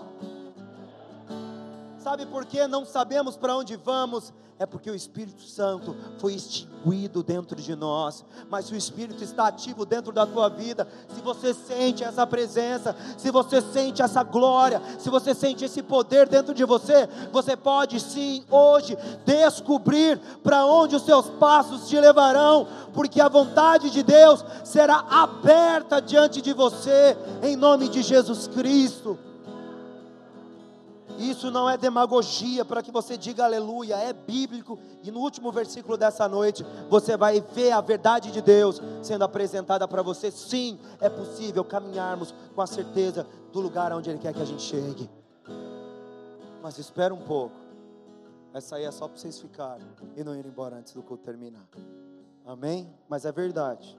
Sabe 2.06 2.24
por 2.24 2.46
que 2.46 2.68
não 2.68 2.84
sabemos 2.84 3.36
para 3.36 3.56
onde 3.56 3.74
vamos? 3.74 4.32
é 4.58 4.64
porque 4.64 4.90
o 4.90 4.94
Espírito 4.94 5.42
Santo 5.42 5.94
foi 6.18 6.34
extinguido 6.34 7.22
dentro 7.22 7.60
de 7.60 7.76
nós. 7.76 8.24
Mas 8.48 8.66
se 8.66 8.72
o 8.72 8.76
Espírito 8.76 9.22
está 9.22 9.48
ativo 9.48 9.84
dentro 9.84 10.12
da 10.12 10.24
tua 10.24 10.48
vida, 10.48 10.88
se 11.14 11.20
você 11.20 11.52
sente 11.52 12.02
essa 12.02 12.26
presença, 12.26 12.96
se 13.18 13.30
você 13.30 13.60
sente 13.60 14.00
essa 14.00 14.22
glória, 14.22 14.80
se 14.98 15.10
você 15.10 15.34
sente 15.34 15.64
esse 15.64 15.82
poder 15.82 16.26
dentro 16.28 16.54
de 16.54 16.64
você, 16.64 17.06
você 17.30 17.54
pode 17.54 18.00
sim 18.00 18.44
hoje 18.50 18.96
descobrir 19.26 20.18
para 20.42 20.64
onde 20.64 20.96
os 20.96 21.02
seus 21.02 21.28
passos 21.28 21.86
te 21.88 22.00
levarão, 22.00 22.66
porque 22.94 23.20
a 23.20 23.28
vontade 23.28 23.90
de 23.90 24.02
Deus 24.02 24.42
será 24.64 25.04
aberta 25.10 26.00
diante 26.00 26.40
de 26.40 26.54
você, 26.54 27.14
em 27.42 27.56
nome 27.56 27.90
de 27.90 28.00
Jesus 28.00 28.48
Cristo. 28.48 29.18
Isso 31.18 31.50
não 31.50 31.68
é 31.68 31.76
demagogia 31.76 32.64
para 32.64 32.82
que 32.82 32.90
você 32.90 33.16
diga 33.16 33.44
aleluia, 33.44 33.96
é 33.96 34.12
bíblico. 34.12 34.78
E 35.02 35.10
no 35.10 35.20
último 35.20 35.50
versículo 35.50 35.96
dessa 35.96 36.28
noite, 36.28 36.64
você 36.88 37.16
vai 37.16 37.40
ver 37.40 37.72
a 37.72 37.80
verdade 37.80 38.30
de 38.30 38.42
Deus 38.42 38.80
sendo 39.02 39.24
apresentada 39.24 39.86
para 39.88 40.02
você. 40.02 40.30
Sim, 40.30 40.78
é 41.00 41.08
possível 41.08 41.64
caminharmos 41.64 42.34
com 42.54 42.60
a 42.60 42.66
certeza 42.66 43.26
do 43.52 43.60
lugar 43.60 43.92
onde 43.92 44.10
Ele 44.10 44.18
quer 44.18 44.34
que 44.34 44.42
a 44.42 44.46
gente 44.46 44.62
chegue. 44.62 45.08
Mas 46.62 46.78
espera 46.78 47.14
um 47.14 47.20
pouco. 47.20 47.54
Essa 48.52 48.76
aí 48.76 48.84
é 48.84 48.90
só 48.90 49.06
para 49.06 49.18
vocês 49.18 49.38
ficarem 49.38 49.86
e 50.16 50.24
não 50.24 50.34
irem 50.34 50.50
embora 50.50 50.76
antes 50.76 50.92
do 50.92 51.02
culto 51.02 51.22
terminar. 51.24 51.68
Amém? 52.44 52.92
Mas 53.08 53.24
é 53.24 53.32
verdade. 53.32 53.98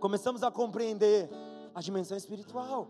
Começamos 0.00 0.42
a 0.42 0.50
compreender 0.50 1.30
a 1.74 1.80
dimensão 1.80 2.16
espiritual. 2.16 2.88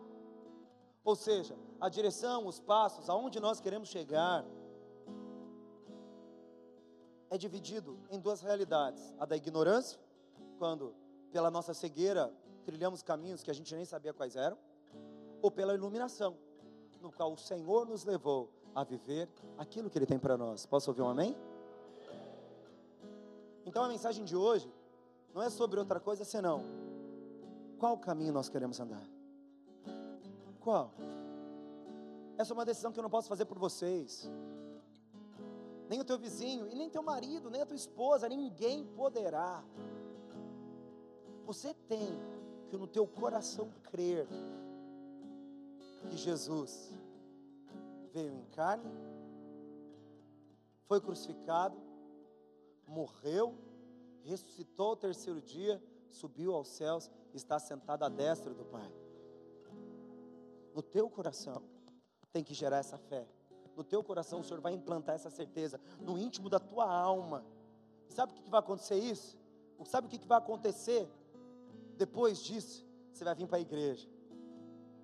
Ou 1.05 1.14
seja, 1.14 1.55
a 1.80 1.88
direção, 1.88 2.46
os 2.46 2.59
passos, 2.59 3.11
aonde 3.11 3.38
nós 3.38 3.61
queremos 3.61 3.88
chegar, 3.88 4.44
é 7.28 7.36
dividido 7.36 7.98
em 8.11 8.18
duas 8.18 8.40
realidades: 8.40 9.14
a 9.18 9.26
da 9.26 9.36
ignorância, 9.36 10.00
quando 10.59 10.94
pela 11.30 11.50
nossa 11.50 11.74
cegueira 11.74 12.32
trilhamos 12.64 13.02
caminhos 13.02 13.42
que 13.42 13.50
a 13.50 13.55
gente 13.55 13.74
nem 13.74 13.84
sabia 13.84 14.14
quais 14.14 14.34
eram, 14.34 14.57
ou 15.42 15.50
pela 15.50 15.74
iluminação, 15.74 16.38
no 17.02 17.12
qual 17.12 17.32
o 17.32 17.36
Senhor 17.36 17.86
nos 17.86 18.05
levou 18.05 18.50
a 18.74 18.82
viver 18.82 19.28
aquilo 19.59 19.90
que 19.90 19.98
Ele 19.98 20.07
tem 20.07 20.18
para 20.18 20.38
nós. 20.38 20.64
Posso 20.64 20.90
ouvir 20.90 21.02
um 21.02 21.09
amém? 21.09 21.36
Então 23.66 23.82
a 23.82 23.88
mensagem 23.88 24.24
de 24.24 24.34
hoje 24.34 24.72
não 25.34 25.42
é 25.42 25.50
sobre 25.50 25.78
outra 25.78 26.00
coisa 26.00 26.24
senão 26.24 26.64
qual 27.78 27.98
caminho 27.98 28.32
nós 28.32 28.48
queremos 28.48 28.80
andar. 28.80 29.14
Qual? 30.65 30.95
Essa 32.39 32.53
é 32.53 32.55
uma 32.55 32.65
decisão 32.65 32.91
que 32.91 32.99
eu 32.99 33.03
não 33.03 33.11
posso 33.11 33.29
fazer 33.29 33.45
por 33.45 33.59
vocês. 33.59 34.31
Nem 35.91 36.01
o 36.01 36.05
teu 36.05 36.19
vizinho, 36.19 36.67
e 36.67 36.75
nem 36.75 36.89
teu 36.89 37.03
marido, 37.03 37.51
nem 37.51 37.61
a 37.61 37.67
tua 37.67 37.77
esposa, 37.77 38.31
ninguém 38.31 38.87
poderá. 38.97 39.62
Você 41.45 41.75
tem 41.75 42.19
que 42.71 42.79
no 42.79 42.87
teu 42.87 43.07
coração 43.07 43.71
crer 43.91 44.27
que 46.09 46.17
Jesus 46.17 46.91
veio 48.11 48.33
em 48.33 48.45
carne, 48.47 48.91
foi 50.87 50.99
crucificado, 50.99 51.77
morreu, 52.87 53.55
ressuscitou 54.23 54.89
ao 54.89 54.97
terceiro 54.97 55.43
dia, 55.43 55.83
subiu 56.09 56.55
aos 56.55 56.69
céus, 56.69 57.11
está 57.35 57.59
sentado 57.59 58.03
à 58.03 58.09
destra 58.09 58.55
do 58.55 58.65
Pai 58.65 59.03
no 60.75 60.83
teu 60.83 61.09
coração 61.09 61.62
tem 62.33 62.43
que 62.43 62.53
gerar 62.53 62.79
essa 62.79 62.99
fé. 62.99 63.27
No 63.77 63.85
teu 63.85 64.03
coração 64.03 64.41
o 64.41 64.45
Senhor 64.45 64.61
vai 64.61 64.72
implantar 64.72 65.14
essa 65.14 65.31
certeza, 65.31 65.81
no 66.01 66.18
íntimo 66.18 66.51
da 66.51 66.59
tua 66.59 66.93
alma. 66.93 67.45
Sabe 68.09 68.33
o 68.33 68.43
que 68.43 68.51
vai 68.51 68.61
acontecer 68.61 68.99
isso? 68.99 69.39
Sabe 69.85 70.07
o 70.07 70.11
que 70.11 70.18
vai 70.27 70.39
acontecer? 70.39 71.09
depois 71.97 72.39
disso, 72.43 72.87
você 73.12 73.25
vai 73.25 73.35
vir 73.35 73.47
para 73.47 73.59
a 73.59 73.61
igreja. 73.61 74.09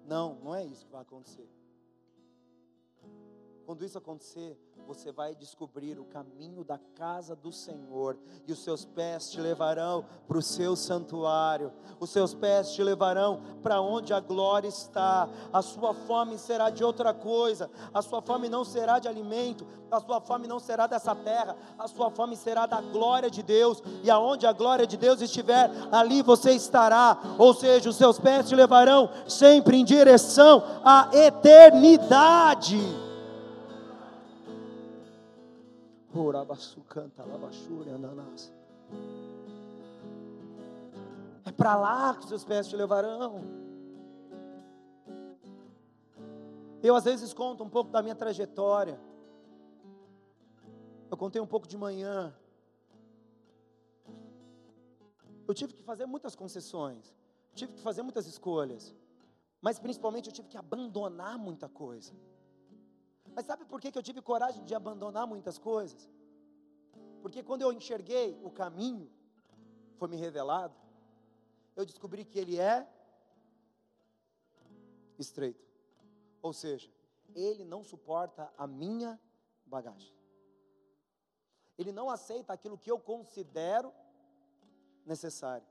Não, 0.07 0.35
não 0.43 0.55
é 0.55 0.65
isso 0.65 0.85
que 0.85 0.93
vai 0.93 1.03
acontecer. 1.03 1.49
Quando 3.71 3.85
isso 3.85 3.99
acontecer, 3.99 4.59
você 4.85 5.13
vai 5.13 5.33
descobrir 5.33 5.97
o 5.97 6.05
caminho 6.05 6.65
da 6.65 6.77
casa 6.97 7.37
do 7.37 7.53
Senhor, 7.53 8.19
e 8.45 8.51
os 8.51 8.65
seus 8.65 8.85
pés 8.85 9.31
te 9.31 9.41
levarão 9.41 10.05
para 10.27 10.39
o 10.39 10.43
seu 10.43 10.75
santuário, 10.75 11.73
os 12.01 12.11
seus 12.11 12.35
pés 12.35 12.73
te 12.73 12.83
levarão 12.83 13.41
para 13.63 13.81
onde 13.81 14.13
a 14.13 14.19
glória 14.19 14.67
está. 14.67 15.29
A 15.53 15.63
sua 15.63 15.95
fome 15.95 16.37
será 16.37 16.69
de 16.69 16.83
outra 16.83 17.15
coisa, 17.15 17.71
a 17.95 18.03
sua 18.03 18.21
fome 18.21 18.49
não 18.49 18.65
será 18.65 18.99
de 18.99 19.07
alimento, 19.07 19.65
a 19.89 20.01
sua 20.01 20.21
fome 20.21 20.49
não 20.49 20.59
será 20.59 20.89
dessa 20.89 21.15
terra, 21.15 21.57
a 21.79 21.87
sua 21.87 22.11
fome 22.11 22.37
será 22.37 22.67
da 22.67 22.81
glória 22.81 23.31
de 23.31 23.41
Deus, 23.41 23.81
e 24.03 24.11
aonde 24.11 24.49
a 24.49 24.53
glória 24.53 24.85
de 24.85 24.97
Deus 24.97 25.21
estiver, 25.21 25.71
ali 25.93 26.23
você 26.23 26.51
estará. 26.51 27.17
Ou 27.39 27.55
seja, 27.55 27.89
os 27.89 27.95
seus 27.95 28.19
pés 28.19 28.49
te 28.49 28.57
levarão 28.57 29.09
sempre 29.29 29.77
em 29.77 29.85
direção 29.85 30.61
à 30.85 31.09
eternidade. 31.13 33.09
É 41.45 41.53
para 41.53 41.77
lá 41.77 42.15
que 42.15 42.27
seus 42.27 42.45
pés 42.45 42.69
te 42.69 42.77
levarão. 42.77 43.43
Eu 46.83 46.95
às 46.95 47.05
vezes 47.05 47.33
conto 47.33 47.63
um 47.63 47.69
pouco 47.69 47.91
da 47.91 48.03
minha 48.03 48.15
trajetória. 48.15 49.01
Eu 51.11 51.17
contei 51.17 51.41
um 51.41 51.47
pouco 51.47 51.67
de 51.67 51.77
manhã. 51.77 52.35
Eu 55.47 55.55
tive 55.55 55.75
que 55.75 55.83
fazer 55.83 56.07
muitas 56.07 56.37
concessões, 56.37 57.13
tive 57.57 57.73
que 57.73 57.81
fazer 57.81 58.03
muitas 58.03 58.27
escolhas, 58.27 58.95
mas 59.61 59.81
principalmente 59.81 60.29
eu 60.29 60.33
tive 60.33 60.49
que 60.49 60.57
abandonar 60.57 61.37
muita 61.37 61.69
coisa. 61.69 62.13
Mas 63.35 63.47
sabe 63.47 63.65
por 63.65 63.81
que, 63.81 63.91
que 63.93 63.99
eu 63.99 64.03
tive 64.03 64.21
coragem 64.21 64.65
de 64.65 64.75
abandonar 64.75 65.27
muitas 65.27 65.59
coisas? 65.59 66.11
Porque 67.23 67.43
quando 67.43 67.63
eu 67.63 67.73
enxerguei 67.73 68.39
o 68.43 68.51
caminho, 68.51 69.11
foi 69.97 70.09
me 70.09 70.17
revelado, 70.17 70.75
eu 71.77 71.85
descobri 71.85 72.25
que 72.25 72.39
ele 72.39 72.59
é 72.59 72.89
estreito. 75.19 75.65
Ou 76.43 76.53
seja, 76.53 76.91
ele 77.35 77.65
não 77.65 77.85
suporta 77.85 78.53
a 78.57 78.67
minha 78.67 79.21
bagagem. 79.67 80.15
Ele 81.79 81.93
não 81.93 82.11
aceita 82.11 82.53
aquilo 82.53 82.79
que 82.79 82.91
eu 82.91 82.99
considero 82.99 83.93
necessário. 85.05 85.67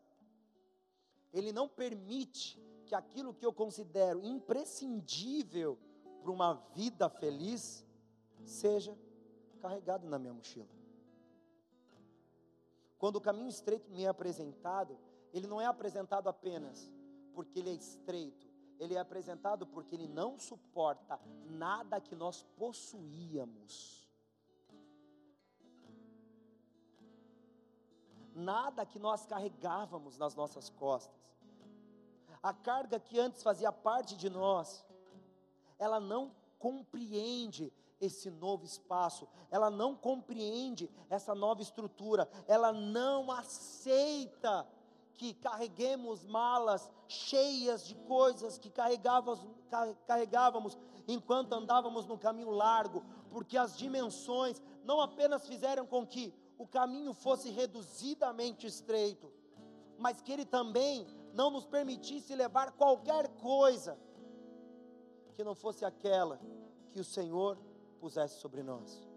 Ele 1.31 1.51
não 1.51 1.67
permite 1.67 2.59
que 2.85 2.95
aquilo 2.95 3.33
que 3.33 3.45
eu 3.45 3.53
considero 3.53 4.23
imprescindível 4.23 5.77
para 6.21 6.31
uma 6.31 6.53
vida 6.75 7.09
feliz 7.09 7.85
seja 8.45 8.97
carregado 9.59 10.07
na 10.07 10.17
minha 10.17 10.33
mochila. 10.33 10.69
Quando 12.97 13.15
o 13.15 13.21
caminho 13.21 13.47
estreito 13.47 13.89
me 13.89 14.03
é 14.03 14.07
apresentado, 14.07 14.97
ele 15.33 15.47
não 15.47 15.61
é 15.61 15.65
apresentado 15.65 16.27
apenas 16.27 16.91
porque 17.33 17.59
ele 17.59 17.69
é 17.69 17.73
estreito, 17.73 18.47
ele 18.77 18.95
é 18.95 18.99
apresentado 18.99 19.65
porque 19.65 19.95
ele 19.95 20.07
não 20.07 20.37
suporta 20.37 21.19
nada 21.45 22.01
que 22.01 22.15
nós 22.15 22.43
possuíamos. 22.57 24.07
Nada 28.35 28.85
que 28.85 28.99
nós 28.99 29.25
carregávamos 29.25 30.17
nas 30.17 30.35
nossas 30.35 30.69
costas. 30.69 31.17
A 32.41 32.53
carga 32.53 32.99
que 32.99 33.19
antes 33.19 33.43
fazia 33.43 33.71
parte 33.71 34.15
de 34.15 34.29
nós, 34.29 34.85
ela 35.79 35.99
não 35.99 36.31
compreende 36.59 37.73
esse 37.99 38.29
novo 38.29 38.65
espaço, 38.65 39.27
ela 39.49 39.69
não 39.69 39.95
compreende 39.95 40.89
essa 41.09 41.33
nova 41.33 41.61
estrutura, 41.61 42.29
ela 42.47 42.71
não 42.71 43.31
aceita 43.31 44.67
que 45.15 45.33
carreguemos 45.33 46.23
malas 46.23 46.89
cheias 47.07 47.85
de 47.85 47.95
coisas 47.95 48.57
que 48.57 48.69
carregávamos, 48.69 49.45
carregávamos 50.07 50.77
enquanto 51.07 51.53
andávamos 51.53 52.05
no 52.05 52.17
caminho 52.17 52.51
largo, 52.51 53.03
porque 53.29 53.57
as 53.57 53.77
dimensões 53.77 54.61
não 54.83 55.01
apenas 55.01 55.45
fizeram 55.45 55.85
com 55.85 56.07
que 56.07 56.33
o 56.57 56.65
caminho 56.65 57.13
fosse 57.13 57.49
reduzidamente 57.49 58.65
estreito, 58.65 59.31
mas 59.97 60.21
que 60.21 60.31
ele 60.31 60.45
também 60.45 61.05
não 61.33 61.51
nos 61.51 61.65
permitisse 61.65 62.33
levar 62.33 62.71
qualquer 62.71 63.27
coisa 63.39 63.99
que 65.39 65.43
não 65.45 65.55
fosse 65.55 65.85
aquela 65.85 66.37
que 66.91 66.99
o 66.99 67.03
Senhor 67.03 67.57
pusesse 67.97 68.41
sobre 68.41 68.61
nós. 68.61 69.07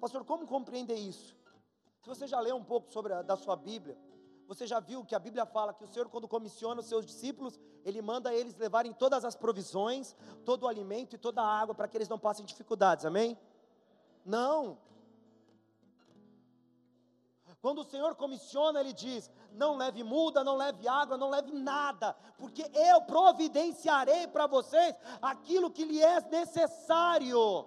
Pastor, 0.00 0.24
como 0.24 0.46
compreender 0.46 0.94
isso? 0.94 1.36
Se 2.00 2.08
você 2.08 2.26
já 2.26 2.40
leu 2.40 2.56
um 2.56 2.64
pouco 2.64 2.90
sobre 2.90 3.12
a, 3.12 3.20
da 3.20 3.36
sua 3.36 3.54
Bíblia, 3.54 3.94
você 4.46 4.66
já 4.66 4.80
viu 4.80 5.04
que 5.04 5.14
a 5.14 5.18
Bíblia 5.18 5.44
fala 5.44 5.74
que 5.74 5.84
o 5.84 5.86
Senhor, 5.86 6.08
quando 6.08 6.26
comissiona 6.26 6.80
os 6.80 6.86
seus 6.86 7.04
discípulos, 7.04 7.60
Ele 7.84 8.00
manda 8.00 8.32
eles 8.32 8.56
levarem 8.56 8.90
todas 8.94 9.22
as 9.22 9.36
provisões, 9.36 10.16
todo 10.46 10.62
o 10.62 10.66
alimento 10.66 11.14
e 11.14 11.18
toda 11.18 11.42
a 11.42 11.60
água 11.60 11.74
para 11.74 11.86
que 11.88 11.98
eles 11.98 12.08
não 12.08 12.18
passem 12.18 12.46
dificuldades, 12.46 13.04
amém? 13.04 13.36
Não, 14.24 14.78
quando 17.60 17.80
o 17.80 17.84
Senhor 17.84 18.14
comissiona, 18.14 18.80
Ele 18.80 18.92
diz: 18.92 19.30
não 19.52 19.76
leve 19.76 20.04
muda, 20.04 20.44
não 20.44 20.56
leve 20.56 20.86
água, 20.86 21.16
não 21.16 21.28
leve 21.28 21.52
nada, 21.52 22.14
porque 22.38 22.70
eu 22.72 23.02
providenciarei 23.02 24.26
para 24.28 24.46
vocês 24.46 24.94
aquilo 25.20 25.70
que 25.70 25.84
lhe 25.84 26.00
é 26.00 26.20
necessário. 26.20 27.66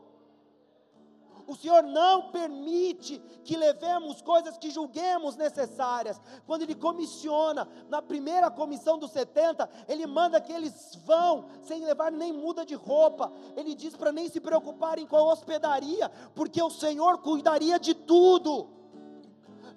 O 1.47 1.55
Senhor 1.55 1.83
não 1.83 2.31
permite 2.31 3.19
que 3.43 3.57
levemos 3.57 4.21
coisas 4.21 4.57
que 4.57 4.69
julguemos 4.69 5.35
necessárias. 5.35 6.21
Quando 6.45 6.61
Ele 6.61 6.75
comissiona, 6.75 7.67
na 7.89 8.01
primeira 8.01 8.49
comissão 8.49 8.97
dos 8.97 9.11
70, 9.11 9.69
Ele 9.87 10.05
manda 10.07 10.39
que 10.39 10.53
eles 10.53 10.95
vão 11.03 11.45
sem 11.63 11.83
levar 11.83 12.11
nem 12.11 12.31
muda 12.31 12.65
de 12.65 12.75
roupa. 12.75 13.33
Ele 13.57 13.75
diz 13.75 13.97
para 13.97 14.13
nem 14.13 14.29
se 14.29 14.39
preocuparem 14.39 15.05
com 15.05 15.17
a 15.17 15.33
hospedaria, 15.33 16.09
porque 16.33 16.61
o 16.61 16.69
Senhor 16.69 17.17
cuidaria 17.17 17.77
de 17.77 17.93
tudo. 17.93 18.80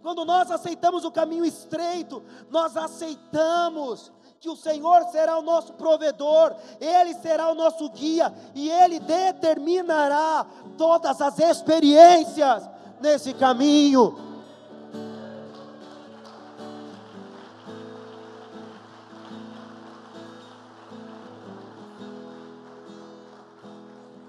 Quando 0.05 0.23
nós 0.27 0.51
aceitamos 0.51 1.03
o 1.03 1.11
caminho 1.11 1.47
estreito, 1.47 2.23
nós 2.51 2.77
aceitamos 2.77 4.13
que 4.39 4.51
o 4.51 4.55
Senhor 4.55 5.03
será 5.05 5.39
o 5.39 5.43
nosso 5.43 5.73
provedor, 5.73 6.55
Ele 6.79 7.15
será 7.15 7.51
o 7.51 7.55
nosso 7.55 7.89
guia 7.89 8.31
e 8.55 8.69
Ele 8.69 9.01
determinará 9.01 10.45
todas 10.77 11.23
as 11.23 11.39
experiências 11.39 12.69
nesse 13.01 13.33
caminho. 13.33 14.34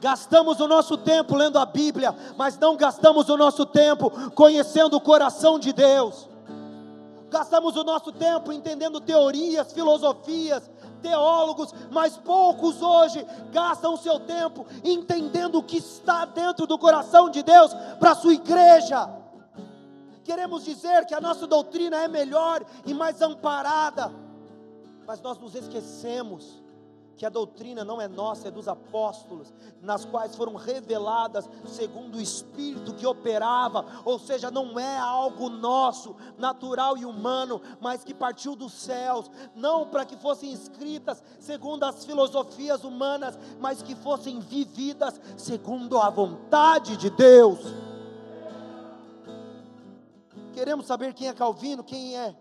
Gastamos 0.05 0.59
o 0.59 0.67
nosso 0.67 0.99
tempo 0.99 1.35
lendo 1.35 1.57
a 1.57 1.65
Bíblia, 1.65 2.15
mas 2.37 2.59
não 2.59 2.77
gastamos 2.77 3.27
o 3.27 3.35
nosso 3.35 3.65
tempo 3.65 4.11
conhecendo 4.35 4.95
o 4.97 5.01
coração 5.01 5.57
de 5.57 5.73
Deus. 5.73 6.29
Gastamos 7.27 7.75
o 7.75 7.83
nosso 7.83 8.11
tempo 8.11 8.53
entendendo 8.53 9.01
teorias, 9.01 9.73
filosofias, 9.73 10.69
teólogos, 11.01 11.73
mas 11.89 12.17
poucos 12.17 12.83
hoje 12.83 13.25
gastam 13.51 13.95
o 13.95 13.97
seu 13.97 14.19
tempo 14.19 14.67
entendendo 14.83 15.55
o 15.55 15.63
que 15.63 15.77
está 15.77 16.23
dentro 16.23 16.67
do 16.67 16.77
coração 16.77 17.27
de 17.27 17.41
Deus 17.41 17.73
para 17.99 18.11
a 18.11 18.15
sua 18.15 18.35
igreja. 18.35 19.09
Queremos 20.23 20.63
dizer 20.63 21.07
que 21.07 21.15
a 21.15 21.19
nossa 21.19 21.47
doutrina 21.47 21.97
é 21.97 22.07
melhor 22.07 22.63
e 22.85 22.93
mais 22.93 23.23
amparada, 23.23 24.11
mas 25.07 25.19
nós 25.19 25.39
nos 25.39 25.55
esquecemos 25.55 26.63
que 27.17 27.25
a 27.25 27.29
doutrina 27.29 27.83
não 27.83 28.01
é 28.01 28.07
nossa, 28.07 28.47
é 28.47 28.51
dos 28.51 28.67
apóstolos, 28.67 29.53
nas 29.81 30.03
quais 30.05 30.35
foram 30.35 30.55
reveladas 30.55 31.49
segundo 31.65 32.17
o 32.17 32.21
Espírito 32.21 32.93
que 32.93 33.05
operava, 33.05 33.85
ou 34.03 34.19
seja, 34.19 34.51
não 34.51 34.79
é 34.79 34.97
algo 34.97 35.49
nosso, 35.49 36.15
natural 36.37 36.97
e 36.97 37.05
humano, 37.05 37.61
mas 37.79 38.03
que 38.03 38.13
partiu 38.13 38.55
dos 38.55 38.73
céus, 38.73 39.29
não 39.55 39.87
para 39.87 40.05
que 40.05 40.17
fossem 40.17 40.51
escritas 40.51 41.23
segundo 41.39 41.83
as 41.83 42.05
filosofias 42.05 42.83
humanas, 42.83 43.37
mas 43.59 43.81
que 43.81 43.95
fossem 43.95 44.39
vividas 44.39 45.19
segundo 45.37 45.97
a 45.99 46.09
vontade 46.09 46.97
de 46.97 47.09
Deus. 47.09 47.59
Queremos 50.53 50.85
saber 50.85 51.13
quem 51.13 51.27
é 51.27 51.33
Calvino, 51.33 51.83
quem 51.83 52.17
é 52.17 52.35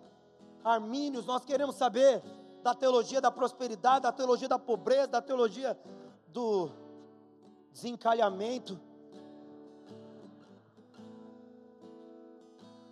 Armínios, 0.64 1.26
nós 1.26 1.44
queremos 1.44 1.74
saber 1.76 2.22
da 2.64 2.74
teologia 2.74 3.20
da 3.20 3.30
prosperidade, 3.30 4.04
da 4.04 4.10
teologia 4.10 4.48
da 4.48 4.58
pobreza, 4.58 5.06
da 5.08 5.20
teologia 5.20 5.78
do 6.28 6.70
desencalhamento. 7.70 8.80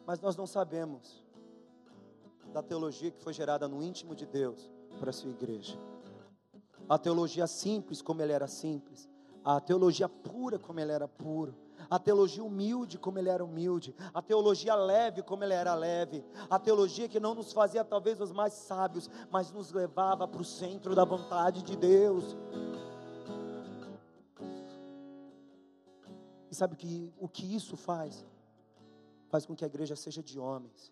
Mas 0.04 0.20
nós 0.20 0.36
não 0.36 0.46
sabemos 0.46 1.24
da 2.52 2.62
teologia 2.62 3.10
que 3.10 3.22
foi 3.22 3.32
gerada 3.32 3.66
no 3.66 3.82
íntimo 3.82 4.14
de 4.14 4.26
Deus 4.26 4.70
para 5.00 5.08
a 5.08 5.12
sua 5.12 5.30
igreja. 5.30 5.78
A 6.86 6.98
teologia 6.98 7.46
simples, 7.46 8.02
como 8.02 8.20
ele 8.20 8.32
era 8.32 8.46
simples. 8.46 9.08
A 9.42 9.58
teologia 9.58 10.06
pura, 10.06 10.58
como 10.58 10.80
ele 10.80 10.92
era 10.92 11.08
puro. 11.08 11.54
A 11.92 11.98
teologia 11.98 12.42
humilde, 12.42 12.96
como 12.96 13.18
ele 13.18 13.28
era 13.28 13.44
humilde. 13.44 13.94
A 14.14 14.22
teologia 14.22 14.74
leve, 14.74 15.22
como 15.22 15.44
ele 15.44 15.52
era 15.52 15.74
leve. 15.74 16.24
A 16.48 16.58
teologia 16.58 17.06
que 17.06 17.20
não 17.20 17.34
nos 17.34 17.52
fazia 17.52 17.84
talvez 17.84 18.18
os 18.18 18.32
mais 18.32 18.54
sábios, 18.54 19.10
mas 19.30 19.52
nos 19.52 19.72
levava 19.72 20.26
para 20.26 20.40
o 20.40 20.44
centro 20.44 20.94
da 20.94 21.04
vontade 21.04 21.62
de 21.62 21.76
Deus. 21.76 22.34
E 26.50 26.54
sabe 26.54 26.76
que, 26.76 27.12
o 27.18 27.28
que 27.28 27.54
isso 27.54 27.76
faz? 27.76 28.24
Faz 29.28 29.44
com 29.44 29.54
que 29.54 29.62
a 29.62 29.68
igreja 29.68 29.94
seja 29.94 30.22
de 30.22 30.38
homens, 30.38 30.90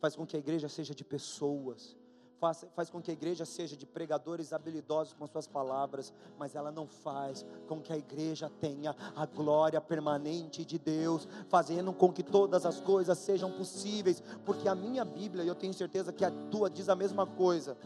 faz 0.00 0.16
com 0.16 0.26
que 0.26 0.34
a 0.34 0.40
igreja 0.40 0.68
seja 0.68 0.92
de 0.92 1.04
pessoas, 1.04 1.96
faz, 2.42 2.66
faz 2.74 2.90
com 2.90 3.00
que 3.00 3.08
a 3.08 3.14
igreja 3.14 3.44
seja 3.44 3.76
de 3.76 3.86
pregadores 3.86 4.52
habilidosos 4.52 5.12
com 5.12 5.24
suas 5.28 5.46
palavras, 5.46 6.12
mas 6.36 6.56
ela 6.56 6.72
não 6.72 6.88
faz 6.88 7.46
com 7.68 7.80
que 7.80 7.92
a 7.92 7.96
igreja 7.96 8.50
tenha 8.60 8.96
a 9.14 9.24
glória 9.24 9.80
permanente 9.80 10.64
de 10.64 10.76
Deus, 10.76 11.28
fazendo 11.48 11.92
com 11.92 12.12
que 12.12 12.24
todas 12.24 12.66
as 12.66 12.80
coisas 12.80 13.16
sejam 13.16 13.52
possíveis, 13.52 14.20
porque 14.44 14.68
a 14.68 14.74
minha 14.74 15.04
Bíblia, 15.04 15.44
e 15.44 15.48
eu 15.48 15.54
tenho 15.54 15.72
certeza 15.72 16.12
que 16.12 16.24
a 16.24 16.32
tua 16.50 16.68
diz 16.68 16.88
a 16.88 16.96
mesma 16.96 17.24
coisa. 17.24 17.76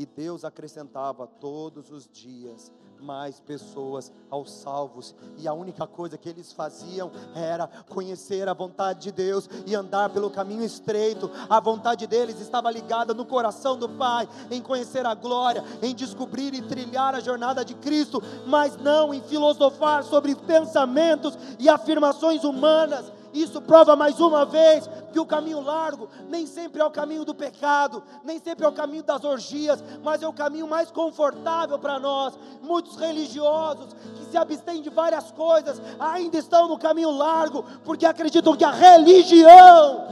E 0.00 0.06
Deus 0.06 0.46
acrescentava 0.46 1.26
todos 1.26 1.90
os 1.90 2.08
dias 2.10 2.72
mais 2.98 3.38
pessoas 3.38 4.10
aos 4.30 4.50
salvos, 4.50 5.14
e 5.36 5.46
a 5.46 5.52
única 5.52 5.86
coisa 5.86 6.16
que 6.16 6.26
eles 6.26 6.54
faziam 6.54 7.10
era 7.34 7.68
conhecer 7.86 8.48
a 8.48 8.54
vontade 8.54 9.00
de 9.02 9.12
Deus 9.12 9.46
e 9.66 9.74
andar 9.74 10.08
pelo 10.08 10.30
caminho 10.30 10.64
estreito. 10.64 11.30
A 11.50 11.60
vontade 11.60 12.06
deles 12.06 12.40
estava 12.40 12.70
ligada 12.70 13.12
no 13.12 13.26
coração 13.26 13.76
do 13.76 13.90
Pai, 13.90 14.26
em 14.50 14.62
conhecer 14.62 15.04
a 15.04 15.14
glória, 15.14 15.62
em 15.82 15.94
descobrir 15.94 16.54
e 16.54 16.62
trilhar 16.62 17.14
a 17.14 17.20
jornada 17.20 17.62
de 17.62 17.74
Cristo, 17.74 18.22
mas 18.46 18.78
não 18.78 19.12
em 19.12 19.20
filosofar 19.20 20.02
sobre 20.02 20.34
pensamentos 20.34 21.36
e 21.58 21.68
afirmações 21.68 22.42
humanas 22.42 23.19
isso 23.32 23.60
prova 23.60 23.94
mais 23.94 24.20
uma 24.20 24.44
vez 24.44 24.88
que 25.12 25.20
o 25.20 25.26
caminho 25.26 25.60
largo 25.60 26.08
nem 26.28 26.46
sempre 26.46 26.80
é 26.80 26.84
o 26.84 26.90
caminho 26.90 27.24
do 27.24 27.34
pecado, 27.34 28.02
nem 28.24 28.38
sempre 28.38 28.64
é 28.64 28.68
o 28.68 28.72
caminho 28.72 29.02
das 29.02 29.24
orgias, 29.24 29.82
mas 30.02 30.22
é 30.22 30.28
o 30.28 30.32
caminho 30.32 30.66
mais 30.66 30.90
confortável 30.90 31.78
para 31.78 31.98
nós. 31.98 32.38
Muitos 32.62 32.96
religiosos 32.96 33.94
que 34.14 34.24
se 34.24 34.36
abstêm 34.36 34.82
de 34.82 34.90
várias 34.90 35.30
coisas 35.30 35.80
ainda 35.98 36.38
estão 36.38 36.68
no 36.68 36.78
caminho 36.78 37.10
largo, 37.10 37.64
porque 37.84 38.06
acreditam 38.06 38.56
que 38.56 38.64
a 38.64 38.70
religião 38.70 40.08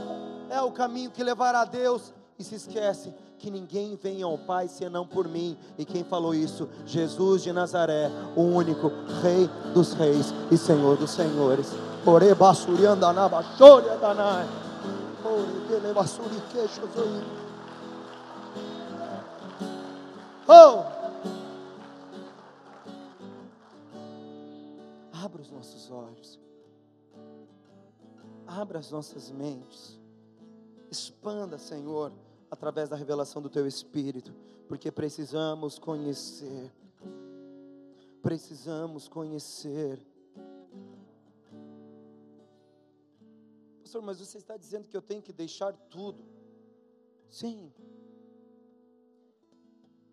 é 0.49 0.61
o 0.61 0.71
caminho 0.71 1.11
que 1.11 1.23
levará 1.23 1.61
a 1.61 1.65
Deus 1.65 2.13
e 2.37 2.43
se 2.43 2.55
esquecem 2.55 3.13
que 3.37 3.49
ninguém 3.49 3.97
venha 4.01 4.25
ao 4.25 4.37
Pai 4.37 4.67
senão 4.67 5.07
por 5.07 5.27
mim. 5.27 5.57
E 5.77 5.85
quem 5.85 6.03
falou 6.03 6.35
isso? 6.35 6.67
Jesus 6.85 7.41
de 7.41 7.53
Nazaré, 7.53 8.11
o 8.35 8.41
único 8.41 8.91
Rei 9.21 9.49
dos 9.73 9.93
Reis 9.93 10.33
e 10.51 10.57
Senhor 10.57 10.97
dos 10.97 11.11
Senhores. 11.11 11.73
Ore 12.05 12.33
basuri 12.35 12.85
andana 12.85 13.27
bashori 13.29 13.89
andanai. 13.89 14.47
Ore 15.23 15.67
dele 15.67 15.93
basuri 15.93 16.41
queixo 16.51 16.87
zoim. 16.93 17.23
Oh! 20.47 20.85
Abra 25.23 25.41
os 25.41 25.51
nossos 25.51 25.91
olhos. 25.91 26.39
Abra 28.47 28.79
as 28.79 28.89
nossas 28.89 29.29
mentes. 29.29 29.99
Expanda, 30.89 31.59
Senhor, 31.59 32.11
através 32.49 32.89
da 32.89 32.95
revelação 32.95 33.41
do 33.41 33.49
Teu 33.49 33.67
Espírito, 33.67 34.33
porque 34.67 34.91
precisamos 34.91 35.77
conhecer. 35.77 36.71
Precisamos 38.23 39.07
conhecer 39.07 39.99
Pastor, 43.89 44.03
mas 44.03 44.19
você 44.19 44.37
está 44.37 44.55
dizendo 44.55 44.87
que 44.87 44.95
eu 44.95 45.01
tenho 45.01 45.19
que 45.19 45.33
deixar 45.33 45.73
tudo. 45.89 46.23
Sim. 47.27 47.73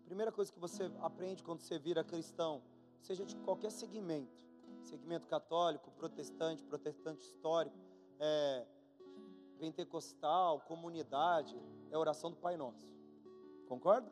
Primeira 0.07 0.33
coisa 0.33 0.51
que 0.51 0.59
você 0.59 0.91
aprende 1.03 1.43
quando 1.43 1.61
você 1.61 1.79
vira 1.79 2.03
cristão, 2.03 2.63
seja 3.03 3.27
de 3.27 3.37
qualquer 3.37 3.71
segmento, 3.71 4.43
segmento 4.83 5.27
católico, 5.27 5.91
protestante, 5.91 6.65
protestante 6.65 7.27
histórico, 7.27 7.77
é, 8.19 8.67
pentecostal, 9.59 10.63
comunidade, 10.63 11.55
é 11.91 11.97
a 11.97 11.99
oração 11.99 12.31
do 12.31 12.37
Pai 12.39 12.57
Nosso. 12.57 12.89
Concorda? 13.69 14.11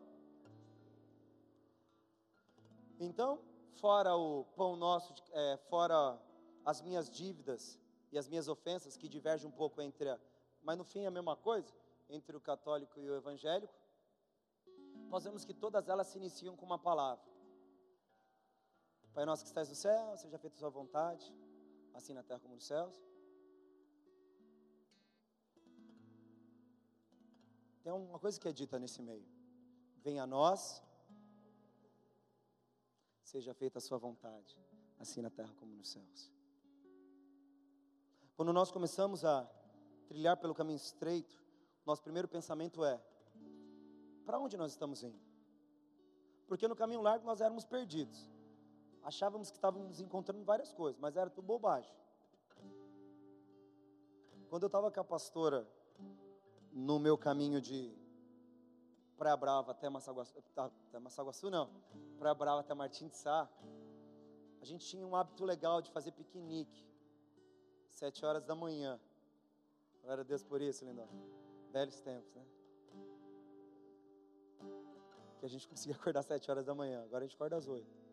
Então, 3.00 3.40
fora 3.80 4.14
o 4.14 4.44
pão 4.44 4.76
nosso, 4.76 5.14
é, 5.32 5.56
fora 5.70 6.20
as 6.66 6.82
minhas 6.82 7.08
dívidas, 7.08 7.80
e 8.14 8.18
as 8.18 8.28
minhas 8.28 8.46
ofensas, 8.46 8.96
que 8.96 9.08
divergem 9.08 9.48
um 9.48 9.50
pouco 9.50 9.82
entre 9.82 10.08
a. 10.08 10.20
Mas 10.62 10.78
no 10.78 10.84
fim 10.84 11.00
é 11.00 11.08
a 11.08 11.10
mesma 11.10 11.36
coisa, 11.36 11.74
entre 12.08 12.36
o 12.36 12.40
católico 12.40 13.00
e 13.00 13.10
o 13.10 13.16
evangélico. 13.16 13.74
Nós 15.08 15.24
vemos 15.24 15.44
que 15.44 15.52
todas 15.52 15.88
elas 15.88 16.06
se 16.06 16.16
iniciam 16.16 16.56
com 16.56 16.64
uma 16.64 16.78
palavra. 16.78 17.24
Pai 19.12 19.24
nosso 19.24 19.42
que 19.42 19.48
estás 19.48 19.68
no 19.68 19.74
céu, 19.74 20.16
seja 20.16 20.38
feita 20.38 20.54
a 20.56 20.58
sua 20.58 20.70
vontade, 20.70 21.32
assim 21.92 22.14
na 22.14 22.22
terra 22.22 22.38
como 22.38 22.54
nos 22.54 22.66
céus. 22.66 22.96
Tem 27.82 27.92
uma 27.92 28.20
coisa 28.20 28.40
que 28.40 28.48
é 28.48 28.52
dita 28.52 28.78
nesse 28.78 29.02
meio. 29.02 29.28
Venha 30.04 30.22
a 30.22 30.26
nós, 30.26 30.82
seja 33.22 33.52
feita 33.54 33.78
a 33.78 33.80
sua 33.80 33.98
vontade, 33.98 34.56
assim 34.98 35.20
na 35.20 35.30
terra 35.30 35.52
como 35.54 35.74
nos 35.74 35.90
céus. 35.90 36.33
Quando 38.36 38.52
nós 38.52 38.70
começamos 38.70 39.24
a 39.24 39.48
trilhar 40.08 40.36
pelo 40.36 40.54
caminho 40.54 40.76
estreito, 40.76 41.40
nosso 41.86 42.02
primeiro 42.02 42.26
pensamento 42.26 42.84
é: 42.84 43.00
para 44.26 44.38
onde 44.38 44.56
nós 44.56 44.72
estamos 44.72 45.02
indo? 45.02 45.18
Porque 46.48 46.66
no 46.66 46.74
caminho 46.74 47.00
largo 47.00 47.24
nós 47.24 47.40
éramos 47.40 47.64
perdidos. 47.64 48.30
Achávamos 49.02 49.50
que 49.50 49.56
estávamos 49.56 50.00
encontrando 50.00 50.44
várias 50.44 50.72
coisas, 50.72 51.00
mas 51.00 51.16
era 51.16 51.30
tudo 51.30 51.44
bobagem. 51.44 51.94
Quando 54.48 54.64
eu 54.64 54.68
estava 54.68 54.90
com 54.90 55.00
a 55.00 55.04
pastora 55.04 55.68
no 56.72 56.98
meu 56.98 57.16
caminho 57.16 57.60
de 57.60 57.96
Praia 59.16 59.36
Brava 59.36 59.72
até 59.72 59.88
Massaguaçu, 59.88 60.34
tá, 60.54 60.70
até 60.92 60.98
não, 61.50 61.70
Praia 62.18 62.34
Brava 62.34 62.60
até 62.60 62.74
Martim 62.74 63.08
de 63.08 63.16
Sá, 63.16 63.48
a 64.60 64.64
gente 64.64 64.86
tinha 64.86 65.06
um 65.06 65.14
hábito 65.14 65.44
legal 65.44 65.80
de 65.80 65.90
fazer 65.90 66.12
piquenique 66.12 66.93
sete 67.94 68.24
horas 68.26 68.44
da 68.44 68.54
manhã. 68.54 69.00
Glória 70.02 70.22
a 70.22 70.24
Deus 70.24 70.42
por 70.42 70.60
isso, 70.60 70.84
Lindão. 70.84 71.08
Velhos 71.72 72.00
tempos, 72.00 72.34
né? 72.34 72.44
Que 75.38 75.46
a 75.46 75.48
gente 75.48 75.66
conseguia 75.68 75.96
acordar 75.96 76.22
sete 76.22 76.50
horas 76.50 76.64
da 76.64 76.74
manhã. 76.74 77.02
Agora 77.04 77.24
a 77.24 77.26
gente 77.26 77.36
acorda 77.36 77.56
às 77.56 77.68
oito. 77.68 78.04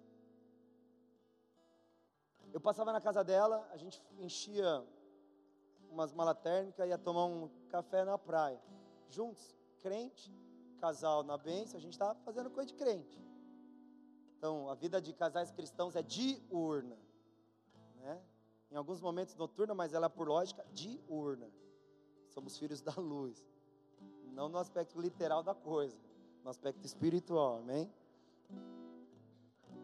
Eu 2.53 2.59
passava 2.59 2.91
na 2.91 3.01
casa 3.01 3.23
dela, 3.23 3.67
a 3.71 3.77
gente 3.77 4.01
enchia 4.19 4.85
umas 5.89 6.13
malas 6.13 6.37
térmicas, 6.39 6.87
ia 6.87 6.97
tomar 6.97 7.25
um 7.25 7.49
café 7.69 8.03
na 8.03 8.17
praia. 8.17 8.61
Juntos, 9.09 9.55
crente, 9.81 10.33
casal 10.79 11.23
na 11.23 11.37
bênção, 11.37 11.77
a 11.77 11.81
gente 11.81 11.93
estava 11.93 12.15
fazendo 12.21 12.49
coisa 12.49 12.67
de 12.67 12.75
crente. 12.75 13.21
Então, 14.37 14.69
a 14.69 14.75
vida 14.75 15.01
de 15.01 15.13
casais 15.13 15.51
cristãos 15.51 15.95
é 15.95 16.01
diurna. 16.01 16.97
Em 18.71 18.77
alguns 18.77 19.01
momentos 19.01 19.35
noturna, 19.35 19.75
mas 19.75 19.93
ela 19.93 20.05
é 20.05 20.09
por 20.09 20.27
lógica 20.29 20.65
diurna. 20.71 21.51
Somos 22.29 22.57
filhos 22.57 22.81
da 22.81 22.93
luz. 22.93 23.45
Não 24.31 24.47
no 24.47 24.57
aspecto 24.57 24.99
literal 24.99 25.43
da 25.43 25.53
coisa, 25.53 25.97
no 26.41 26.49
aspecto 26.49 26.85
espiritual, 26.85 27.57
amém? 27.57 27.93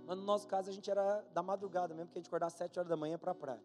Mas 0.05 0.17
no 0.17 0.23
nosso 0.23 0.47
caso 0.47 0.69
a 0.69 0.73
gente 0.73 0.89
era 0.89 1.21
da 1.33 1.43
madrugada 1.43 1.93
mesmo, 1.93 2.07
porque 2.07 2.19
a 2.19 2.21
gente 2.21 2.29
acordava 2.29 2.47
às 2.47 2.53
sete 2.53 2.79
horas 2.79 2.89
da 2.89 2.95
manhã 2.95 3.17
para 3.17 3.33
a 3.33 3.35
praia. 3.35 3.61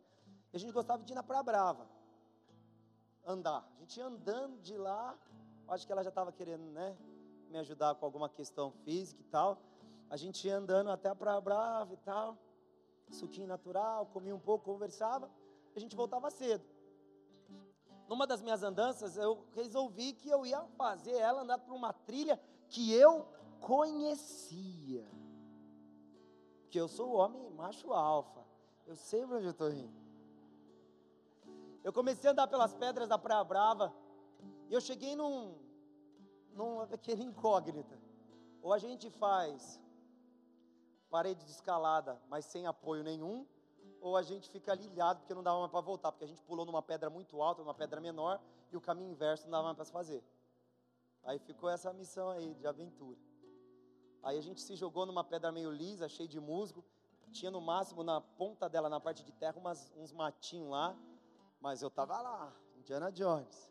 E 0.52 0.56
a 0.56 0.58
gente 0.58 0.72
gostava 0.72 1.04
de 1.04 1.12
ir 1.12 1.14
na 1.14 1.22
Praia 1.22 1.42
Brava, 1.44 1.86
andar. 3.24 3.64
A 3.76 3.80
gente 3.80 3.96
ia 3.96 4.06
andando 4.06 4.60
de 4.60 4.76
lá, 4.76 5.16
acho 5.68 5.86
que 5.86 5.92
ela 5.92 6.02
já 6.02 6.08
estava 6.08 6.32
querendo, 6.32 6.64
né, 6.72 6.96
me 7.48 7.58
ajudar 7.58 7.94
com 7.94 8.04
alguma 8.04 8.28
questão 8.28 8.72
física 8.84 9.20
e 9.20 9.24
tal. 9.26 9.56
A 10.10 10.16
gente 10.16 10.48
ia 10.48 10.56
andando 10.56 10.90
até 10.90 11.08
a 11.08 11.14
Praia 11.14 11.40
Brava 11.40 11.94
e 11.94 11.96
tal 11.98 12.36
suquinho 13.10 13.46
natural, 13.46 14.06
comia 14.06 14.34
um 14.34 14.40
pouco, 14.40 14.64
conversava, 14.64 15.30
a 15.74 15.80
gente 15.80 15.96
voltava 15.96 16.30
cedo. 16.30 16.64
Numa 18.08 18.26
das 18.26 18.42
minhas 18.42 18.62
andanças, 18.62 19.16
eu 19.16 19.46
resolvi 19.54 20.12
que 20.12 20.28
eu 20.28 20.44
ia 20.44 20.62
fazer 20.76 21.16
ela 21.16 21.42
andar 21.42 21.58
por 21.58 21.74
uma 21.74 21.92
trilha 21.92 22.38
que 22.68 22.92
eu 22.92 23.26
conhecia. 23.60 25.06
Porque 26.62 26.78
eu 26.78 26.88
sou 26.88 27.12
homem 27.12 27.50
macho 27.50 27.92
alfa. 27.92 28.44
Eu 28.86 28.96
sei 28.96 29.24
onde 29.24 29.46
eu 29.46 29.52
estou 29.52 29.70
indo. 29.70 30.02
Eu 31.84 31.92
comecei 31.92 32.28
a 32.28 32.32
andar 32.32 32.46
pelas 32.46 32.74
pedras 32.74 33.08
da 33.08 33.18
Praia 33.18 33.44
Brava. 33.44 33.94
E 34.68 34.74
eu 34.74 34.80
cheguei 34.80 35.16
num, 35.16 35.54
num 36.54 36.86
pequena 36.86 37.22
incógnita. 37.22 37.98
Ou 38.62 38.72
a 38.72 38.78
gente 38.78 39.10
faz 39.10 39.80
parede 41.12 41.44
de 41.44 41.50
escalada, 41.50 42.18
mas 42.30 42.46
sem 42.46 42.66
apoio 42.66 43.04
nenhum, 43.04 43.46
ou 44.00 44.16
a 44.16 44.22
gente 44.22 44.48
fica 44.48 44.72
ali 44.72 44.86
ilhado 44.86 45.20
porque 45.20 45.34
não 45.34 45.42
dava 45.42 45.58
mais 45.60 45.70
para 45.70 45.82
voltar, 45.82 46.10
porque 46.10 46.24
a 46.24 46.28
gente 46.28 46.42
pulou 46.42 46.64
numa 46.64 46.82
pedra 46.82 47.10
muito 47.10 47.42
alta, 47.42 47.60
numa 47.60 47.74
pedra 47.74 48.00
menor, 48.00 48.40
e 48.72 48.76
o 48.78 48.80
caminho 48.80 49.10
inverso 49.10 49.44
não 49.44 49.50
dava 49.50 49.64
mais 49.64 49.76
para 49.76 49.84
se 49.84 49.92
fazer. 49.92 50.24
Aí 51.22 51.38
ficou 51.38 51.68
essa 51.68 51.92
missão 51.92 52.30
aí 52.30 52.54
de 52.54 52.66
aventura. 52.66 53.18
Aí 54.22 54.38
a 54.38 54.40
gente 54.40 54.62
se 54.62 54.74
jogou 54.74 55.04
numa 55.04 55.22
pedra 55.22 55.52
meio 55.52 55.70
lisa, 55.70 56.08
cheia 56.08 56.26
de 56.28 56.40
musgo, 56.40 56.82
tinha 57.30 57.50
no 57.50 57.60
máximo 57.60 58.02
na 58.02 58.18
ponta 58.20 58.66
dela, 58.66 58.88
na 58.88 58.98
parte 58.98 59.22
de 59.22 59.32
terra, 59.32 59.58
umas, 59.58 59.92
uns 59.94 60.12
matinhos 60.12 60.70
lá, 60.70 60.96
mas 61.60 61.82
eu 61.82 61.90
tava 61.90 62.20
lá, 62.22 62.56
Indiana 62.78 63.12
Jones. 63.12 63.70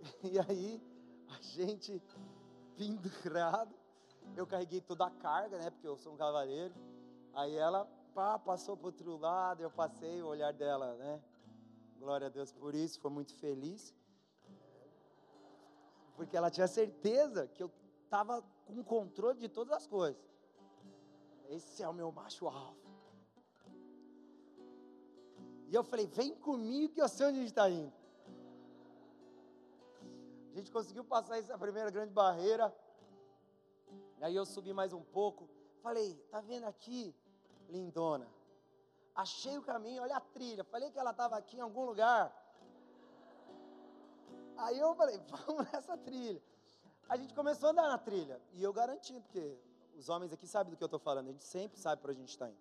E 0.22 0.38
aí, 0.38 0.80
a 1.28 1.42
gente 1.42 2.00
pendurado, 2.76 3.74
eu 4.36 4.46
carreguei 4.46 4.80
toda 4.80 5.06
a 5.06 5.10
carga, 5.10 5.58
né, 5.58 5.70
porque 5.70 5.86
eu 5.86 5.96
sou 5.96 6.12
um 6.12 6.16
cavaleiro. 6.16 6.74
Aí 7.34 7.54
ela 7.56 7.84
pá, 8.14 8.38
passou 8.38 8.76
para 8.76 8.86
outro 8.86 9.16
lado, 9.16 9.62
eu 9.62 9.70
passei 9.70 10.22
o 10.22 10.26
olhar 10.26 10.52
dela, 10.52 10.94
né? 10.94 11.22
Glória 11.98 12.26
a 12.28 12.30
Deus 12.30 12.52
por 12.52 12.74
isso, 12.74 13.00
foi 13.00 13.10
muito 13.10 13.34
feliz. 13.34 13.94
Porque 16.16 16.36
ela 16.36 16.50
tinha 16.50 16.66
certeza 16.66 17.46
que 17.48 17.62
eu 17.62 17.70
estava 18.04 18.42
com 18.66 18.82
controle 18.82 19.38
de 19.38 19.48
todas 19.48 19.72
as 19.72 19.86
coisas. 19.86 20.20
Esse 21.48 21.82
é 21.82 21.88
o 21.88 21.94
meu 21.94 22.10
macho 22.12 22.46
alfa. 22.46 22.88
E 25.68 25.74
eu 25.74 25.84
falei: 25.84 26.06
vem 26.06 26.34
comigo 26.34 26.92
que 26.94 27.00
eu 27.00 27.08
sei 27.08 27.26
onde 27.26 27.38
a 27.38 27.40
gente 27.40 27.50
está 27.50 27.70
indo. 27.70 27.92
A 30.52 30.56
gente 30.56 30.70
conseguiu 30.70 31.04
passar 31.04 31.38
essa 31.38 31.56
primeira 31.56 31.90
grande 31.90 32.12
barreira. 32.12 32.74
Aí 34.20 34.34
eu 34.34 34.44
subi 34.44 34.72
mais 34.72 34.92
um 34.92 35.02
pouco. 35.02 35.48
Falei, 35.82 36.14
tá 36.30 36.40
vendo 36.40 36.64
aqui, 36.64 37.14
lindona? 37.68 38.28
Achei 39.14 39.56
o 39.58 39.62
caminho, 39.62 40.02
olha 40.02 40.16
a 40.16 40.20
trilha. 40.20 40.64
Falei 40.64 40.90
que 40.90 40.98
ela 40.98 41.10
estava 41.10 41.36
aqui 41.36 41.56
em 41.56 41.60
algum 41.60 41.84
lugar. 41.84 42.32
Aí 44.56 44.78
eu 44.78 44.94
falei, 44.94 45.18
vamos 45.46 45.70
nessa 45.72 45.96
trilha. 45.96 46.42
A 47.08 47.16
gente 47.16 47.34
começou 47.34 47.68
a 47.68 47.72
andar 47.72 47.88
na 47.88 47.98
trilha. 47.98 48.40
E 48.52 48.62
eu 48.62 48.72
garanti, 48.72 49.20
porque 49.20 49.58
os 49.96 50.08
homens 50.08 50.32
aqui 50.32 50.46
sabem 50.46 50.70
do 50.70 50.76
que 50.76 50.82
eu 50.82 50.86
estou 50.86 51.00
falando. 51.00 51.28
A 51.28 51.32
gente 51.32 51.44
sempre 51.44 51.78
sabe 51.78 52.02
para 52.02 52.10
onde 52.10 52.18
a 52.18 52.20
gente 52.20 52.30
está 52.30 52.48
indo. 52.48 52.58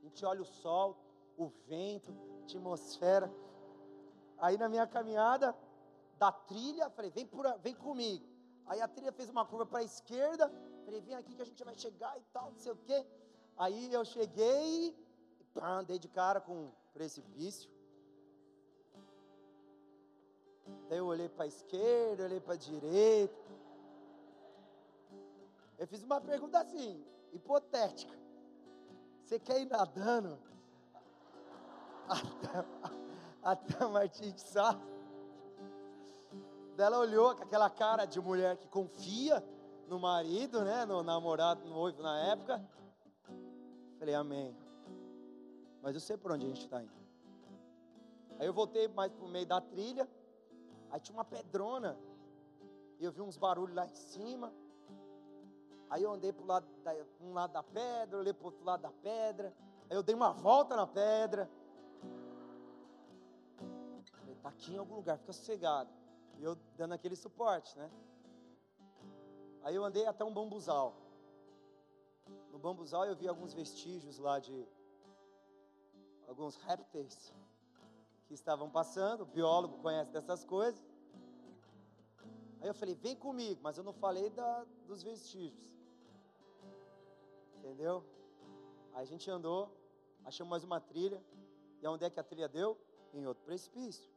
A 0.00 0.04
gente 0.04 0.24
olha 0.24 0.42
o 0.42 0.44
sol, 0.44 0.96
o 1.36 1.48
vento, 1.66 2.12
a 2.40 2.44
atmosfera. 2.44 3.32
Aí 4.38 4.56
na 4.56 4.68
minha 4.68 4.86
caminhada 4.86 5.56
da 6.18 6.32
trilha, 6.32 6.88
falei, 6.90 7.10
vem, 7.10 7.26
por, 7.26 7.46
vem 7.58 7.74
comigo. 7.74 8.26
Aí 8.68 8.80
a 8.80 8.88
trilha 8.88 9.12
fez 9.12 9.28
uma 9.30 9.44
curva 9.44 9.66
para 9.66 9.80
a 9.80 9.84
esquerda, 9.84 10.52
Falei, 10.88 11.02
vem 11.02 11.16
aqui 11.16 11.34
que 11.34 11.42
a 11.42 11.44
gente 11.44 11.62
vai 11.62 11.76
chegar 11.76 12.16
e 12.16 12.22
tal, 12.32 12.50
não 12.50 12.58
sei 12.58 12.72
o 12.72 12.76
quê. 12.76 13.06
Aí 13.58 13.92
eu 13.92 14.02
cheguei, 14.06 14.96
pá, 15.52 15.82
dei 15.82 15.98
de 15.98 16.08
cara 16.08 16.40
com 16.40 16.54
um 16.54 16.72
precipício. 16.94 17.70
Daí 20.88 20.96
eu 20.96 21.04
olhei 21.04 21.28
para 21.28 21.44
a 21.44 21.46
esquerda, 21.46 22.24
olhei 22.24 22.40
para 22.40 22.54
a 22.54 22.56
direita. 22.56 23.50
Eu 25.76 25.86
fiz 25.86 26.02
uma 26.02 26.22
pergunta 26.22 26.58
assim, 26.58 27.04
hipotética. 27.34 28.18
Você 29.26 29.38
quer 29.38 29.60
ir 29.60 29.66
nadando 29.66 30.38
até, 32.08 32.64
até 33.42 33.86
Martins 33.88 34.32
de 34.36 34.40
Sá? 34.40 34.80
Ela 36.78 36.98
olhou 36.98 37.34
com 37.34 37.42
aquela 37.42 37.68
cara 37.68 38.04
de 38.04 38.20
mulher 38.20 38.56
que 38.56 38.68
confia 38.68 39.44
no 39.88 39.98
marido, 39.98 40.64
né? 40.64 40.84
No 40.84 41.02
namorado, 41.02 41.64
no 41.64 41.74
noivo 41.74 42.02
na 42.02 42.18
época. 42.26 42.64
Falei, 43.98 44.14
amém. 44.14 44.56
Mas 45.82 45.94
eu 45.94 46.00
sei 46.00 46.16
por 46.16 46.32
onde 46.32 46.46
a 46.46 46.48
gente 46.48 46.62
está 46.62 46.82
indo. 46.82 46.92
Aí 48.38 48.46
eu 48.46 48.52
voltei 48.52 48.86
mais 48.88 49.12
para 49.12 49.24
o 49.24 49.28
meio 49.28 49.46
da 49.46 49.60
trilha. 49.60 50.08
Aí 50.90 51.00
tinha 51.00 51.16
uma 51.16 51.24
pedrona. 51.24 51.98
E 52.98 53.04
eu 53.04 53.12
vi 53.12 53.20
uns 53.20 53.36
barulhos 53.36 53.74
lá 53.74 53.84
em 53.84 53.94
cima. 53.94 54.52
Aí 55.90 56.02
eu 56.02 56.12
andei 56.12 56.32
para 56.32 56.44
lado 56.44 56.66
da, 56.84 56.94
um 57.20 57.32
lado 57.32 57.52
da 57.52 57.62
pedra, 57.62 58.18
olhei 58.18 58.32
para 58.32 58.42
o 58.42 58.46
outro 58.46 58.64
lado 58.64 58.82
da 58.82 58.92
pedra. 58.92 59.54
Aí 59.88 59.96
eu 59.96 60.02
dei 60.02 60.14
uma 60.14 60.32
volta 60.32 60.76
na 60.76 60.86
pedra. 60.86 61.50
Falei, 64.12 64.34
tá 64.36 64.48
aqui 64.50 64.74
em 64.74 64.78
algum 64.78 64.96
lugar, 64.96 65.18
fica 65.18 65.32
sossegado. 65.32 65.90
Dando 66.78 66.94
aquele 66.94 67.16
suporte, 67.16 67.76
né? 67.76 67.90
Aí 69.64 69.74
eu 69.74 69.84
andei 69.84 70.06
até 70.06 70.24
um 70.24 70.32
bambuzal. 70.32 70.94
No 72.52 72.58
bambuzal 72.58 73.04
eu 73.04 73.16
vi 73.16 73.26
alguns 73.26 73.52
vestígios 73.52 74.16
lá 74.18 74.38
de 74.38 74.56
alguns 76.28 76.54
répteis 76.54 77.34
que 78.26 78.34
estavam 78.34 78.70
passando. 78.70 79.22
O 79.22 79.26
biólogo 79.26 79.78
conhece 79.78 80.12
dessas 80.12 80.44
coisas. 80.44 80.80
Aí 82.60 82.68
eu 82.68 82.74
falei, 82.74 82.94
vem 82.94 83.16
comigo, 83.16 83.60
mas 83.60 83.76
eu 83.76 83.82
não 83.82 83.92
falei 83.92 84.30
da, 84.30 84.64
dos 84.86 85.02
vestígios. 85.02 85.76
Entendeu? 87.56 88.04
Aí 88.94 89.02
a 89.02 89.04
gente 89.04 89.28
andou, 89.28 89.68
achamos 90.24 90.50
mais 90.50 90.62
uma 90.62 90.80
trilha. 90.80 91.20
E 91.82 91.88
onde 91.88 92.04
é 92.04 92.10
que 92.10 92.20
a 92.20 92.24
trilha 92.24 92.48
deu? 92.48 92.78
Em 93.12 93.26
outro 93.26 93.42
precipício. 93.44 94.08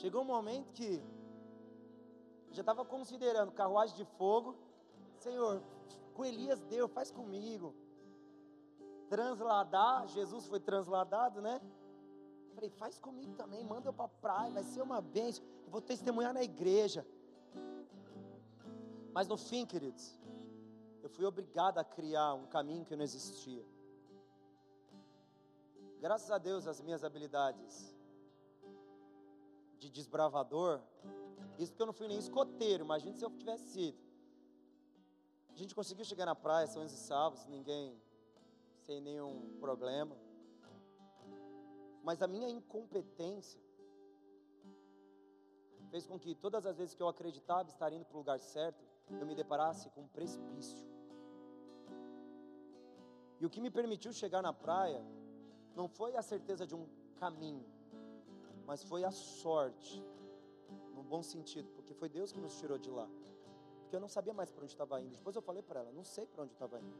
Chegou 0.00 0.22
um 0.22 0.30
momento 0.36 0.72
que 0.72 0.90
já 2.52 2.62
estava 2.62 2.86
considerando 2.86 3.52
carruagem 3.52 3.94
de 3.96 4.06
fogo. 4.18 4.56
Senhor, 5.18 5.62
com 6.14 6.24
Elias 6.24 6.62
deu, 6.62 6.88
faz 6.88 7.10
comigo. 7.10 7.74
Transladar, 9.10 10.08
Jesus 10.08 10.46
foi 10.46 10.58
transladado, 10.58 11.42
né? 11.42 11.60
Falei, 12.54 12.70
faz 12.70 12.98
comigo 12.98 13.34
também, 13.34 13.62
manda 13.62 13.90
eu 13.90 13.92
para 13.92 14.06
a 14.06 14.08
praia, 14.08 14.50
vai 14.52 14.64
ser 14.64 14.80
uma 14.80 15.02
bênção. 15.02 15.44
Eu 15.66 15.70
vou 15.70 15.82
testemunhar 15.82 16.32
na 16.32 16.42
igreja. 16.42 17.06
Mas 19.12 19.28
no 19.28 19.36
fim, 19.36 19.66
queridos, 19.66 20.18
eu 21.02 21.10
fui 21.10 21.26
obrigado 21.26 21.76
a 21.76 21.84
criar 21.84 22.32
um 22.32 22.46
caminho 22.46 22.86
que 22.86 22.96
não 22.96 23.04
existia. 23.04 23.66
Graças 26.00 26.30
a 26.30 26.38
Deus, 26.38 26.66
as 26.66 26.80
minhas 26.80 27.04
habilidades 27.04 27.99
de 29.80 29.88
desbravador. 29.90 30.80
Isso 31.58 31.72
porque 31.72 31.82
eu 31.82 31.86
não 31.86 31.92
fui 31.92 32.06
nem 32.06 32.18
escoteiro, 32.18 32.84
imagina 32.84 33.14
se 33.16 33.24
eu 33.24 33.30
tivesse 33.30 33.64
sido. 33.72 33.98
A 35.48 35.56
gente 35.56 35.74
conseguiu 35.74 36.04
chegar 36.04 36.26
na 36.26 36.34
praia, 36.34 36.66
são 36.66 36.84
e 36.84 36.88
salvos, 36.88 37.44
ninguém 37.46 38.00
sem 38.86 39.00
nenhum 39.00 39.58
problema. 39.58 40.16
Mas 42.02 42.22
a 42.22 42.28
minha 42.28 42.48
incompetência 42.48 43.60
fez 45.90 46.06
com 46.06 46.18
que 46.18 46.34
todas 46.34 46.64
as 46.66 46.76
vezes 46.78 46.94
que 46.94 47.02
eu 47.02 47.08
acreditava 47.08 47.68
estar 47.68 47.92
indo 47.92 48.04
para 48.04 48.14
o 48.14 48.18
lugar 48.18 48.38
certo, 48.38 48.82
eu 49.20 49.26
me 49.26 49.34
deparasse 49.34 49.90
com 49.90 50.02
um 50.02 50.08
precipício. 50.08 50.86
E 53.40 53.46
o 53.46 53.50
que 53.50 53.60
me 53.60 53.70
permitiu 53.70 54.12
chegar 54.12 54.42
na 54.42 54.52
praia 54.52 55.04
não 55.74 55.88
foi 55.88 56.16
a 56.16 56.22
certeza 56.22 56.66
de 56.66 56.74
um 56.74 56.86
caminho, 57.16 57.66
mas 58.70 58.84
foi 58.84 59.02
a 59.02 59.10
sorte, 59.10 60.00
no 60.94 61.02
bom 61.02 61.24
sentido, 61.24 61.68
porque 61.72 61.92
foi 61.92 62.08
Deus 62.08 62.30
que 62.30 62.40
nos 62.40 62.56
tirou 62.56 62.78
de 62.78 62.88
lá. 62.88 63.08
Porque 63.80 63.96
eu 63.96 64.00
não 64.00 64.06
sabia 64.06 64.32
mais 64.32 64.48
para 64.48 64.62
onde 64.62 64.72
estava 64.72 65.00
indo. 65.00 65.16
Depois 65.16 65.34
eu 65.34 65.42
falei 65.42 65.60
para 65.60 65.80
ela, 65.80 65.90
não 65.90 66.04
sei 66.04 66.24
para 66.24 66.44
onde 66.44 66.52
estava 66.52 66.78
indo. 66.78 66.96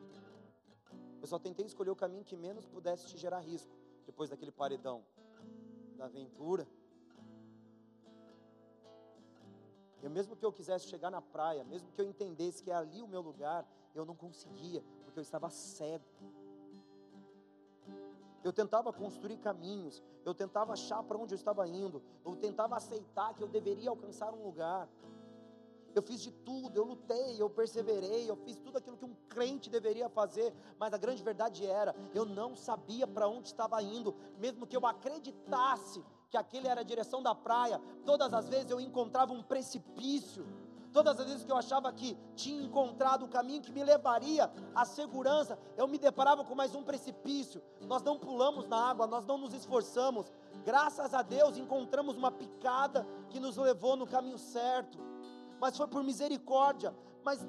Eu 1.20 1.28
só 1.28 1.38
tentei 1.38 1.64
escolher 1.64 1.90
o 1.90 1.94
caminho 1.94 2.24
que 2.24 2.36
menos 2.36 2.66
pudesse 2.66 3.06
te 3.06 3.16
gerar 3.16 3.38
risco, 3.38 3.72
depois 4.04 4.28
daquele 4.28 4.50
paredão 4.50 5.04
da 5.96 6.06
aventura. 6.06 6.66
E 10.02 10.08
mesmo 10.08 10.34
que 10.34 10.44
eu 10.44 10.52
quisesse 10.52 10.88
chegar 10.88 11.12
na 11.12 11.22
praia, 11.22 11.62
mesmo 11.62 11.92
que 11.92 12.00
eu 12.00 12.04
entendesse 12.04 12.64
que 12.64 12.72
é 12.72 12.74
ali 12.74 13.00
o 13.00 13.06
meu 13.06 13.20
lugar, 13.20 13.64
eu 13.94 14.04
não 14.04 14.16
conseguia, 14.16 14.82
porque 15.04 15.20
eu 15.20 15.22
estava 15.22 15.48
cego 15.48 16.04
eu 18.42 18.52
tentava 18.52 18.92
construir 18.92 19.36
caminhos, 19.38 20.02
eu 20.24 20.34
tentava 20.34 20.72
achar 20.72 21.02
para 21.02 21.18
onde 21.18 21.34
eu 21.34 21.36
estava 21.36 21.66
indo, 21.68 22.02
eu 22.24 22.36
tentava 22.36 22.76
aceitar 22.76 23.34
que 23.34 23.42
eu 23.42 23.48
deveria 23.48 23.90
alcançar 23.90 24.32
um 24.32 24.42
lugar. 24.42 24.88
Eu 25.94 26.02
fiz 26.02 26.20
de 26.20 26.30
tudo, 26.30 26.76
eu 26.76 26.84
lutei, 26.84 27.42
eu 27.42 27.50
perseverei, 27.50 28.30
eu 28.30 28.36
fiz 28.36 28.58
tudo 28.60 28.78
aquilo 28.78 28.96
que 28.96 29.04
um 29.04 29.14
crente 29.28 29.68
deveria 29.68 30.08
fazer, 30.08 30.54
mas 30.78 30.92
a 30.92 30.98
grande 30.98 31.22
verdade 31.22 31.66
era, 31.66 31.94
eu 32.14 32.24
não 32.24 32.54
sabia 32.54 33.06
para 33.06 33.26
onde 33.28 33.48
estava 33.48 33.82
indo, 33.82 34.14
mesmo 34.38 34.66
que 34.66 34.76
eu 34.76 34.86
acreditasse 34.86 36.04
que 36.30 36.36
aquele 36.36 36.68
era 36.68 36.82
a 36.82 36.84
direção 36.84 37.20
da 37.20 37.34
praia, 37.34 37.80
todas 38.06 38.32
as 38.32 38.48
vezes 38.48 38.70
eu 38.70 38.80
encontrava 38.80 39.32
um 39.32 39.42
precipício, 39.42 40.46
Todas 40.92 41.20
as 41.20 41.26
vezes 41.26 41.44
que 41.44 41.52
eu 41.52 41.56
achava 41.56 41.92
que 41.92 42.16
tinha 42.34 42.60
encontrado 42.62 43.24
o 43.24 43.28
caminho 43.28 43.62
que 43.62 43.70
me 43.70 43.84
levaria 43.84 44.50
à 44.74 44.84
segurança, 44.84 45.58
eu 45.76 45.86
me 45.86 45.98
deparava 45.98 46.44
com 46.44 46.54
mais 46.54 46.74
um 46.74 46.82
precipício. 46.82 47.62
Nós 47.82 48.02
não 48.02 48.18
pulamos 48.18 48.66
na 48.66 48.90
água, 48.90 49.06
nós 49.06 49.24
não 49.24 49.38
nos 49.38 49.54
esforçamos. 49.54 50.32
Graças 50.64 51.14
a 51.14 51.22
Deus 51.22 51.56
encontramos 51.56 52.16
uma 52.16 52.32
picada 52.32 53.06
que 53.28 53.38
nos 53.38 53.56
levou 53.56 53.96
no 53.96 54.06
caminho 54.06 54.38
certo. 54.38 54.98
Mas 55.60 55.76
foi 55.76 55.86
por 55.86 56.02
misericórdia, 56.02 56.92
mas 57.22 57.46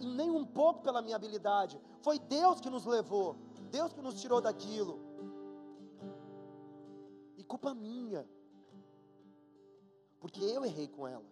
nem 0.00 0.30
um 0.30 0.44
pouco 0.44 0.82
pela 0.82 1.00
minha 1.00 1.14
habilidade. 1.14 1.80
Foi 2.00 2.18
Deus 2.18 2.60
que 2.60 2.68
nos 2.68 2.84
levou, 2.84 3.36
Deus 3.70 3.92
que 3.92 4.02
nos 4.02 4.20
tirou 4.20 4.40
daquilo. 4.40 4.98
E 7.36 7.44
culpa 7.44 7.72
minha, 7.72 8.28
porque 10.18 10.42
eu 10.42 10.64
errei 10.64 10.88
com 10.88 11.06
ela. 11.06 11.31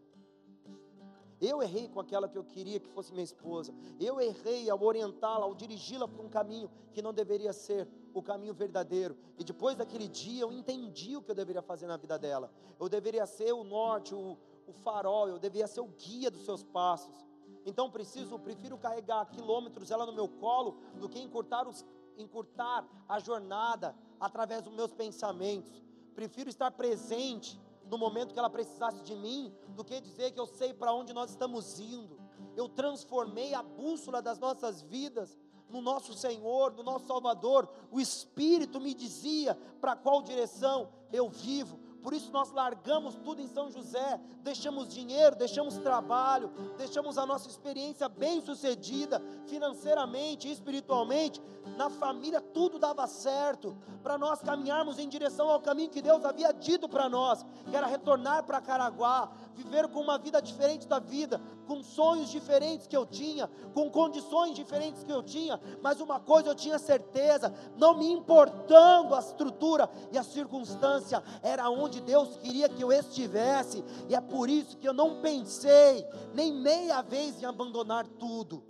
Eu 1.40 1.62
errei 1.62 1.88
com 1.88 1.98
aquela 1.98 2.28
que 2.28 2.36
eu 2.36 2.44
queria 2.44 2.78
que 2.78 2.88
fosse 2.88 3.12
minha 3.12 3.24
esposa. 3.24 3.72
Eu 3.98 4.20
errei 4.20 4.68
ao 4.68 4.82
orientá-la, 4.82 5.44
ao 5.44 5.54
dirigi-la 5.54 6.06
para 6.06 6.22
um 6.22 6.28
caminho 6.28 6.70
que 6.92 7.00
não 7.00 7.14
deveria 7.14 7.52
ser 7.52 7.88
o 8.12 8.22
caminho 8.22 8.52
verdadeiro. 8.52 9.16
E 9.38 9.44
depois 9.44 9.74
daquele 9.74 10.06
dia 10.06 10.42
eu 10.42 10.52
entendi 10.52 11.16
o 11.16 11.22
que 11.22 11.30
eu 11.30 11.34
deveria 11.34 11.62
fazer 11.62 11.86
na 11.86 11.96
vida 11.96 12.18
dela. 12.18 12.52
Eu 12.78 12.88
deveria 12.88 13.24
ser 13.24 13.52
o 13.52 13.64
norte, 13.64 14.14
o, 14.14 14.36
o 14.66 14.72
farol, 14.72 15.28
eu 15.28 15.38
deveria 15.38 15.66
ser 15.66 15.80
o 15.80 15.86
guia 15.86 16.30
dos 16.30 16.44
seus 16.44 16.62
passos. 16.62 17.24
Então 17.64 17.90
preciso, 17.90 18.38
prefiro 18.38 18.76
carregar 18.76 19.24
quilômetros 19.26 19.90
ela 19.90 20.04
no 20.04 20.12
meu 20.12 20.28
colo 20.28 20.76
do 20.98 21.08
que 21.08 21.20
encurtar, 21.20 21.66
os, 21.66 21.86
encurtar 22.18 22.86
a 23.08 23.18
jornada 23.18 23.94
através 24.18 24.62
dos 24.62 24.74
meus 24.74 24.92
pensamentos. 24.92 25.82
Prefiro 26.14 26.50
estar 26.50 26.70
presente 26.70 27.58
no 27.90 27.98
momento 27.98 28.32
que 28.32 28.38
ela 28.38 28.48
precisasse 28.48 29.02
de 29.02 29.16
mim, 29.16 29.52
do 29.70 29.84
que 29.84 30.00
dizer 30.00 30.30
que 30.30 30.38
eu 30.38 30.46
sei 30.46 30.72
para 30.72 30.94
onde 30.94 31.12
nós 31.12 31.30
estamos 31.30 31.80
indo. 31.80 32.20
Eu 32.56 32.68
transformei 32.68 33.52
a 33.52 33.62
bússola 33.62 34.22
das 34.22 34.38
nossas 34.38 34.80
vidas 34.80 35.36
no 35.68 35.82
nosso 35.82 36.14
Senhor, 36.14 36.72
no 36.72 36.84
nosso 36.84 37.06
Salvador. 37.06 37.68
O 37.90 38.00
Espírito 38.00 38.80
me 38.80 38.94
dizia 38.94 39.56
para 39.80 39.96
qual 39.96 40.22
direção 40.22 40.88
eu 41.12 41.28
vivo. 41.28 41.80
Por 42.02 42.12
isso 42.14 42.32
nós 42.32 42.50
largamos 42.50 43.14
tudo 43.16 43.40
em 43.40 43.46
São 43.46 43.70
José, 43.70 44.20
deixamos 44.42 44.88
dinheiro, 44.88 45.36
deixamos 45.36 45.76
trabalho, 45.78 46.50
deixamos 46.78 47.18
a 47.18 47.26
nossa 47.26 47.48
experiência 47.48 48.08
bem 48.08 48.40
sucedida, 48.40 49.22
financeiramente, 49.46 50.50
espiritualmente, 50.50 51.40
na 51.76 51.90
família 51.90 52.40
tudo 52.40 52.78
dava 52.78 53.06
certo, 53.06 53.76
para 54.02 54.16
nós 54.16 54.40
caminharmos 54.40 54.98
em 54.98 55.08
direção 55.08 55.48
ao 55.48 55.60
caminho 55.60 55.90
que 55.90 56.02
Deus 56.02 56.24
havia 56.24 56.52
dito 56.52 56.88
para 56.88 57.08
nós, 57.08 57.44
que 57.68 57.76
era 57.76 57.86
retornar 57.86 58.44
para 58.44 58.60
Caraguá, 58.60 59.30
viver 59.62 59.88
com 59.88 60.00
uma 60.00 60.18
vida 60.18 60.40
diferente 60.40 60.88
da 60.88 60.98
vida, 60.98 61.40
com 61.66 61.82
sonhos 61.82 62.30
diferentes 62.30 62.86
que 62.86 62.96
eu 62.96 63.04
tinha, 63.06 63.48
com 63.74 63.90
condições 63.90 64.54
diferentes 64.54 65.04
que 65.04 65.12
eu 65.12 65.22
tinha, 65.22 65.60
mas 65.82 66.00
uma 66.00 66.18
coisa 66.18 66.48
eu 66.48 66.54
tinha 66.54 66.78
certeza, 66.78 67.52
não 67.76 67.96
me 67.96 68.10
importando 68.10 69.14
a 69.14 69.18
estrutura 69.18 69.88
e 70.10 70.18
a 70.18 70.22
circunstância, 70.22 71.22
era 71.42 71.68
onde 71.68 72.00
Deus 72.00 72.36
queria 72.38 72.68
que 72.68 72.82
eu 72.82 72.92
estivesse, 72.92 73.84
e 74.08 74.14
é 74.14 74.20
por 74.20 74.48
isso 74.48 74.76
que 74.78 74.88
eu 74.88 74.94
não 74.94 75.20
pensei 75.20 76.06
nem 76.34 76.52
meia 76.52 77.02
vez 77.02 77.42
em 77.42 77.46
abandonar 77.46 78.06
tudo. 78.06 78.64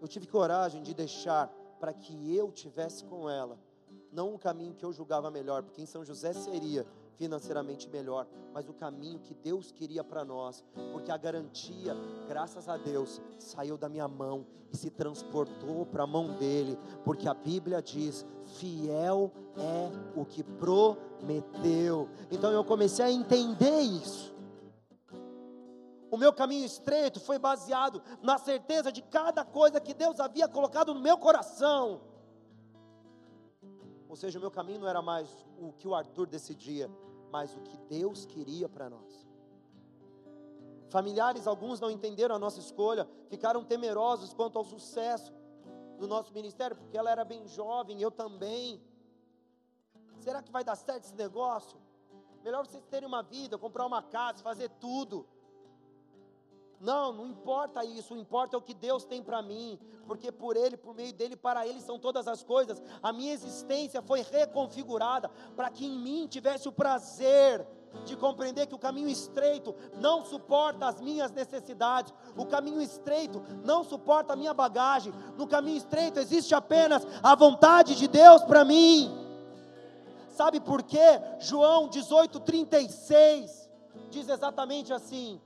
Eu 0.00 0.08
tive 0.08 0.26
coragem 0.26 0.82
de 0.82 0.92
deixar 0.92 1.48
para 1.78 1.92
que 1.92 2.36
eu 2.36 2.50
tivesse 2.52 3.04
com 3.04 3.28
ela, 3.28 3.58
não 4.12 4.34
um 4.34 4.38
caminho 4.38 4.74
que 4.74 4.84
eu 4.84 4.92
julgava 4.92 5.30
melhor, 5.30 5.62
porque 5.62 5.80
em 5.80 5.86
São 5.86 6.04
José 6.04 6.32
seria 6.32 6.86
financeiramente 7.22 7.88
melhor, 7.88 8.26
mas 8.52 8.68
o 8.68 8.72
caminho 8.72 9.20
que 9.20 9.32
Deus 9.32 9.70
queria 9.70 10.02
para 10.02 10.24
nós, 10.24 10.64
porque 10.90 11.08
a 11.12 11.16
garantia, 11.16 11.94
graças 12.26 12.68
a 12.68 12.76
Deus, 12.76 13.22
saiu 13.38 13.78
da 13.78 13.88
minha 13.88 14.08
mão 14.08 14.44
e 14.72 14.76
se 14.76 14.90
transportou 14.90 15.86
para 15.86 16.02
a 16.02 16.06
mão 16.06 16.36
dele, 16.36 16.76
porque 17.04 17.28
a 17.28 17.34
Bíblia 17.34 17.80
diz: 17.80 18.26
fiel 18.58 19.30
é 19.56 20.18
o 20.18 20.24
que 20.24 20.42
prometeu. 20.42 22.08
Então 22.28 22.50
eu 22.50 22.64
comecei 22.64 23.04
a 23.04 23.12
entender 23.12 23.82
isso. 23.82 24.34
O 26.10 26.16
meu 26.16 26.32
caminho 26.32 26.66
estreito 26.66 27.20
foi 27.20 27.38
baseado 27.38 28.02
na 28.20 28.36
certeza 28.36 28.90
de 28.90 29.00
cada 29.00 29.44
coisa 29.44 29.80
que 29.80 29.94
Deus 29.94 30.18
havia 30.18 30.48
colocado 30.48 30.92
no 30.92 31.00
meu 31.00 31.16
coração. 31.16 32.00
Ou 34.08 34.16
seja, 34.16 34.38
o 34.38 34.42
meu 34.42 34.50
caminho 34.50 34.80
não 34.80 34.88
era 34.88 35.00
mais 35.00 35.30
o 35.58 35.72
que 35.72 35.86
o 35.88 35.94
Arthur 35.94 36.26
decidia, 36.26 36.90
mas 37.32 37.56
o 37.56 37.60
que 37.60 37.76
Deus 37.88 38.26
queria 38.26 38.68
para 38.68 38.90
nós. 38.90 39.26
Familiares, 40.90 41.46
alguns 41.46 41.80
não 41.80 41.90
entenderam 41.90 42.34
a 42.34 42.38
nossa 42.38 42.60
escolha, 42.60 43.08
ficaram 43.30 43.64
temerosos 43.64 44.34
quanto 44.34 44.58
ao 44.58 44.64
sucesso 44.64 45.32
do 45.98 46.06
nosso 46.06 46.34
ministério, 46.34 46.76
porque 46.76 46.98
ela 46.98 47.10
era 47.10 47.24
bem 47.24 47.48
jovem, 47.48 48.02
eu 48.02 48.10
também. 48.10 48.82
Será 50.18 50.42
que 50.42 50.52
vai 50.52 50.62
dar 50.62 50.76
certo 50.76 51.04
esse 51.04 51.14
negócio? 51.14 51.80
Melhor 52.44 52.66
vocês 52.66 52.84
terem 52.90 53.08
uma 53.08 53.22
vida, 53.22 53.56
comprar 53.56 53.86
uma 53.86 54.02
casa, 54.02 54.42
fazer 54.42 54.68
tudo. 54.78 55.26
Não, 56.82 57.12
não 57.12 57.28
importa 57.28 57.84
isso, 57.84 58.12
o 58.12 58.16
importa 58.16 58.56
é 58.56 58.58
o 58.58 58.60
que 58.60 58.74
Deus 58.74 59.04
tem 59.04 59.22
para 59.22 59.40
mim, 59.40 59.78
porque 60.04 60.32
por 60.32 60.56
Ele, 60.56 60.76
por 60.76 60.96
meio 60.96 61.12
dEle, 61.12 61.36
para 61.36 61.64
Ele 61.64 61.80
são 61.80 61.96
todas 61.96 62.26
as 62.26 62.42
coisas. 62.42 62.82
A 63.00 63.12
minha 63.12 63.32
existência 63.32 64.02
foi 64.02 64.22
reconfigurada 64.22 65.28
para 65.54 65.70
que 65.70 65.86
em 65.86 65.96
mim 65.96 66.26
tivesse 66.26 66.68
o 66.68 66.72
prazer 66.72 67.64
de 68.04 68.16
compreender 68.16 68.66
que 68.66 68.74
o 68.74 68.80
caminho 68.80 69.08
estreito 69.08 69.72
não 70.00 70.24
suporta 70.24 70.88
as 70.88 71.00
minhas 71.00 71.30
necessidades, 71.30 72.12
o 72.36 72.44
caminho 72.44 72.82
estreito 72.82 73.40
não 73.64 73.84
suporta 73.84 74.32
a 74.32 74.36
minha 74.36 74.52
bagagem, 74.52 75.14
no 75.38 75.46
caminho 75.46 75.76
estreito 75.76 76.18
existe 76.18 76.52
apenas 76.52 77.06
a 77.22 77.36
vontade 77.36 77.94
de 77.94 78.08
Deus 78.08 78.42
para 78.42 78.64
mim. 78.64 79.08
Sabe 80.30 80.58
por 80.58 80.82
quê? 80.82 81.20
João 81.38 81.88
18,36 81.88 83.68
diz 84.10 84.28
exatamente 84.28 84.92
assim: 84.92 85.40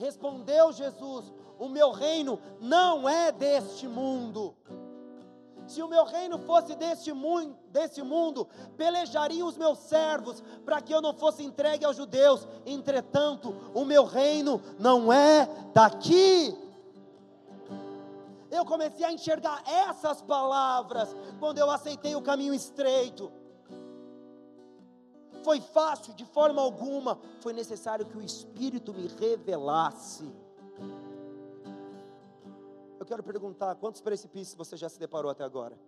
Respondeu 0.00 0.72
Jesus: 0.72 1.30
O 1.58 1.68
meu 1.68 1.90
reino 1.90 2.40
não 2.58 3.06
é 3.06 3.30
deste 3.30 3.86
mundo. 3.86 4.56
Se 5.66 5.82
o 5.82 5.88
meu 5.88 6.04
reino 6.04 6.38
fosse 6.38 6.74
deste 6.74 7.12
mundo, 7.12 7.56
desse 7.68 8.02
mundo, 8.02 8.48
pelejariam 8.78 9.46
os 9.46 9.58
meus 9.58 9.78
servos 9.78 10.42
para 10.64 10.80
que 10.80 10.92
eu 10.92 11.02
não 11.02 11.12
fosse 11.12 11.44
entregue 11.44 11.84
aos 11.84 11.96
judeus. 11.96 12.48
Entretanto, 12.64 13.54
o 13.74 13.84
meu 13.84 14.04
reino 14.04 14.60
não 14.78 15.12
é 15.12 15.46
daqui. 15.74 16.56
Eu 18.50 18.64
comecei 18.64 19.04
a 19.04 19.12
enxergar 19.12 19.62
essas 19.66 20.22
palavras 20.22 21.14
quando 21.38 21.58
eu 21.58 21.70
aceitei 21.70 22.16
o 22.16 22.22
caminho 22.22 22.54
estreito. 22.54 23.30
Foi 25.42 25.60
fácil 25.60 26.14
de 26.14 26.24
forma 26.24 26.60
alguma, 26.60 27.18
foi 27.40 27.52
necessário 27.52 28.06
que 28.06 28.16
o 28.16 28.22
Espírito 28.22 28.92
me 28.92 29.06
revelasse. 29.06 30.30
Eu 32.98 33.06
quero 33.06 33.22
perguntar: 33.22 33.74
quantos 33.76 34.00
precipícios 34.00 34.54
você 34.54 34.76
já 34.76 34.88
se 34.88 34.98
deparou 34.98 35.30
até 35.30 35.42
agora? 35.42 35.78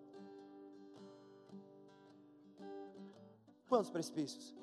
Quantos 3.69 3.91
precipícios? 3.91 4.55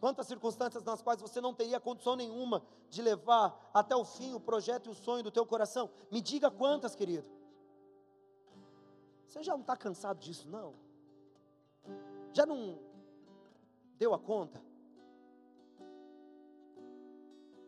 Quantas 0.00 0.26
circunstâncias 0.26 0.84
nas 0.84 1.02
quais 1.02 1.20
você 1.20 1.40
não 1.40 1.52
teria 1.52 1.80
condição 1.80 2.14
nenhuma 2.14 2.62
de 2.88 3.02
levar 3.02 3.70
até 3.74 3.96
o 3.96 4.04
fim 4.04 4.32
o 4.32 4.40
projeto 4.40 4.86
e 4.86 4.90
o 4.90 4.94
sonho 4.94 5.24
do 5.24 5.30
teu 5.30 5.44
coração? 5.44 5.90
Me 6.10 6.20
diga 6.20 6.50
quantas, 6.50 6.94
querido. 6.94 7.26
Você 9.26 9.42
já 9.42 9.52
não 9.52 9.62
está 9.62 9.76
cansado 9.76 10.18
disso, 10.18 10.48
não? 10.48 10.74
Já 12.32 12.44
não 12.46 12.78
deu 13.96 14.14
a 14.14 14.18
conta? 14.18 14.62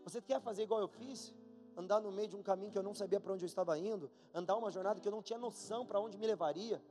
Você 0.04 0.20
quer 0.20 0.40
fazer 0.40 0.62
igual 0.62 0.80
eu 0.80 0.88
fiz? 0.88 1.34
Andar 1.76 2.00
no 2.00 2.10
meio 2.10 2.28
de 2.28 2.36
um 2.36 2.42
caminho 2.42 2.70
que 2.70 2.78
eu 2.78 2.82
não 2.82 2.94
sabia 2.94 3.20
para 3.20 3.32
onde 3.32 3.44
eu 3.44 3.46
estava 3.46 3.78
indo, 3.78 4.10
andar 4.34 4.56
uma 4.56 4.70
jornada 4.70 5.00
que 5.00 5.08
eu 5.08 5.12
não 5.12 5.22
tinha 5.22 5.38
noção 5.38 5.86
para 5.86 6.00
onde 6.00 6.18
me 6.18 6.26
levaria. 6.26 6.82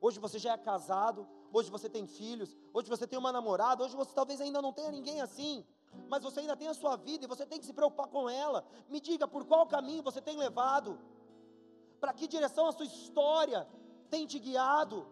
Hoje 0.00 0.18
você 0.18 0.38
já 0.38 0.52
é 0.52 0.58
casado, 0.58 1.26
hoje 1.52 1.70
você 1.70 1.88
tem 1.88 2.06
filhos, 2.06 2.56
hoje 2.72 2.88
você 2.88 3.06
tem 3.06 3.18
uma 3.18 3.32
namorada, 3.32 3.82
hoje 3.84 3.96
você 3.96 4.12
talvez 4.12 4.40
ainda 4.40 4.60
não 4.60 4.72
tenha 4.72 4.90
ninguém 4.90 5.20
assim, 5.20 5.64
mas 6.08 6.22
você 6.22 6.40
ainda 6.40 6.56
tem 6.56 6.68
a 6.68 6.74
sua 6.74 6.96
vida 6.96 7.24
e 7.24 7.28
você 7.28 7.46
tem 7.46 7.58
que 7.58 7.66
se 7.66 7.72
preocupar 7.72 8.08
com 8.08 8.28
ela. 8.28 8.64
Me 8.88 9.00
diga 9.00 9.26
por 9.26 9.44
qual 9.44 9.66
caminho 9.66 10.02
você 10.02 10.20
tem 10.20 10.36
levado, 10.36 10.98
para 12.00 12.12
que 12.12 12.26
direção 12.26 12.66
a 12.66 12.72
sua 12.72 12.86
história 12.86 13.66
tem 14.10 14.26
te 14.26 14.38
guiado. 14.38 15.06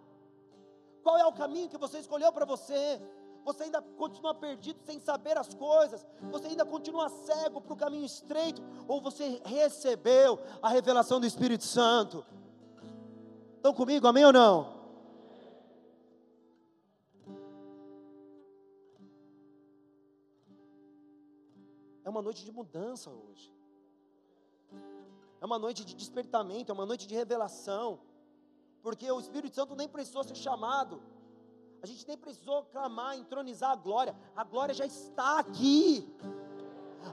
Qual 1.03 1.17
é 1.19 1.27
o 1.27 1.33
caminho 1.33 1.69
que 1.69 1.79
você 1.79 1.99
escolheu 1.99 2.33
para 2.33 2.45
você? 2.45 3.01
Você 3.45 3.65
ainda 3.65 3.81
continua 3.81 4.35
perdido 4.35 4.81
sem 4.85 5.01
saber 5.01 5.37
as 5.37 5.55
coisas? 5.55 6.07
Você 6.31 6.49
ainda 6.49 6.65
continua 6.65 7.09
cego 7.09 7.61
para 7.61 7.73
o 7.73 7.77
caminho 7.77 8.05
estreito? 8.05 8.63
Ou 8.87 9.01
você 9.01 9.41
recebeu 9.45 10.39
a 10.61 10.69
revelação 10.69 11.19
do 11.19 11.27
Espírito 11.27 11.65
Santo? 11.65 12.25
Estão 13.57 13.73
comigo, 13.73 14.07
amém 14.07 14.25
ou 14.25 14.33
não? 14.33 14.81
É 22.05 22.11
uma 22.11 22.23
noite 22.23 22.45
de 22.45 22.53
mudança 22.53 23.11
hoje. 23.11 23.55
É 25.41 25.47
uma 25.47 25.59
noite 25.59 25.85
de 25.85 25.95
despertamento, 25.95 26.71
é 26.71 26.75
uma 26.75 26.85
noite 26.85 27.07
de 27.07 27.15
revelação. 27.15 28.01
Porque 28.83 29.11
o 29.11 29.21
Espírito 29.21 29.55
Santo 29.55 29.77
nem 29.77 29.89
precisou 29.89 30.25
ser 30.25 30.37
chamado. 30.37 31.03
A 31.83 31.87
gente 31.87 32.07
nem 32.07 32.17
precisou 32.17 32.65
clamar, 32.65 33.17
entronizar 33.17 33.71
a 33.71 33.77
glória. 33.77 34.15
A 34.37 34.45
glória 34.45 34.75
já 34.75 34.85
está 34.85 35.39
aqui. 35.39 36.07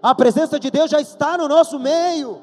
A 0.01 0.13
presença 0.13 0.59
de 0.59 0.69
Deus 0.69 0.91
já 0.91 0.99
está 0.99 1.37
no 1.37 1.47
nosso 1.47 1.79
meio. 1.79 2.41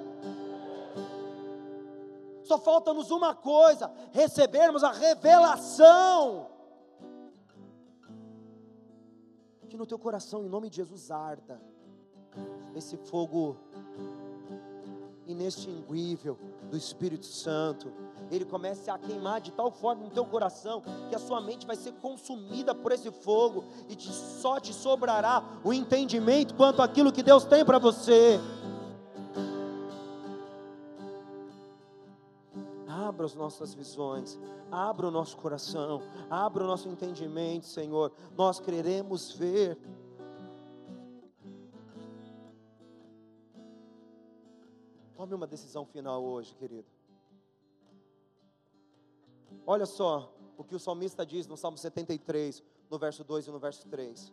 Só 2.43 2.59
falta-nos 2.59 3.11
uma 3.11 3.35
coisa: 3.35 3.91
recebermos 4.13 4.83
a 4.83 4.93
revelação. 4.93 6.51
Que 9.69 9.77
no 9.77 9.87
teu 9.87 9.99
coração, 9.99 10.45
em 10.45 10.49
nome 10.49 10.71
de 10.71 10.77
Jesus, 10.77 11.11
arda 11.11 11.61
esse 12.75 12.97
fogo 12.97 13.57
inextinguível 15.27 16.39
do 16.71 16.77
Espírito 16.77 17.27
Santo. 17.27 17.93
Ele 18.31 18.45
comece 18.45 18.91
a 18.91 18.99
queimar 18.99 19.41
de 19.41 19.53
tal 19.53 19.71
forma 19.71 20.05
no 20.05 20.11
teu 20.11 20.25
coração 20.25 20.83
que 21.09 21.15
a 21.15 21.19
sua 21.19 21.41
mente 21.41 21.67
vai 21.67 21.77
ser 21.77 21.93
consumida 21.95 22.75
por 22.75 22.93
esse 22.93 23.11
fogo 23.11 23.65
e 23.89 23.95
te, 23.95 24.13
só 24.13 24.59
te 24.59 24.73
sobrará 24.73 25.43
o 25.63 25.73
entendimento 25.73 26.55
quanto 26.55 26.83
aquilo 26.83 27.13
que 27.13 27.23
Deus 27.23 27.45
tem 27.45 27.65
para 27.65 27.79
você. 27.79 28.41
Abra 32.89 33.27
as 33.27 33.35
nossas 33.35 33.75
visões, 33.75 34.39
abra 34.71 35.07
o 35.07 35.11
nosso 35.11 35.37
coração, 35.37 36.03
abra 36.31 36.65
o 36.65 36.67
nosso 36.67 36.89
entendimento, 36.89 37.67
Senhor. 37.67 38.13
Nós 38.37 38.59
queremos 38.59 39.33
ver. 39.33 39.79
Tome 45.25 45.37
uma 45.37 45.47
decisão 45.47 45.87
final 45.87 46.23
hoje, 46.23 46.55
querido. 46.55 46.87
Olha 49.67 49.87
só 49.87 50.31
o 50.55 50.63
que 50.63 50.75
o 50.75 50.79
salmista 50.79 51.25
diz 51.25 51.47
no 51.47 51.57
Salmo 51.57 51.79
73, 51.79 52.63
no 52.91 52.99
verso 52.99 53.25
2 53.25 53.47
e 53.47 53.51
no 53.51 53.59
verso 53.59 53.89
3. 53.89 54.31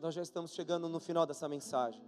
Nós 0.00 0.16
já 0.16 0.22
estamos 0.22 0.52
chegando 0.52 0.88
no 0.88 0.98
final 0.98 1.24
dessa 1.24 1.48
mensagem. 1.48 2.04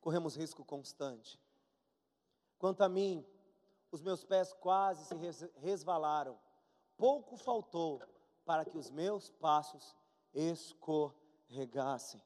corremos 0.00 0.34
risco 0.34 0.64
constante. 0.64 1.40
Quanto 2.58 2.80
a 2.80 2.88
mim, 2.88 3.24
os 3.92 4.02
meus 4.02 4.24
pés 4.24 4.52
quase 4.54 5.04
se 5.04 5.50
resvalaram. 5.60 6.36
Pouco 6.96 7.36
faltou 7.36 8.02
para 8.48 8.64
que 8.64 8.78
os 8.78 8.90
meus 8.90 9.28
passos 9.28 9.94
escorregassem. 10.32 12.18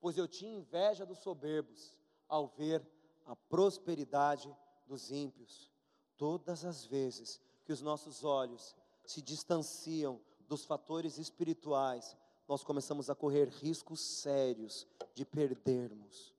Pois 0.00 0.16
eu 0.16 0.26
tinha 0.26 0.56
inveja 0.56 1.04
dos 1.04 1.18
soberbos 1.18 1.98
ao 2.26 2.48
ver 2.48 2.82
a 3.26 3.36
prosperidade 3.36 4.50
dos 4.86 5.10
ímpios. 5.10 5.70
Todas 6.16 6.64
as 6.64 6.82
vezes 6.82 7.42
que 7.66 7.74
os 7.74 7.82
nossos 7.82 8.24
olhos 8.24 8.74
se 9.04 9.20
distanciam 9.20 10.18
dos 10.48 10.64
fatores 10.64 11.18
espirituais, 11.18 12.16
nós 12.48 12.64
começamos 12.64 13.10
a 13.10 13.14
correr 13.14 13.50
riscos 13.50 14.00
sérios 14.00 14.86
de 15.12 15.26
perdermos 15.26 16.34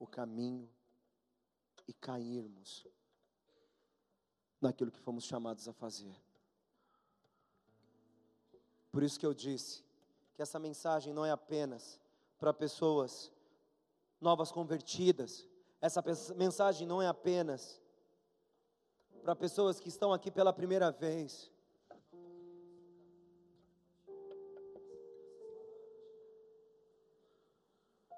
o 0.00 0.06
caminho 0.06 0.68
e 1.86 1.92
cairmos 1.92 2.84
naquilo 4.60 4.90
que 4.90 4.98
fomos 4.98 5.22
chamados 5.22 5.68
a 5.68 5.72
fazer. 5.72 6.29
Por 8.90 9.02
isso 9.02 9.18
que 9.18 9.26
eu 9.26 9.34
disse 9.34 9.84
que 10.34 10.42
essa 10.42 10.58
mensagem 10.58 11.12
não 11.12 11.24
é 11.24 11.30
apenas 11.30 12.00
para 12.38 12.52
pessoas 12.52 13.30
novas 14.20 14.50
convertidas, 14.50 15.46
essa 15.80 16.02
mensagem 16.36 16.86
não 16.86 17.00
é 17.00 17.06
apenas 17.06 17.80
para 19.22 19.34
pessoas 19.34 19.80
que 19.80 19.88
estão 19.88 20.12
aqui 20.12 20.30
pela 20.30 20.52
primeira 20.52 20.90
vez. 20.90 21.50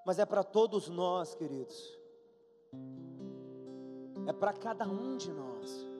mas 0.04 0.18
é 0.18 0.26
para 0.26 0.42
todos 0.42 0.88
nós, 0.88 1.34
queridos. 1.34 1.98
É 4.26 4.32
para 4.32 4.52
cada 4.52 4.86
um 4.86 5.16
de 5.16 5.32
nós. 5.32 5.91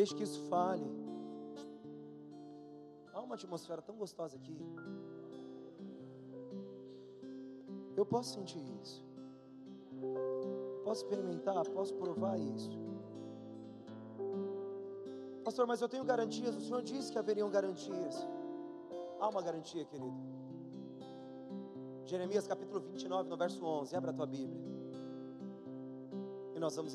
Deixa 0.00 0.16
que 0.16 0.22
isso 0.22 0.40
fale. 0.48 0.90
Há 3.12 3.20
uma 3.20 3.34
atmosfera 3.34 3.82
tão 3.82 3.96
gostosa 3.96 4.34
aqui. 4.34 4.56
Eu 7.94 8.06
posso 8.06 8.32
sentir 8.32 8.64
isso. 8.80 9.04
Posso 10.84 11.02
experimentar, 11.04 11.68
posso 11.68 11.92
provar 11.96 12.38
isso. 12.38 12.70
Pastor, 15.44 15.66
mas 15.66 15.82
eu 15.82 15.88
tenho 15.94 16.02
garantias. 16.02 16.56
O 16.56 16.62
Senhor 16.62 16.80
disse 16.80 17.12
que 17.12 17.18
haveriam 17.18 17.50
garantias. 17.50 18.26
Há 19.20 19.28
uma 19.28 19.42
garantia, 19.42 19.84
querido. 19.84 20.16
Jeremias 22.06 22.46
capítulo 22.46 22.80
29, 22.80 23.28
no 23.28 23.36
verso 23.36 23.62
11. 23.62 23.94
Abra 23.94 24.12
a 24.12 24.14
tua 24.14 24.26
Bíblia. 24.26 24.64
E 26.56 26.58
nós 26.58 26.74
vamos 26.74 26.94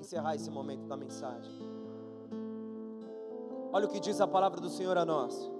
encerrar 0.00 0.34
esse 0.34 0.50
momento 0.50 0.88
da 0.88 0.96
mensagem. 0.96 1.73
Olha 3.74 3.86
o 3.86 3.88
que 3.88 3.98
diz 3.98 4.20
a 4.20 4.26
palavra 4.28 4.60
do 4.60 4.70
Senhor 4.70 4.96
a 4.96 5.04
nós. 5.04 5.50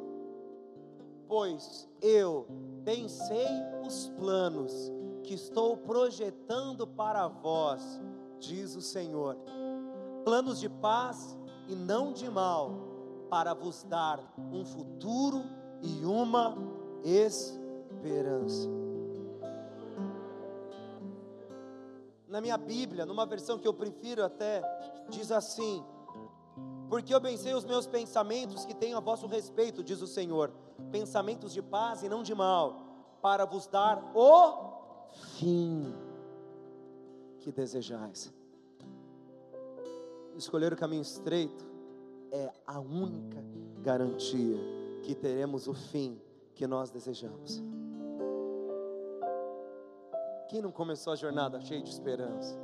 Pois 1.26 1.88
eu 2.00 2.46
pensei 2.84 3.48
os 3.84 4.06
planos 4.10 4.92
que 5.24 5.34
estou 5.34 5.76
projetando 5.76 6.86
para 6.86 7.26
vós, 7.26 8.00
diz 8.38 8.76
o 8.76 8.80
Senhor. 8.80 9.36
Planos 10.24 10.60
de 10.60 10.68
paz 10.68 11.36
e 11.66 11.74
não 11.74 12.12
de 12.12 12.30
mal, 12.30 12.70
para 13.28 13.52
vos 13.52 13.82
dar 13.82 14.20
um 14.52 14.64
futuro 14.64 15.42
e 15.82 16.04
uma 16.04 16.56
esperança. 17.02 18.68
Na 22.28 22.40
minha 22.40 22.56
Bíblia, 22.56 23.04
numa 23.04 23.26
versão 23.26 23.58
que 23.58 23.66
eu 23.66 23.74
prefiro 23.74 24.24
até, 24.24 24.62
diz 25.10 25.32
assim: 25.32 25.84
Porque 26.88 27.14
eu 27.14 27.20
pensei 27.20 27.54
os 27.54 27.64
meus 27.64 27.86
pensamentos 27.86 28.64
que 28.64 28.74
tenho 28.74 28.96
a 28.96 29.00
vosso 29.00 29.26
respeito, 29.26 29.82
diz 29.82 30.00
o 30.00 30.06
Senhor, 30.06 30.52
pensamentos 30.90 31.52
de 31.52 31.62
paz 31.62 32.02
e 32.02 32.08
não 32.08 32.22
de 32.22 32.34
mal, 32.34 33.16
para 33.20 33.44
vos 33.44 33.66
dar 33.66 34.12
o 34.14 35.08
fim 35.38 35.94
que 37.40 37.50
desejais 37.50 38.32
escolher 40.36 40.72
o 40.72 40.76
caminho 40.76 41.02
estreito 41.02 41.64
é 42.30 42.52
a 42.66 42.80
única 42.80 43.42
garantia 43.80 44.58
que 45.02 45.14
teremos 45.14 45.68
o 45.68 45.74
fim 45.74 46.20
que 46.54 46.66
nós 46.66 46.90
desejamos. 46.90 47.62
Quem 50.48 50.62
não 50.62 50.70
começou 50.70 51.12
a 51.12 51.16
jornada 51.16 51.60
cheio 51.60 51.82
de 51.82 51.90
esperança? 51.90 52.56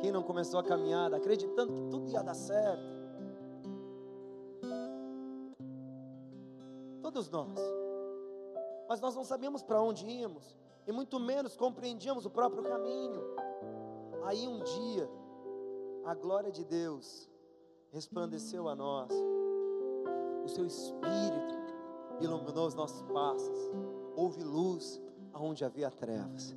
Quem 0.00 0.12
não 0.12 0.22
começou 0.22 0.60
a 0.60 0.62
caminhada 0.62 1.16
acreditando 1.16 1.72
que 1.72 1.82
tudo 1.90 2.10
ia 2.10 2.22
dar 2.22 2.34
certo? 2.34 2.97
Todos 7.18 7.30
nós. 7.30 7.58
Mas 8.88 9.00
nós 9.00 9.16
não 9.16 9.24
sabíamos 9.24 9.60
para 9.60 9.82
onde 9.82 10.06
íamos, 10.06 10.56
e 10.86 10.92
muito 10.92 11.18
menos 11.18 11.56
compreendíamos 11.56 12.24
o 12.24 12.30
próprio 12.30 12.62
caminho. 12.62 13.20
Aí 14.22 14.46
um 14.46 14.62
dia, 14.62 15.10
a 16.04 16.14
glória 16.14 16.52
de 16.52 16.64
Deus 16.64 17.28
resplandeceu 17.90 18.68
a 18.68 18.76
nós, 18.76 19.10
o 20.44 20.48
seu 20.48 20.64
Espírito 20.64 21.56
iluminou 22.20 22.68
os 22.68 22.74
nossos 22.76 23.02
passos, 23.02 23.58
houve 24.14 24.44
luz 24.44 25.02
aonde 25.32 25.64
havia 25.64 25.90
trevas. 25.90 26.56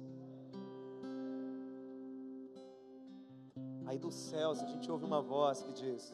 Aí 3.88 3.98
dos 3.98 4.14
céus 4.14 4.62
a 4.62 4.68
gente 4.68 4.92
ouve 4.92 5.06
uma 5.06 5.24
voz 5.24 5.64
que 5.64 5.74
diz: 5.74 6.14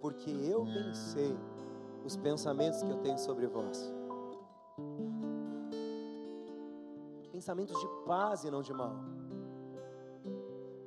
Porque 0.00 0.30
eu 0.30 0.64
pensei 0.64 1.36
os 2.04 2.16
pensamentos 2.16 2.82
que 2.82 2.90
eu 2.90 2.98
tenho 2.98 3.18
sobre 3.18 3.46
vós. 3.46 3.92
Pensamentos 7.32 7.78
de 7.78 7.86
paz 8.06 8.44
e 8.44 8.50
não 8.50 8.62
de 8.62 8.72
mal, 8.72 8.96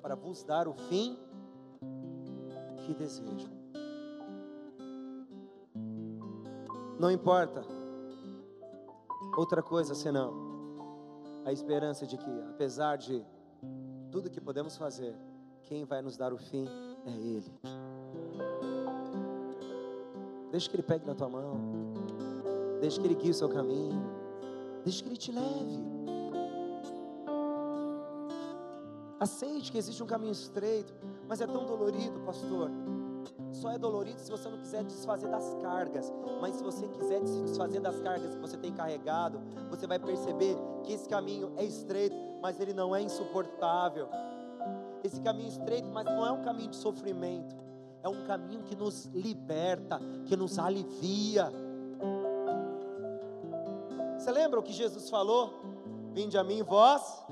para 0.01 0.15
vos 0.15 0.43
dar 0.43 0.67
o 0.67 0.73
fim 0.73 1.17
que 2.85 2.93
desejam. 2.93 3.51
Não 6.99 7.09
importa 7.09 7.63
outra 9.37 9.63
coisa 9.63 9.95
senão 9.95 10.51
a 11.45 11.51
esperança 11.51 12.05
de 12.05 12.17
que, 12.17 12.41
apesar 12.49 12.97
de 12.97 13.25
tudo 14.11 14.29
que 14.29 14.39
podemos 14.39 14.77
fazer, 14.77 15.15
quem 15.63 15.85
vai 15.85 16.01
nos 16.01 16.17
dar 16.17 16.33
o 16.33 16.37
fim 16.37 16.67
é 17.05 17.11
Ele. 17.11 17.51
Deixa 20.51 20.69
que 20.69 20.75
Ele 20.75 20.83
pegue 20.83 21.05
na 21.05 21.15
tua 21.15 21.29
mão, 21.29 21.59
deixa 22.81 22.99
que 22.99 23.07
Ele 23.07 23.15
guie 23.15 23.31
o 23.31 23.33
seu 23.33 23.47
caminho, 23.47 24.03
deixa 24.83 25.01
que 25.01 25.09
Ele 25.09 25.17
te 25.17 25.31
leve. 25.31 25.91
Aceite 29.19 29.71
que 29.71 29.77
existe 29.77 30.01
um 30.01 30.07
caminho 30.07 30.31
estreito, 30.31 30.93
mas 31.27 31.39
é 31.39 31.47
tão 31.47 31.65
dolorido, 31.65 32.19
pastor. 32.21 32.69
Só 33.51 33.69
é 33.69 33.77
dolorido 33.77 34.19
se 34.19 34.31
você 34.31 34.49
não 34.49 34.57
quiser 34.57 34.83
desfazer 34.83 35.29
das 35.29 35.53
cargas. 35.61 36.11
Mas 36.41 36.55
se 36.55 36.63
você 36.63 36.87
quiser 36.87 37.25
se 37.25 37.41
desfazer 37.43 37.79
das 37.79 37.99
cargas 37.99 38.33
que 38.33 38.41
você 38.41 38.57
tem 38.57 38.73
carregado, 38.73 39.39
você 39.69 39.85
vai 39.85 39.99
perceber 39.99 40.57
que 40.83 40.93
esse 40.93 41.07
caminho 41.07 41.51
é 41.55 41.63
estreito, 41.63 42.15
mas 42.41 42.59
ele 42.59 42.73
não 42.73 42.95
é 42.95 43.01
insuportável. 43.01 44.09
Esse 45.03 45.21
caminho 45.21 45.49
estreito, 45.49 45.87
mas 45.89 46.05
não 46.05 46.25
é 46.25 46.31
um 46.31 46.41
caminho 46.41 46.69
de 46.69 46.77
sofrimento. 46.77 47.55
É 48.03 48.09
um 48.09 48.25
caminho 48.25 48.63
que 48.63 48.75
nos 48.75 49.05
liberta, 49.05 49.99
que 50.25 50.35
nos 50.35 50.57
alivia. 50.57 51.51
Você 54.17 54.31
lembra 54.31 54.59
o 54.59 54.63
que 54.63 54.73
Jesus 54.73 55.09
falou? 55.09 55.61
Vinde 56.13 56.37
a 56.37 56.43
mim, 56.43 56.63
vós, 56.63 57.23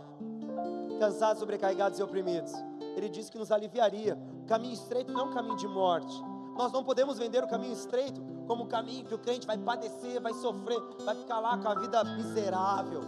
cansados, 1.00 1.40
sobrecarregados 1.40 2.00
e 2.00 2.04
oprimidos. 2.04 2.54
Ele 2.96 3.10
disse 3.10 3.32
que 3.32 3.38
nos 3.38 3.52
aliviaria. 3.52 4.18
O 4.44 4.46
caminho 4.46 4.74
estreito 4.74 5.12
não 5.12 5.22
é 5.22 5.24
um 5.24 5.34
caminho 5.34 5.56
de 5.56 5.68
morte. 5.68 6.14
Nós 6.56 6.72
não 6.72 6.84
podemos 6.84 7.18
vender 7.18 7.44
o 7.44 7.48
caminho 7.48 7.74
estreito 7.74 8.22
como 8.46 8.64
um 8.64 8.68
caminho 8.68 9.06
que 9.06 9.14
o 9.14 9.20
crente 9.20 9.46
vai 9.46 9.58
padecer, 9.58 10.20
vai 10.20 10.34
sofrer, 10.34 10.80
vai 11.06 11.16
ficar 11.16 11.40
lá 11.40 11.58
com 11.58 11.68
a 11.68 11.76
vida 11.76 12.04
miserável. 12.04 13.02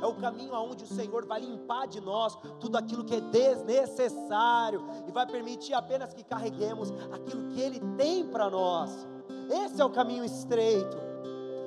É 0.00 0.06
o 0.06 0.14
caminho 0.14 0.54
aonde 0.54 0.84
o 0.84 0.86
Senhor 0.86 1.26
vai 1.26 1.40
limpar 1.40 1.86
de 1.86 2.00
nós 2.00 2.36
tudo 2.58 2.76
aquilo 2.76 3.04
que 3.04 3.14
é 3.14 3.20
desnecessário 3.20 4.84
e 5.06 5.12
vai 5.12 5.26
permitir 5.26 5.74
apenas 5.74 6.12
que 6.14 6.24
carreguemos 6.24 6.92
aquilo 7.12 7.50
que 7.50 7.60
Ele 7.60 7.80
tem 7.96 8.24
para 8.26 8.48
nós. 8.48 9.06
Esse 9.50 9.80
é 9.80 9.84
o 9.84 9.90
caminho 9.90 10.24
estreito. 10.24 11.10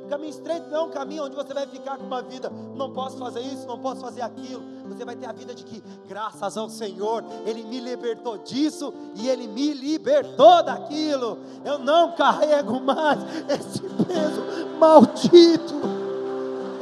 O 0.05 0.07
caminho 0.10 0.30
estreito 0.31 0.69
não 0.69 0.77
é 0.77 0.81
um 0.84 0.89
caminho 0.89 1.23
onde 1.23 1.35
você 1.35 1.53
vai 1.53 1.65
ficar 1.65 1.97
com 1.97 2.03
uma 2.03 2.22
vida, 2.22 2.49
não 2.76 2.91
posso 2.91 3.18
fazer 3.18 3.39
isso, 3.39 3.65
não 3.65 3.80
posso 3.80 4.01
fazer 4.01 4.22
aquilo. 4.22 4.61
Você 4.89 5.05
vai 5.05 5.15
ter 5.15 5.26
a 5.26 5.31
vida 5.31 5.55
de 5.55 5.64
que, 5.64 5.81
graças 6.07 6.57
ao 6.57 6.69
Senhor, 6.69 7.23
Ele 7.45 7.64
me 7.64 7.80
libertou 7.80 8.38
disso 8.38 8.93
e 9.15 9.30
Ele 9.30 9.47
me 9.47 9.73
libertou 9.73 10.61
daquilo. 10.61 11.39
Eu 11.64 11.80
não 11.80 12.11
carrego 12.11 12.81
mais 12.81 13.19
esse 13.49 13.81
peso 13.81 14.77
maldito. 14.77 15.93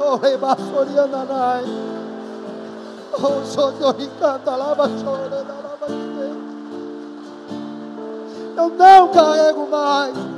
Oh, 0.04 0.16
Rebassoriananai. 0.16 1.64
Oh, 3.14 3.44
Sodoricanta, 3.44 4.56
lava 4.56 4.88
chorando, 4.88 5.62
lava 5.62 5.86
Eu 8.56 8.68
não 8.70 9.08
carrego 9.08 9.68
mais 9.68 10.32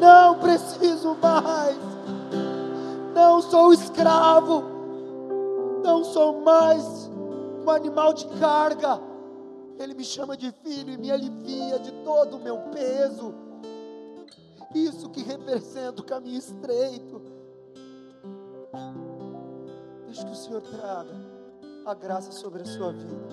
não 0.00 0.38
preciso 0.38 1.14
mais, 1.20 1.76
não 3.14 3.42
sou 3.42 3.72
escravo, 3.74 4.64
não 5.84 6.02
sou 6.02 6.40
mais 6.40 7.10
um 7.62 7.70
animal 7.70 8.14
de 8.14 8.26
carga. 8.40 8.98
Ele 9.78 9.94
me 9.94 10.04
chama 10.04 10.36
de 10.36 10.50
filho 10.64 10.94
e 10.94 10.96
me 10.96 11.12
alivia 11.12 11.78
de 11.78 11.92
todo 12.02 12.38
o 12.38 12.40
meu 12.40 12.56
peso. 12.72 13.34
Isso 14.74 15.10
que 15.10 15.22
representa 15.22 16.00
o 16.00 16.04
caminho 16.04 16.38
estreito. 16.38 17.20
Deixa 20.06 20.24
que 20.24 20.32
o 20.32 20.36
Senhor 20.36 20.60
traga 20.62 21.10
a 21.86 21.94
graça 21.94 22.32
sobre 22.32 22.62
a 22.62 22.64
sua 22.64 22.92
vida. 22.92 23.28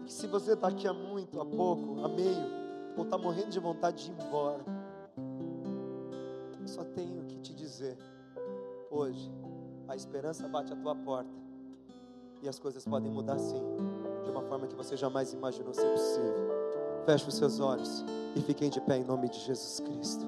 E 0.00 0.04
que 0.04 0.12
se 0.12 0.26
você 0.26 0.52
está 0.52 0.68
aqui 0.68 0.86
há 0.86 0.92
muito, 0.92 1.40
há 1.40 1.46
pouco, 1.46 2.04
há 2.04 2.08
meio, 2.08 2.46
ou 2.96 3.04
está 3.04 3.16
morrendo 3.18 3.50
de 3.50 3.58
vontade 3.58 4.04
de 4.04 4.12
ir 4.12 4.26
embora, 4.26 4.64
só 6.74 6.84
tenho 6.84 7.24
que 7.24 7.38
te 7.38 7.54
dizer: 7.54 7.96
hoje, 8.90 9.30
a 9.86 9.94
esperança 9.94 10.48
bate 10.48 10.72
à 10.72 10.76
tua 10.76 10.94
porta 10.94 11.30
e 12.42 12.48
as 12.48 12.58
coisas 12.58 12.84
podem 12.84 13.10
mudar 13.10 13.38
sim, 13.38 13.62
de 14.24 14.30
uma 14.30 14.42
forma 14.42 14.66
que 14.66 14.74
você 14.74 14.96
jamais 14.96 15.32
imaginou 15.32 15.72
ser 15.72 15.88
possível. 15.90 16.54
Feche 17.06 17.28
os 17.28 17.36
seus 17.36 17.60
olhos 17.60 18.04
e 18.34 18.40
fiquem 18.40 18.70
de 18.70 18.80
pé 18.80 18.98
em 18.98 19.04
nome 19.04 19.28
de 19.28 19.38
Jesus 19.38 19.80
Cristo. 19.80 20.26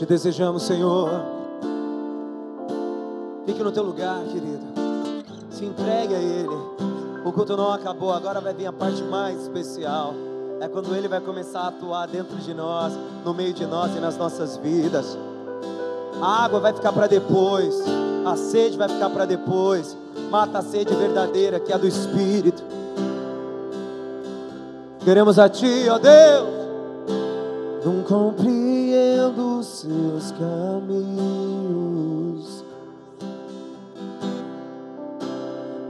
Te 0.00 0.06
desejamos, 0.06 0.62
Senhor. 0.62 1.10
Fique 3.44 3.62
no 3.62 3.70
teu 3.70 3.82
lugar, 3.82 4.24
querido. 4.32 4.64
Se 5.50 5.66
entregue 5.66 6.14
a 6.14 6.18
Ele. 6.18 6.56
O 7.22 7.30
culto 7.30 7.54
não 7.54 7.70
acabou, 7.70 8.10
agora 8.10 8.40
vai 8.40 8.54
vir 8.54 8.64
a 8.64 8.72
parte 8.72 9.02
mais 9.02 9.42
especial. 9.42 10.14
É 10.58 10.68
quando 10.68 10.96
Ele 10.96 11.06
vai 11.06 11.20
começar 11.20 11.60
a 11.60 11.68
atuar 11.68 12.06
dentro 12.06 12.34
de 12.38 12.54
nós, 12.54 12.94
no 13.26 13.34
meio 13.34 13.52
de 13.52 13.66
nós 13.66 13.94
e 13.94 14.00
nas 14.00 14.16
nossas 14.16 14.56
vidas. 14.56 15.18
A 16.18 16.44
água 16.46 16.60
vai 16.60 16.72
ficar 16.72 16.94
para 16.94 17.06
depois, 17.06 17.78
a 18.24 18.36
sede 18.36 18.78
vai 18.78 18.88
ficar 18.88 19.10
para 19.10 19.26
depois. 19.26 19.94
Mata 20.30 20.60
a 20.60 20.62
sede 20.62 20.94
verdadeira, 20.94 21.60
que 21.60 21.72
é 21.72 21.74
a 21.74 21.78
do 21.78 21.86
Espírito. 21.86 22.62
Queremos 25.04 25.38
a 25.38 25.46
Ti, 25.46 25.90
ó 25.90 25.98
Deus. 25.98 26.60
Não 27.84 28.02
compreendo 28.02 28.49
os 28.49 28.49
seus 29.80 30.32
caminhos, 30.32 31.72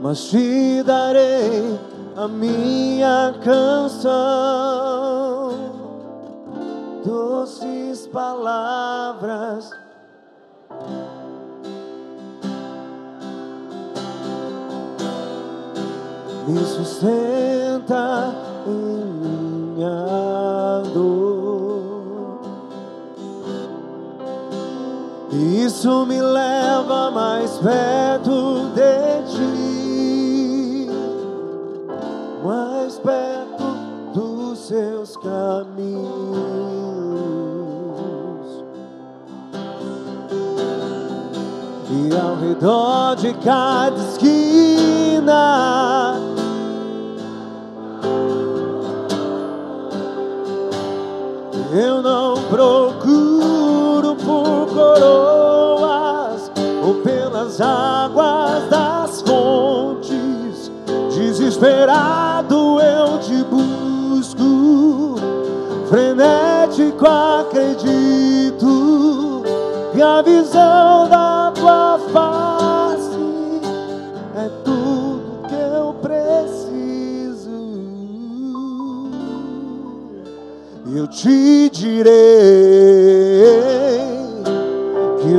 mas 0.01 0.29
te 0.29 0.81
darei 0.83 1.77
a 2.15 2.25
minha 2.29 3.35
canção, 3.43 3.99
doces 7.03 8.07
palavras. 8.07 9.71
Me 16.47 16.63
sustenta 16.65 18.50
Isso 25.63 26.07
me 26.07 26.19
leva 26.19 27.11
mais 27.11 27.51
perto 27.59 28.71
de 28.73 29.21
ti, 29.31 30.89
mais 32.43 32.97
perto 32.97 33.63
dos 34.11 34.57
seus 34.57 35.15
caminhos. 35.17 36.01
E 41.91 42.09
ao 42.17 42.35
redor 42.37 43.15
de 43.17 43.31
cada 43.35 44.01
esquina, 44.01 45.41
eu 51.71 52.01
não 52.01 52.33
procuro 52.49 52.80
águas 57.61 58.67
das 58.69 59.21
fontes. 59.21 60.69
Desesperado 61.13 62.81
eu 62.81 63.19
te 63.19 63.41
busco, 63.43 65.15
frenético 65.87 67.05
acredito 67.05 68.65
que 69.93 70.01
a 70.01 70.21
visão 70.21 71.07
da 71.09 71.51
tua 71.53 71.99
face 72.11 73.61
é 74.35 74.49
tudo 74.63 75.47
que 75.47 75.55
eu 75.55 75.93
preciso. 76.01 77.51
Eu 80.93 81.07
te 81.07 81.69
direi 81.69 83.80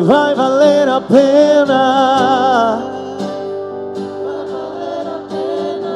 vai 0.03 0.35
valer 0.35 0.89
a 0.89 1.01
pena. 1.01 2.83
Vai 4.25 4.47
valer 4.47 5.07
a 5.07 5.19
pena. 5.29 5.93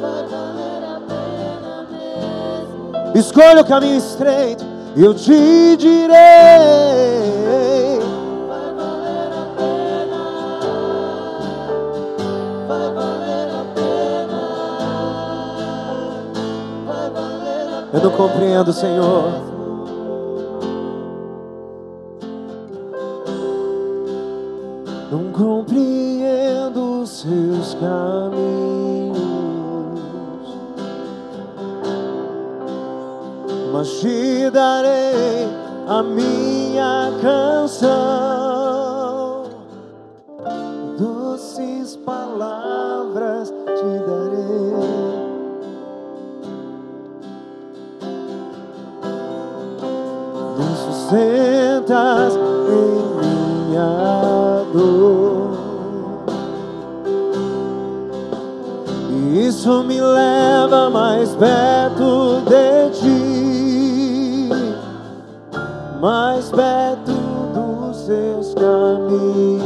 Vai 0.00 0.26
valer 0.26 0.78
Escolha 3.18 3.62
o 3.62 3.64
caminho 3.64 3.96
estreito, 3.98 4.64
eu 4.96 5.14
te 5.14 5.76
direi. 5.76 6.08
Vai 8.48 8.74
valer 8.74 9.32
a 9.32 9.46
pena. 9.56 10.20
Vai 12.68 12.90
valer 12.92 13.48
a 13.48 13.64
pena. 13.74 14.40
Vai 16.86 17.10
valer 17.10 17.68
a 17.68 17.82
pena. 17.82 17.94
Eu 17.94 18.00
não 18.02 18.10
compreendo, 18.10 18.72
Senhor. 18.72 19.53
Seus 27.24 27.72
caminhos, 27.80 29.16
mas 33.72 33.88
te 34.00 34.50
darei 34.50 35.48
a 35.88 36.02
minha 36.02 37.12
canção. 37.22 37.94
Doces 40.98 41.96
palavras 41.96 43.48
te 43.48 43.98
darei. 44.06 44.74
Me 50.58 50.76
sustentas 50.76 52.36
em 52.68 53.70
minha 53.70 54.62
dor. 54.74 55.23
Isso 59.64 59.82
me 59.82 59.98
leva 59.98 60.90
mais 60.90 61.34
perto 61.36 62.42
de 62.44 62.90
ti, 63.00 64.50
mais 66.02 66.50
perto 66.50 67.12
dos 67.54 67.96
seus 68.04 68.52
caminhos. 68.52 69.64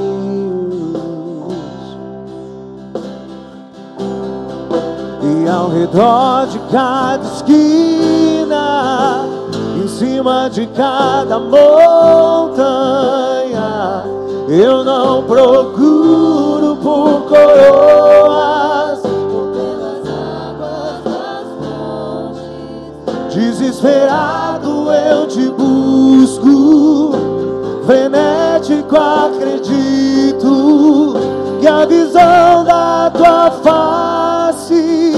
E 5.21 5.49
ao 5.49 5.69
redor 5.69 6.47
de 6.47 6.61
cada 6.71 7.25
esquina, 7.25 9.25
em 9.83 9.89
cima 9.89 10.49
de 10.49 10.65
cada 10.69 11.41
montanha, 11.41 11.65
eu 14.49 14.85
não 14.85 15.25
procuro 15.25 16.77
por 16.77 17.23
coroas, 17.23 18.68
desesperado 23.69 24.91
eu 24.91 25.27
te 25.27 25.47
busco, 25.51 27.13
frenético 27.85 28.97
acredito 28.97 30.49
que 31.61 31.67
a 31.67 31.85
visão 31.85 32.65
da 32.65 33.11
tua 33.11 33.51
face 33.51 35.13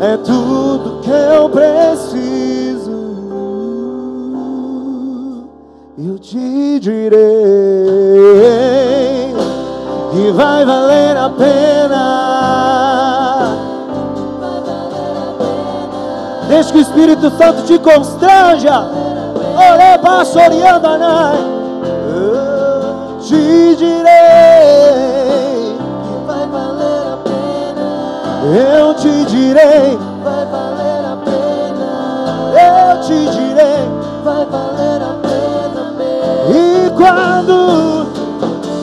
é 0.00 0.16
tudo 0.18 1.00
que 1.02 1.10
eu 1.10 1.48
preciso. 1.48 2.92
Eu 5.98 6.18
te 6.18 6.78
direi 6.80 7.18
que 10.12 10.30
vai 10.32 10.64
valer 10.64 11.16
a 11.16 11.28
pena. 11.30 11.81
Deixa 16.52 16.70
que 16.70 16.78
o 16.78 16.82
Espírito 16.82 17.30
Santo 17.30 17.62
te 17.62 17.78
constranja. 17.78 18.80
Ore 19.56 19.98
passo 20.02 20.38
oriando 20.38 20.86
Eu 22.14 23.18
te 23.20 23.74
direi, 23.76 24.04
Vai 26.26 26.46
valer 26.46 27.06
a 27.10 27.16
pena. 27.24 27.88
eu 28.54 28.94
te 28.94 29.24
direi, 29.24 29.98
Vai 30.22 30.44
valer 30.44 31.04
a 31.06 31.16
pena. 31.24 31.90
eu 32.60 33.00
te 33.00 33.30
direi. 33.30 33.88
Vai 34.22 34.44
valer 34.44 35.00
a 35.00 35.14
pena 35.22 35.82
mesmo. 35.96 36.52
E 36.54 36.90
quando, 36.90 38.06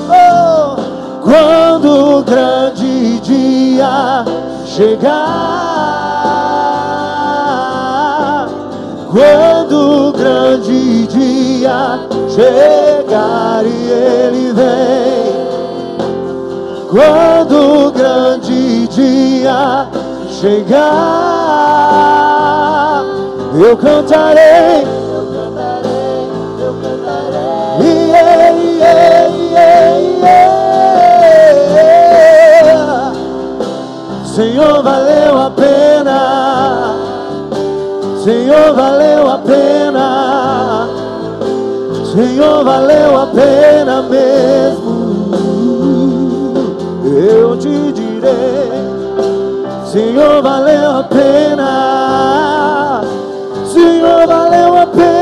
oh, 0.09 1.21
quando 1.21 2.17
o 2.17 2.23
grande 2.23 3.19
dia 3.19 4.25
chegar, 4.65 5.48
quando 9.11 10.09
o 10.09 10.11
grande 10.13 11.07
dia 11.07 11.99
chegar 12.29 13.65
e 13.65 13.89
ele 13.89 14.53
vem, 14.53 15.33
quando 16.91 17.87
o 17.87 17.91
grande 17.91 18.87
dia 18.87 19.87
chegar, 20.29 21.01
eu 23.55 23.75
cantarei. 23.77 24.83
Eu 24.83 25.25
cantarei, 25.33 26.29
eu 26.59 26.73
cantarei. 26.83 27.49
Yeah, 27.81 28.51
yeah, 28.51 29.27
yeah, 29.27 29.97
yeah. 29.97 30.49
Senhor, 34.23 34.83
valeu 34.83 35.08
Senhor, 38.59 38.75
valeu 38.75 39.29
a 39.29 39.37
pena. 39.37 40.87
Senhor, 42.13 42.63
valeu 42.65 43.21
a 43.21 43.27
pena 43.27 44.01
mesmo. 44.01 45.11
Eu 47.05 47.57
te 47.57 47.93
direi. 47.93 48.69
Senhor, 49.85 50.41
valeu 50.41 50.91
a 50.91 51.03
pena. 51.03 53.01
Senhor, 53.65 54.27
valeu 54.27 54.77
a 54.77 54.87
pena. 54.87 55.18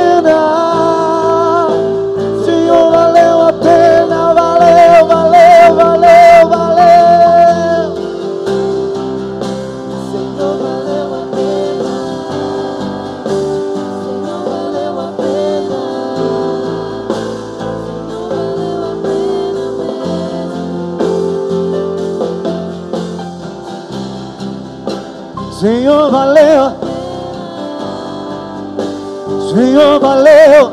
Senhor, 29.53 29.99
valeu. 29.99 30.71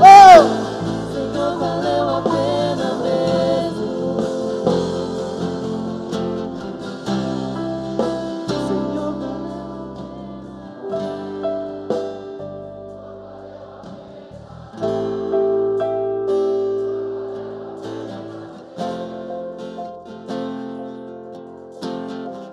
Oh! 0.00 0.42
Senhor, 1.12 1.58
valeu 1.58 2.08
a 2.08 2.22
pena 2.22 2.94
mesmo. 3.02 4.16
Senhor, 8.68 9.14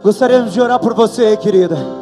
Gostaríamos 0.04 0.54
de 0.54 0.62
orar 0.62 0.80
por 0.80 0.94
você, 0.94 1.38
querida. 1.38 1.99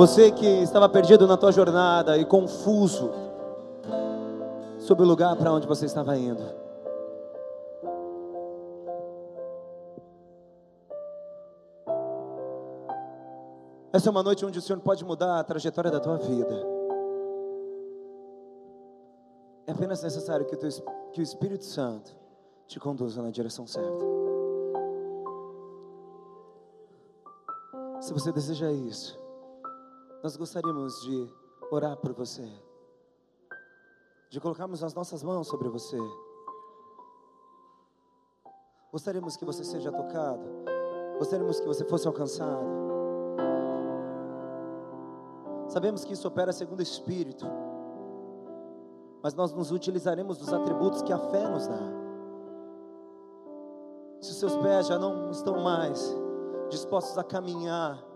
Você 0.00 0.32
que 0.32 0.46
estava 0.62 0.88
perdido 0.88 1.26
na 1.26 1.36
tua 1.36 1.52
jornada 1.52 2.16
e 2.16 2.24
confuso 2.24 3.10
sobre 4.78 5.04
o 5.04 5.06
lugar 5.06 5.36
para 5.36 5.52
onde 5.52 5.66
você 5.66 5.84
estava 5.84 6.16
indo. 6.16 6.42
Essa 13.92 14.08
é 14.08 14.10
uma 14.10 14.22
noite 14.22 14.46
onde 14.46 14.58
o 14.58 14.62
Senhor 14.62 14.80
pode 14.80 15.04
mudar 15.04 15.38
a 15.38 15.44
trajetória 15.44 15.90
da 15.90 16.00
tua 16.00 16.16
vida. 16.16 16.66
É 19.66 19.72
apenas 19.72 20.02
necessário 20.02 20.46
que 20.46 20.56
teu, 20.56 20.70
que 21.12 21.20
o 21.20 21.22
Espírito 21.22 21.66
Santo 21.66 22.16
te 22.66 22.80
conduza 22.80 23.20
na 23.20 23.30
direção 23.30 23.66
certa. 23.66 24.06
Se 28.00 28.14
você 28.14 28.32
deseja 28.32 28.72
isso, 28.72 29.19
nós 30.22 30.36
gostaríamos 30.36 31.00
de 31.00 31.32
orar 31.70 31.96
por 31.96 32.12
você, 32.12 32.46
de 34.28 34.38
colocarmos 34.38 34.84
as 34.84 34.92
nossas 34.92 35.22
mãos 35.22 35.48
sobre 35.48 35.68
você. 35.68 35.98
Gostaríamos 38.92 39.36
que 39.36 39.44
você 39.44 39.64
seja 39.64 39.90
tocado, 39.90 40.42
gostaríamos 41.18 41.58
que 41.58 41.66
você 41.66 41.84
fosse 41.84 42.06
alcançado. 42.06 42.80
Sabemos 45.68 46.04
que 46.04 46.12
isso 46.12 46.28
opera 46.28 46.52
segundo 46.52 46.80
o 46.80 46.82
Espírito, 46.82 47.46
mas 49.22 49.34
nós 49.34 49.52
nos 49.52 49.70
utilizaremos 49.70 50.36
dos 50.36 50.52
atributos 50.52 51.00
que 51.00 51.12
a 51.12 51.18
fé 51.18 51.48
nos 51.48 51.66
dá. 51.66 52.00
Se 54.20 54.32
os 54.32 54.38
seus 54.38 54.56
pés 54.56 54.88
já 54.88 54.98
não 54.98 55.30
estão 55.30 55.62
mais 55.62 56.14
dispostos 56.68 57.16
a 57.16 57.24
caminhar 57.24 58.09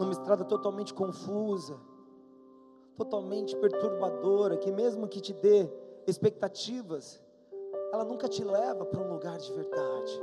numa 0.00 0.12
estrada 0.12 0.44
totalmente 0.44 0.94
confusa, 0.94 1.78
totalmente 2.96 3.54
perturbadora, 3.56 4.56
que 4.56 4.72
mesmo 4.72 5.06
que 5.06 5.20
te 5.20 5.34
dê 5.34 5.70
expectativas, 6.06 7.22
ela 7.92 8.04
nunca 8.04 8.26
te 8.26 8.42
leva 8.42 8.86
para 8.86 8.98
um 8.98 9.12
lugar 9.12 9.38
de 9.38 9.52
verdade. 9.52 10.22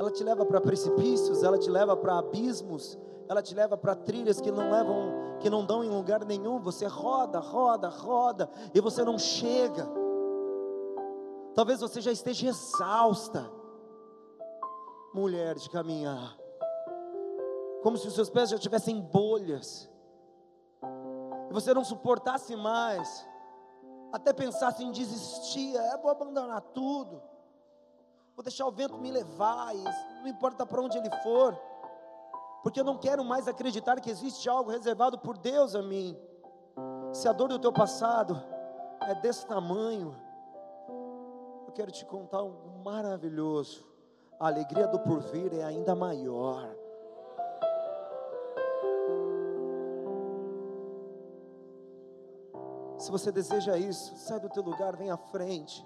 Ela 0.00 0.10
te 0.10 0.24
leva 0.24 0.44
para 0.44 0.60
precipícios, 0.60 1.42
ela 1.44 1.56
te 1.56 1.70
leva 1.70 1.96
para 1.96 2.18
abismos, 2.18 2.98
ela 3.28 3.42
te 3.42 3.54
leva 3.54 3.76
para 3.76 3.94
trilhas 3.94 4.40
que 4.40 4.50
não 4.50 4.70
levam, 4.70 5.38
que 5.38 5.48
não 5.48 5.64
dão 5.64 5.84
em 5.84 5.90
lugar 5.90 6.24
nenhum. 6.24 6.58
Você 6.60 6.86
roda, 6.86 7.38
roda, 7.38 7.88
roda 7.88 8.50
e 8.74 8.80
você 8.80 9.04
não 9.04 9.18
chega. 9.18 9.88
Talvez 11.54 11.80
você 11.80 12.00
já 12.00 12.10
esteja 12.10 12.48
exausta, 12.48 13.50
mulher 15.12 15.56
de 15.56 15.68
caminhar, 15.68 16.39
como 17.82 17.96
se 17.96 18.06
os 18.06 18.14
seus 18.14 18.30
pés 18.30 18.50
já 18.50 18.58
tivessem 18.58 19.00
bolhas, 19.00 19.90
e 21.48 21.52
você 21.52 21.74
não 21.74 21.84
suportasse 21.84 22.54
mais, 22.56 23.26
até 24.12 24.32
pensasse 24.32 24.84
em 24.84 24.90
desistir, 24.90 25.76
é, 25.76 25.96
vou 25.98 26.10
abandonar 26.10 26.60
tudo, 26.60 27.22
vou 28.34 28.42
deixar 28.42 28.66
o 28.66 28.72
vento 28.72 28.98
me 28.98 29.10
levar, 29.10 29.74
e 29.74 29.82
não 30.20 30.28
importa 30.28 30.64
para 30.64 30.80
onde 30.80 30.98
ele 30.98 31.10
for 31.22 31.58
porque 32.62 32.80
eu 32.80 32.84
não 32.84 32.96
quero 32.96 33.24
mais 33.24 33.48
acreditar 33.48 34.00
que 34.00 34.10
existe 34.10 34.48
algo 34.48 34.70
reservado 34.70 35.18
por 35.18 35.38
Deus 35.38 35.74
a 35.74 35.82
mim. 35.82 36.16
Se 37.12 37.26
a 37.26 37.32
dor 37.32 37.48
do 37.48 37.58
teu 37.58 37.72
passado 37.72 38.40
é 39.02 39.14
desse 39.14 39.46
tamanho, 39.46 40.14
eu 41.66 41.72
quero 41.72 41.90
te 41.90 42.04
contar 42.04 42.38
algo 42.38 42.82
maravilhoso. 42.84 43.86
A 44.38 44.48
alegria 44.48 44.86
do 44.86 44.98
porvir 44.98 45.52
é 45.54 45.62
ainda 45.62 45.94
maior. 45.94 46.68
Se 53.00 53.10
você 53.10 53.32
deseja 53.32 53.78
isso, 53.78 54.12
sai 54.14 54.38
do 54.38 54.50
teu 54.50 54.62
lugar, 54.62 54.94
vem 54.94 55.10
à 55.10 55.16
frente. 55.16 55.82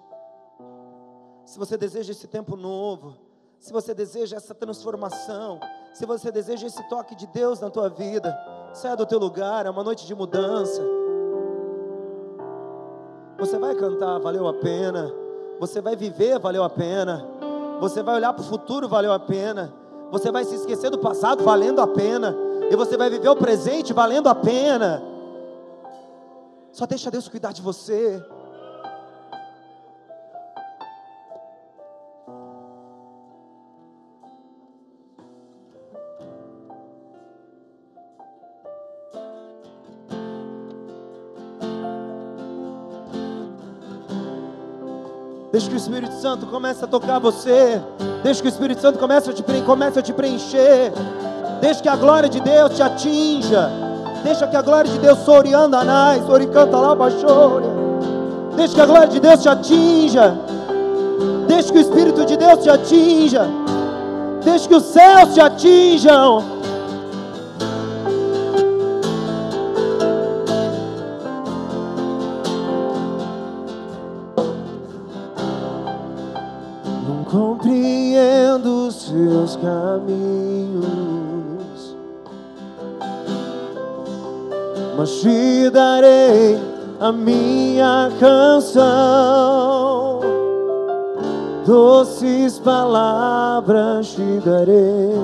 Se 1.44 1.56
você 1.56 1.76
deseja 1.76 2.10
esse 2.10 2.26
tempo 2.26 2.56
novo, 2.56 3.16
se 3.56 3.72
você 3.72 3.94
deseja 3.94 4.36
essa 4.36 4.52
transformação, 4.52 5.60
se 5.92 6.04
você 6.04 6.32
deseja 6.32 6.66
esse 6.66 6.82
toque 6.88 7.14
de 7.14 7.28
Deus 7.28 7.60
na 7.60 7.70
tua 7.70 7.88
vida, 7.88 8.36
saia 8.72 8.96
do 8.96 9.06
teu 9.06 9.20
lugar, 9.20 9.64
é 9.64 9.70
uma 9.70 9.84
noite 9.84 10.04
de 10.04 10.12
mudança. 10.12 10.82
Você 13.38 13.60
vai 13.60 13.76
cantar, 13.76 14.18
valeu 14.18 14.48
a 14.48 14.54
pena. 14.54 15.08
Você 15.60 15.80
vai 15.80 15.94
viver, 15.94 16.40
valeu 16.40 16.64
a 16.64 16.70
pena. 16.70 17.24
Você 17.78 18.02
vai 18.02 18.16
olhar 18.16 18.32
para 18.32 18.42
o 18.42 18.48
futuro, 18.48 18.88
valeu 18.88 19.12
a 19.12 19.20
pena. 19.20 19.72
Você 20.10 20.32
vai 20.32 20.44
se 20.44 20.56
esquecer 20.56 20.90
do 20.90 20.98
passado, 20.98 21.44
valendo 21.44 21.80
a 21.80 21.86
pena. 21.86 22.34
E 22.68 22.74
você 22.74 22.96
vai 22.96 23.08
viver 23.08 23.28
o 23.28 23.36
presente, 23.36 23.92
valendo 23.92 24.28
a 24.28 24.34
pena. 24.34 25.13
Só 26.74 26.86
deixa 26.86 27.08
Deus 27.08 27.28
cuidar 27.28 27.52
de 27.52 27.62
você. 27.62 28.20
Deixa 45.52 45.68
que 45.68 45.74
o 45.74 45.76
Espírito 45.76 46.14
Santo 46.14 46.46
comece 46.48 46.84
a 46.84 46.88
tocar 46.88 47.20
você. 47.20 47.80
Deixa 48.24 48.42
que 48.42 48.48
o 48.48 48.50
Espírito 48.50 48.80
Santo 48.80 48.98
comece 48.98 49.30
a 49.30 49.32
te, 49.32 49.44
comece 49.64 50.00
a 50.00 50.02
te 50.02 50.12
preencher. 50.12 50.92
Deixa 51.60 51.80
que 51.80 51.88
a 51.88 51.94
glória 51.94 52.28
de 52.28 52.40
Deus 52.40 52.74
te 52.74 52.82
atinja. 52.82 53.83
Deixa 54.24 54.46
que 54.46 54.56
a 54.56 54.62
glória 54.62 54.90
de 54.90 54.98
Deus 54.98 55.18
sorianda 55.18 55.80
anais, 55.80 56.26
oricanta 56.28 56.78
lá 56.78 56.94
baixoria. 56.94 57.68
Deixa 58.56 58.74
que 58.74 58.80
a 58.80 58.86
glória 58.86 59.08
de 59.08 59.20
Deus 59.20 59.42
te 59.42 59.48
atinja. 59.50 60.34
Deixa 61.46 61.70
que 61.70 61.78
o 61.78 61.80
Espírito 61.82 62.24
de 62.24 62.36
Deus 62.38 62.58
te 62.62 62.70
atinja. 62.70 63.46
Deixa 64.42 64.66
que 64.66 64.74
os 64.74 64.84
céus 64.84 65.34
te 65.34 65.40
atinjam. 65.40 66.54
compreendo 77.34 78.86
os 78.86 78.94
seus 78.94 79.56
caminhos, 79.56 80.33
te 85.20 85.70
darei 85.70 86.58
a 87.00 87.12
minha 87.12 88.10
canção, 88.20 90.20
doces 91.66 92.58
palavras 92.58 94.14
te 94.14 94.40
darei. 94.44 95.14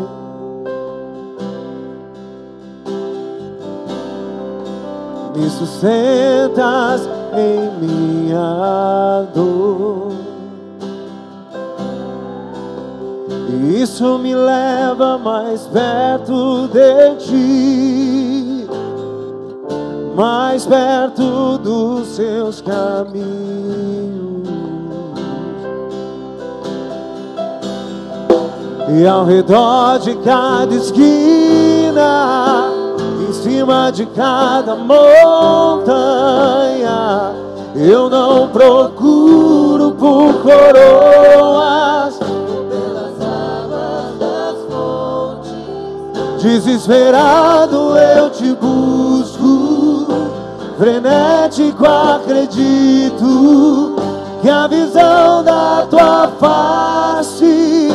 Me 5.37 5.49
sustentas 5.49 7.09
em 7.35 7.71
minha 7.81 9.27
dor. 9.35 10.01
Isso 13.81 14.19
me 14.19 14.35
leva 14.35 15.19
mais 15.19 15.62
perto 15.69 16.69
de 16.69 17.17
ti, 17.17 18.19
mais 20.20 20.66
perto 20.66 21.56
dos 21.56 22.09
seus 22.09 22.60
caminhos. 22.60 24.47
E 28.98 29.06
ao 29.06 29.24
redor 29.24 29.98
de 30.01 30.14
cada 30.16 30.74
esquina, 30.74 32.68
em 33.26 33.32
cima 33.32 33.90
de 33.90 34.05
cada 34.05 34.76
montanha, 34.76 35.01
eu 37.74 38.10
não 38.10 38.48
procuro 38.48 39.92
por 39.92 40.34
coroas 40.42 41.70
Desesperado 46.40 47.97
eu 47.98 48.30
te 48.30 48.55
busco, 48.55 48.99
frenético 50.81 51.85
acredito 51.85 53.97
que 54.40 54.48
a 54.48 54.66
visão 54.66 55.44
da 55.44 55.86
tua 55.90 56.32
face 56.40 57.90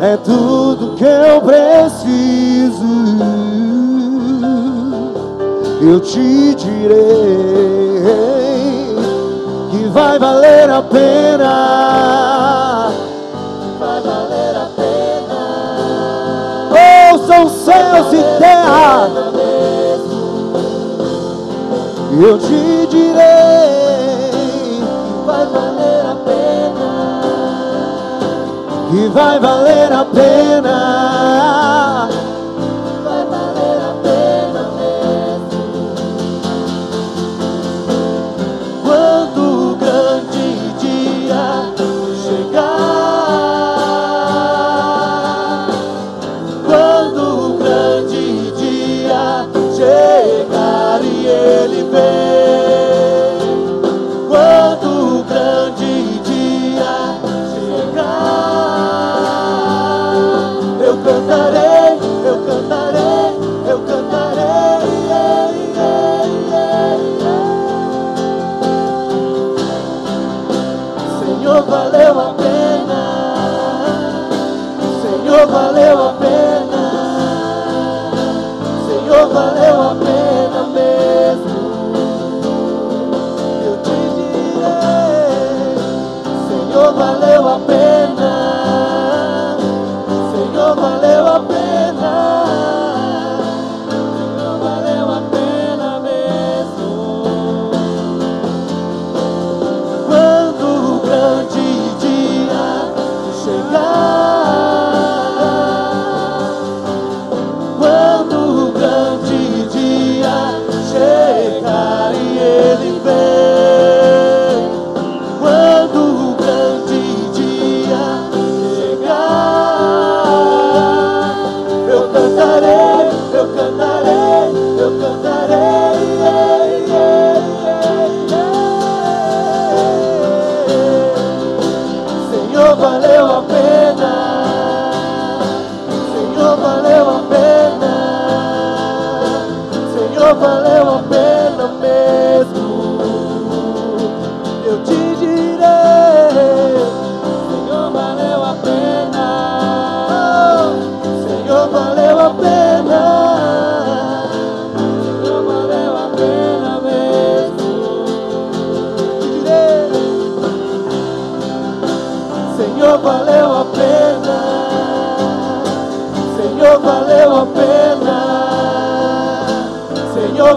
é 0.00 0.16
tudo 0.18 0.94
que 0.94 1.02
eu 1.02 1.40
preciso. 1.40 2.80
Eu 5.80 5.98
te 5.98 6.54
direi 6.54 8.04
que 9.72 9.88
vai 9.88 10.16
valer 10.16 10.70
a 10.70 10.80
pena. 10.80 12.92
Vai 13.80 14.00
valer 14.00 14.56
a 14.56 14.66
pena 14.76 14.92
ouçam 17.12 17.48
céus 17.48 18.12
e 18.12 18.22
terra. 18.38 19.31
Eu 22.14 22.38
te 22.38 22.86
direi 22.90 23.22
que 24.30 25.24
vai 25.24 25.46
valer 25.46 26.04
a 26.04 26.14
pena. 26.26 27.22
Que 28.90 29.08
vai 29.08 29.40
valer 29.40 29.90
a 29.90 30.04
pena. 30.04 31.91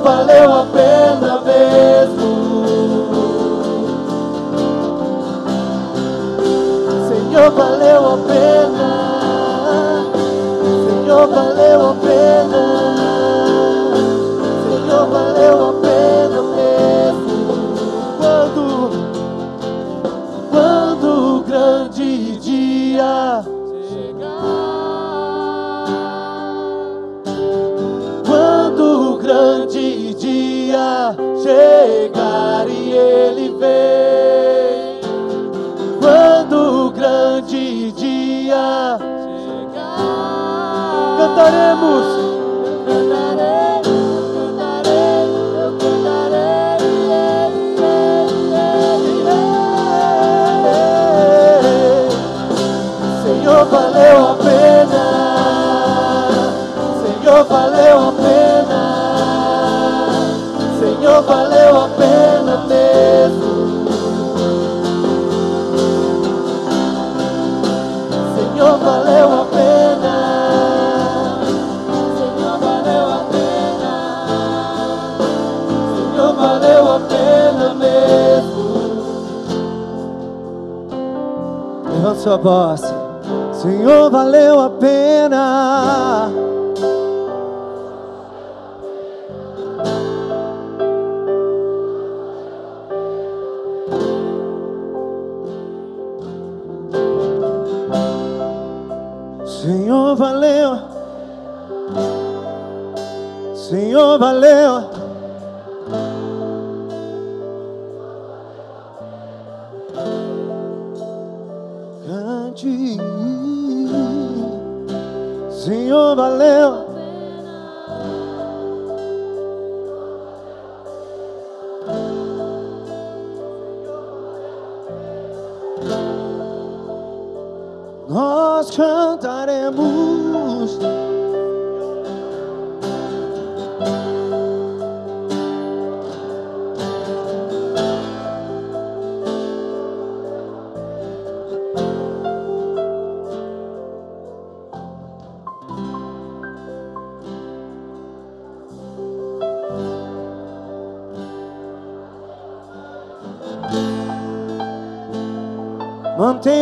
Valeu 0.06 0.54
a 0.54 0.66
pena 0.68 1.42
mesmo. 1.42 2.66
Senhor, 7.08 7.50
valeu 7.50 8.14
a 8.14 8.18
pena. 8.18 8.90
Senhor, 10.86 11.28
valeu 11.28 11.90
a 11.90 11.96
pena. 11.96 13.15
Voz. 82.38 82.82
Senhor, 83.54 84.10
valeu 84.10 84.60
a 84.60 84.70
pena. 84.70 86.45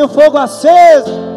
O 0.03 0.07
fogo 0.07 0.37
aceso. 0.37 1.32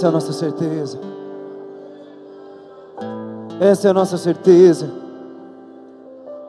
Essa 0.00 0.06
é 0.06 0.08
a 0.08 0.12
nossa 0.12 0.32
certeza. 0.32 0.98
Essa 3.60 3.86
é 3.86 3.90
a 3.90 3.92
nossa 3.92 4.16
certeza. 4.16 4.90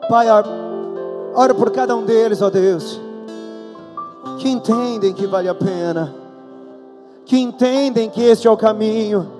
Pai, 0.08 0.26
ora- 1.34 1.52
por 1.52 1.70
cada 1.70 1.94
um 1.94 2.02
deles, 2.02 2.40
ó 2.40 2.48
Deus, 2.48 2.98
que 4.38 4.48
entendem 4.48 5.12
que 5.12 5.26
vale 5.26 5.50
a 5.50 5.54
pena, 5.54 6.14
que 7.26 7.38
entendem 7.38 8.08
que 8.08 8.22
este 8.22 8.48
é 8.48 8.50
o 8.50 8.56
caminho, 8.56 9.30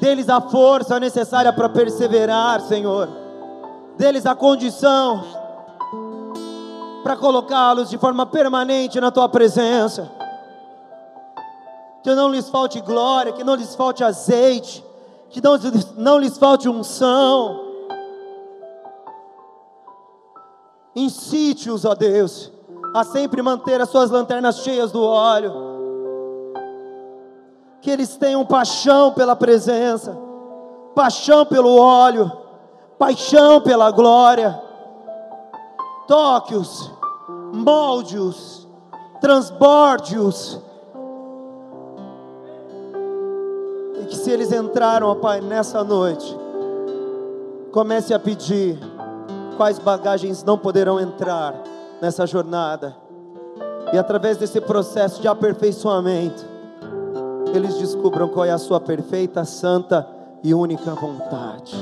deles 0.00 0.30
a 0.30 0.40
força 0.40 0.98
necessária 0.98 1.52
para 1.52 1.68
perseverar, 1.68 2.62
Senhor, 2.62 3.10
deles 3.98 4.24
a 4.24 4.34
condição 4.34 5.22
para 7.02 7.14
colocá-los 7.14 7.90
de 7.90 7.98
forma 7.98 8.24
permanente 8.24 8.98
na 9.02 9.10
tua 9.10 9.28
presença 9.28 10.18
que 12.02 12.14
não 12.14 12.28
lhes 12.28 12.48
falte 12.48 12.80
glória, 12.80 13.32
que 13.32 13.44
não 13.44 13.54
lhes 13.54 13.74
falte 13.74 14.02
azeite, 14.02 14.84
que 15.28 15.40
não, 15.42 15.58
não 15.96 16.18
lhes 16.18 16.38
falte 16.38 16.68
unção. 16.68 17.68
Incite-os, 20.94 21.84
ó 21.84 21.94
Deus, 21.94 22.50
a 22.94 23.04
sempre 23.04 23.42
manter 23.42 23.80
as 23.80 23.88
suas 23.88 24.10
lanternas 24.10 24.58
cheias 24.58 24.90
do 24.90 25.02
óleo, 25.02 25.52
que 27.80 27.90
eles 27.90 28.16
tenham 28.16 28.44
paixão 28.44 29.12
pela 29.12 29.36
presença, 29.36 30.18
paixão 30.94 31.46
pelo 31.46 31.80
óleo, 31.80 32.30
paixão 32.98 33.60
pela 33.60 33.90
glória. 33.90 34.60
toque-os, 36.06 36.90
molde-os, 37.52 38.66
transborde-os. 39.20 40.60
Que 44.10 44.16
se 44.16 44.30
eles 44.30 44.52
entraram, 44.52 45.06
ó 45.06 45.14
Pai, 45.14 45.40
nessa 45.40 45.84
noite, 45.84 46.36
comece 47.70 48.12
a 48.12 48.18
pedir 48.18 48.76
quais 49.56 49.78
bagagens 49.78 50.42
não 50.42 50.58
poderão 50.58 51.00
entrar 51.00 51.54
nessa 52.02 52.26
jornada. 52.26 52.96
E 53.92 53.98
através 53.98 54.36
desse 54.36 54.60
processo 54.60 55.22
de 55.22 55.28
aperfeiçoamento, 55.28 56.44
eles 57.54 57.76
descubram 57.76 58.28
qual 58.28 58.44
é 58.44 58.50
a 58.50 58.58
sua 58.58 58.80
perfeita, 58.80 59.44
santa 59.44 60.06
e 60.42 60.52
única 60.52 60.94
vontade. 60.94 61.74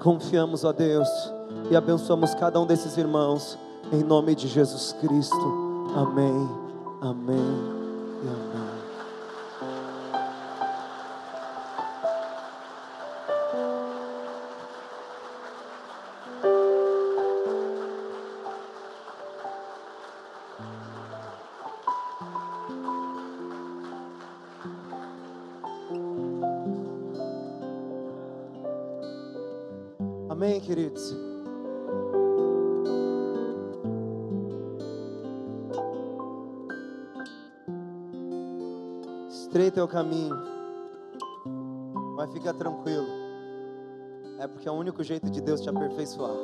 Confiamos, 0.00 0.64
ó 0.64 0.72
Deus, 0.72 1.08
e 1.70 1.76
abençoamos 1.76 2.34
cada 2.34 2.60
um 2.60 2.66
desses 2.66 2.96
irmãos, 2.98 3.58
em 3.90 4.02
nome 4.02 4.34
de 4.34 4.48
Jesus 4.48 4.94
Cristo. 5.00 5.64
Amém, 5.96 6.48
amém. 7.00 7.83
O 39.84 39.86
caminho, 39.86 40.34
mas 42.16 42.32
fica 42.32 42.54
tranquilo, 42.54 43.06
é 44.38 44.46
porque 44.46 44.66
é 44.66 44.72
o 44.72 44.74
único 44.74 45.04
jeito 45.04 45.30
de 45.30 45.42
Deus 45.42 45.60
te 45.60 45.68
aperfeiçoar. 45.68 46.34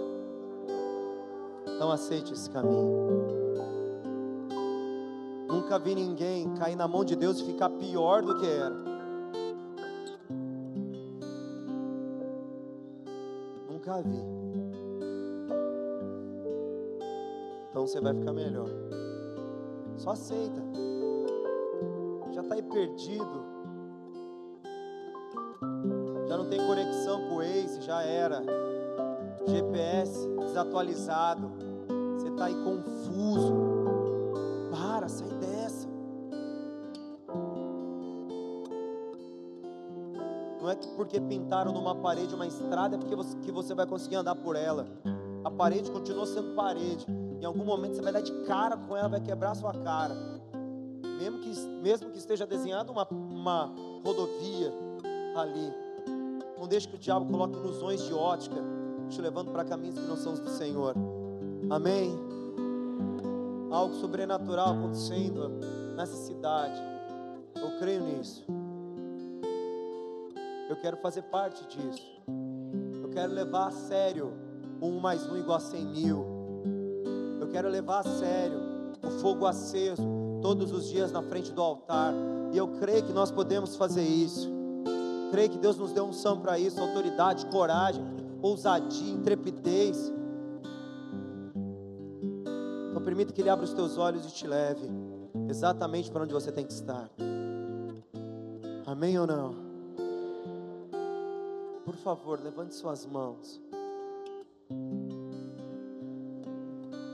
Então 1.66 1.90
aceite 1.90 2.34
esse 2.34 2.50
caminho. 2.50 2.84
Nunca 5.48 5.78
vi 5.78 5.94
ninguém 5.94 6.52
cair 6.52 6.76
na 6.76 6.86
mão 6.86 7.02
de 7.02 7.16
Deus 7.16 7.40
e 7.40 7.46
ficar 7.46 7.70
pior 7.70 8.20
do 8.20 8.38
que 8.38 8.46
era. 8.46 8.76
nunca 13.70 14.02
vi. 14.02 14.22
Então 17.70 17.86
você 17.86 18.02
vai 18.02 18.12
ficar 18.12 18.34
melhor. 18.34 18.68
Só 19.96 20.10
aceita. 20.10 20.89
Está 22.50 22.56
aí 22.56 22.62
perdido. 22.62 23.44
Já 26.26 26.36
não 26.36 26.50
tem 26.50 26.58
conexão 26.66 27.28
com 27.28 27.34
o 27.34 27.36
Waze, 27.36 27.80
já 27.80 28.02
era. 28.02 28.42
GPS 29.46 30.28
desatualizado. 30.40 31.48
Você 32.16 32.28
está 32.28 32.46
aí 32.46 32.54
confuso. 32.64 33.54
Para, 34.68 35.08
sai 35.08 35.28
dessa. 35.28 35.88
Não 40.60 40.68
é 40.68 40.74
que 40.74 40.88
porque 40.96 41.20
pintaram 41.20 41.72
numa 41.72 41.94
parede 41.94 42.34
uma 42.34 42.48
estrada 42.48 42.96
é 42.96 42.98
porque 42.98 43.14
você, 43.14 43.36
que 43.38 43.52
você 43.52 43.76
vai 43.76 43.86
conseguir 43.86 44.16
andar 44.16 44.34
por 44.34 44.56
ela. 44.56 44.88
A 45.44 45.50
parede 45.52 45.88
continua 45.92 46.26
sendo 46.26 46.56
parede. 46.56 47.06
Em 47.40 47.44
algum 47.44 47.64
momento 47.64 47.94
você 47.94 48.02
vai 48.02 48.12
dar 48.12 48.22
de 48.22 48.32
cara 48.44 48.76
com 48.76 48.96
ela, 48.96 49.08
vai 49.08 49.20
quebrar 49.20 49.54
sua 49.54 49.72
cara. 49.72 50.39
Mesmo 51.20 51.38
que, 51.38 51.54
mesmo 51.82 52.10
que 52.10 52.16
esteja 52.16 52.46
desenhado 52.46 52.90
uma, 52.90 53.06
uma 53.10 53.74
rodovia 54.02 54.72
ali. 55.36 55.70
Não 56.58 56.66
deixe 56.66 56.88
que 56.88 56.96
o 56.96 56.98
diabo 56.98 57.30
coloque 57.30 57.58
ilusões 57.58 58.02
de 58.02 58.14
ótica, 58.14 58.56
te 59.10 59.20
levando 59.20 59.52
para 59.52 59.62
caminhos 59.62 59.98
que 59.98 60.06
não 60.06 60.16
são 60.16 60.32
os 60.32 60.40
do 60.40 60.48
Senhor. 60.48 60.94
Amém? 61.68 62.18
Algo 63.70 63.94
sobrenatural 63.96 64.70
acontecendo 64.70 65.50
nessa 65.94 66.16
cidade. 66.16 66.80
Eu 67.54 67.78
creio 67.78 68.02
nisso. 68.02 68.46
Eu 70.70 70.76
quero 70.76 70.96
fazer 70.96 71.22
parte 71.24 71.66
disso. 71.66 72.10
Eu 73.02 73.10
quero 73.10 73.30
levar 73.30 73.68
a 73.68 73.72
sério 73.72 74.32
um 74.80 74.98
mais 74.98 75.28
um 75.30 75.36
igual 75.36 75.58
a 75.58 75.60
cem 75.60 75.84
mil. 75.84 76.24
Eu 77.38 77.48
quero 77.48 77.68
levar 77.68 78.00
a 78.00 78.04
sério 78.04 78.58
o 79.02 79.10
fogo 79.20 79.44
aceso 79.44 80.19
todos 80.40 80.72
os 80.72 80.88
dias 80.88 81.12
na 81.12 81.22
frente 81.22 81.52
do 81.52 81.60
altar. 81.60 82.12
E 82.52 82.56
eu 82.58 82.68
creio 82.78 83.04
que 83.04 83.12
nós 83.12 83.30
podemos 83.30 83.76
fazer 83.76 84.02
isso. 84.02 84.50
Creio 85.30 85.50
que 85.50 85.58
Deus 85.58 85.76
nos 85.76 85.92
deu 85.92 86.04
unção 86.04 86.40
para 86.40 86.58
isso, 86.58 86.80
autoridade, 86.80 87.46
coragem, 87.46 88.04
ousadia, 88.42 89.12
intrepidez. 89.12 90.12
Então 92.90 93.02
permita 93.02 93.32
que 93.32 93.40
Ele 93.40 93.50
abra 93.50 93.64
os 93.64 93.72
teus 93.72 93.96
olhos 93.96 94.26
e 94.26 94.30
te 94.32 94.46
leve 94.46 94.88
exatamente 95.48 96.10
para 96.10 96.22
onde 96.24 96.32
você 96.32 96.50
tem 96.50 96.64
que 96.64 96.72
estar. 96.72 97.10
Amém 98.86 99.18
ou 99.18 99.26
não? 99.26 99.54
Por 101.84 101.94
favor, 101.94 102.40
levante 102.42 102.74
suas 102.74 103.06
mãos. 103.06 103.60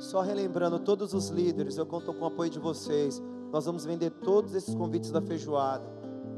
Só 0.06 0.20
relembrando, 0.20 0.78
todos 0.78 1.12
os 1.14 1.30
líderes, 1.30 1.76
eu 1.76 1.84
conto 1.84 2.14
com 2.14 2.24
o 2.24 2.28
apoio 2.28 2.48
de 2.48 2.60
vocês. 2.60 3.20
Nós 3.50 3.66
vamos 3.66 3.84
vender 3.84 4.10
todos 4.10 4.54
esses 4.54 4.72
convites 4.72 5.10
da 5.10 5.20
feijoada. 5.20 5.84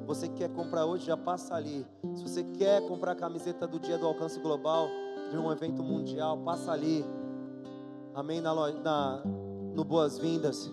Você 0.07 0.27
que 0.27 0.37
quer 0.37 0.49
comprar 0.49 0.87
hoje, 0.87 1.05
já 1.05 1.19
passa 1.19 1.55
ali. 1.55 1.87
Se 2.15 2.23
você 2.23 2.43
quer 2.43 2.81
comprar 2.89 3.13
a 3.13 3.15
camiseta 3.15 3.67
do 3.67 3.79
Dia 3.79 3.99
do 3.99 4.07
Alcance 4.07 4.41
Global, 4.41 4.89
de 5.31 5.37
um 5.37 5.53
evento 5.53 5.83
mundial, 5.83 6.39
passa 6.39 6.73
ali. 6.73 7.05
Amém? 8.15 8.41
Na, 8.41 8.55
na 8.55 9.23
no 9.75 9.85
Boas-Vindas. 9.85 10.73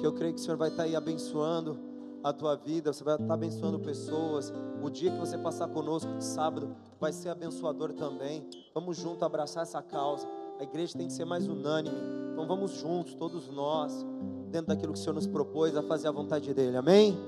Que 0.00 0.06
eu 0.06 0.12
creio 0.12 0.32
que 0.32 0.40
o 0.40 0.44
Senhor 0.44 0.56
vai 0.56 0.68
estar 0.68 0.84
aí 0.84 0.94
abençoando 0.94 1.76
a 2.22 2.32
tua 2.32 2.54
vida, 2.54 2.92
você 2.92 3.02
vai 3.02 3.16
estar 3.16 3.34
abençoando 3.34 3.80
pessoas. 3.80 4.52
O 4.80 4.88
dia 4.88 5.10
que 5.10 5.18
você 5.18 5.36
passar 5.36 5.66
conosco 5.70 6.16
de 6.16 6.24
sábado 6.24 6.76
vai 7.00 7.12
ser 7.12 7.30
abençoador 7.30 7.94
também. 7.94 8.48
Vamos 8.72 8.96
junto 8.96 9.24
abraçar 9.24 9.64
essa 9.64 9.82
causa. 9.82 10.24
A 10.60 10.62
igreja 10.62 10.96
tem 10.96 11.08
que 11.08 11.12
ser 11.12 11.24
mais 11.24 11.48
unânime. 11.48 12.27
Então 12.38 12.46
vamos 12.46 12.70
juntos, 12.70 13.14
todos 13.14 13.48
nós, 13.48 14.06
dentro 14.48 14.68
daquilo 14.68 14.92
que 14.92 14.98
o 15.00 15.02
Senhor 15.02 15.14
nos 15.14 15.26
propôs 15.26 15.76
a 15.76 15.82
fazer 15.82 16.06
a 16.06 16.12
vontade 16.12 16.54
dele. 16.54 16.76
Amém? 16.76 17.18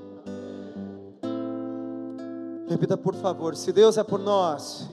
Repita 2.68 2.96
por 2.96 3.16
favor: 3.16 3.56
se 3.56 3.72
Deus 3.72 3.98
é 3.98 4.04
por 4.04 4.20
nós, 4.20 4.88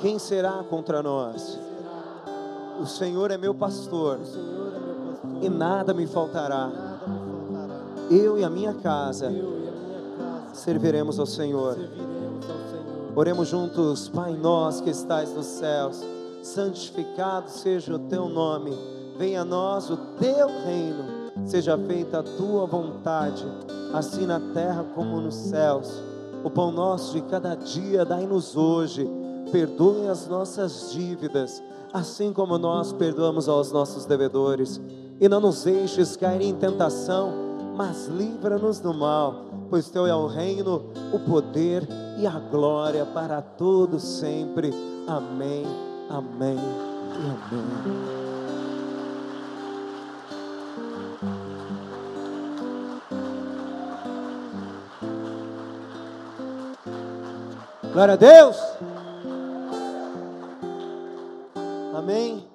quem 0.00 0.20
será 0.20 0.62
contra 0.62 1.02
nós? 1.02 1.58
O 2.80 2.86
Senhor 2.86 3.32
é 3.32 3.36
meu 3.36 3.52
pastor, 3.52 4.20
e 5.40 5.48
nada 5.48 5.92
me 5.92 6.06
faltará 6.06 6.70
eu 8.08 8.38
e 8.38 8.44
a 8.44 8.50
minha 8.50 8.74
casa 8.74 9.32
serviremos 10.52 11.18
ao 11.18 11.26
Senhor. 11.26 11.76
Oremos 13.16 13.48
juntos, 13.48 14.08
Pai 14.08 14.36
nosso 14.36 14.84
que 14.84 14.90
estais 14.90 15.34
nos 15.34 15.46
céus, 15.46 16.00
santificado 16.42 17.50
seja 17.50 17.94
o 17.94 17.98
teu 17.98 18.28
nome, 18.28 18.72
venha 19.16 19.42
a 19.42 19.44
nós 19.44 19.90
o 19.90 19.96
teu 20.18 20.48
reino, 20.64 21.04
seja 21.44 21.78
feita 21.78 22.18
a 22.18 22.22
tua 22.22 22.66
vontade, 22.66 23.44
assim 23.94 24.26
na 24.26 24.40
terra 24.52 24.84
como 24.94 25.20
nos 25.20 25.34
céus. 25.34 26.02
O 26.44 26.50
pão 26.50 26.72
nosso 26.72 27.12
de 27.14 27.22
cada 27.22 27.54
dia 27.54 28.04
dai-nos 28.04 28.56
hoje, 28.56 29.08
perdoe 29.50 30.08
as 30.08 30.26
nossas 30.26 30.92
dívidas, 30.92 31.62
assim 31.92 32.32
como 32.32 32.58
nós 32.58 32.92
perdoamos 32.92 33.48
aos 33.48 33.70
nossos 33.70 34.04
devedores, 34.04 34.80
e 35.20 35.28
não 35.28 35.40
nos 35.40 35.64
deixes 35.64 36.16
cair 36.16 36.42
em 36.42 36.54
tentação 36.54 37.52
mas 37.74 38.06
livra-nos 38.06 38.80
do 38.80 38.92
mal, 38.92 39.46
pois 39.70 39.88
teu 39.88 40.06
é 40.06 40.14
o 40.14 40.26
reino, 40.26 40.84
o 41.12 41.18
poder 41.18 41.86
e 42.18 42.26
a 42.26 42.38
glória 42.38 43.06
para 43.06 43.40
todos 43.40 44.02
sempre. 44.02 44.72
Amém, 45.06 45.64
amém 46.10 46.56
e 46.56 47.54
amém. 47.54 48.22
Glória 57.92 58.14
a 58.14 58.16
Deus. 58.16 58.56
Amém. 61.94 62.48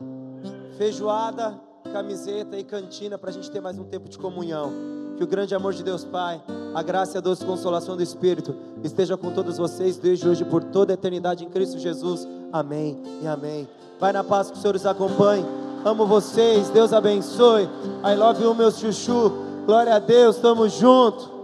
Feijoada, 0.79 1.59
camiseta 1.93 2.57
e 2.57 2.63
cantina 2.63 3.19
para 3.19 3.29
a 3.29 3.33
gente 3.33 3.51
ter 3.51 3.61
mais 3.61 3.77
um 3.77 3.83
tempo 3.83 4.09
de 4.09 4.17
comunhão. 4.17 4.71
Que 5.15 5.23
o 5.23 5.27
grande 5.27 5.53
amor 5.53 5.73
de 5.73 5.83
Deus 5.83 6.03
Pai, 6.03 6.41
a 6.73 6.81
graça 6.81 7.15
e 7.15 7.19
a 7.19 7.21
doce 7.21 7.45
consolação 7.45 7.95
do 7.95 8.01
Espírito 8.01 8.55
esteja 8.83 9.15
com 9.15 9.31
todos 9.31 9.57
vocês 9.57 9.97
desde 9.97 10.27
hoje 10.27 10.43
por 10.43 10.63
toda 10.63 10.93
a 10.93 10.95
eternidade 10.95 11.45
em 11.45 11.49
Cristo 11.49 11.77
Jesus. 11.77 12.27
Amém 12.51 12.97
e 13.21 13.27
amém. 13.27 13.67
Vai 13.99 14.13
na 14.13 14.23
paz 14.23 14.49
que 14.49 14.57
o 14.57 14.61
Senhor 14.61 14.75
os 14.75 14.85
acompanhe. 14.85 15.45
Amo 15.85 16.05
vocês, 16.05 16.69
Deus 16.69 16.93
abençoe. 16.93 17.69
I 18.03 18.15
love 18.15 18.41
you, 18.41 18.53
meu 18.53 18.71
chuchu. 18.71 19.31
Glória 19.65 19.95
a 19.95 19.99
Deus, 19.99 20.37
tamo 20.37 20.67
junto. 20.69 21.36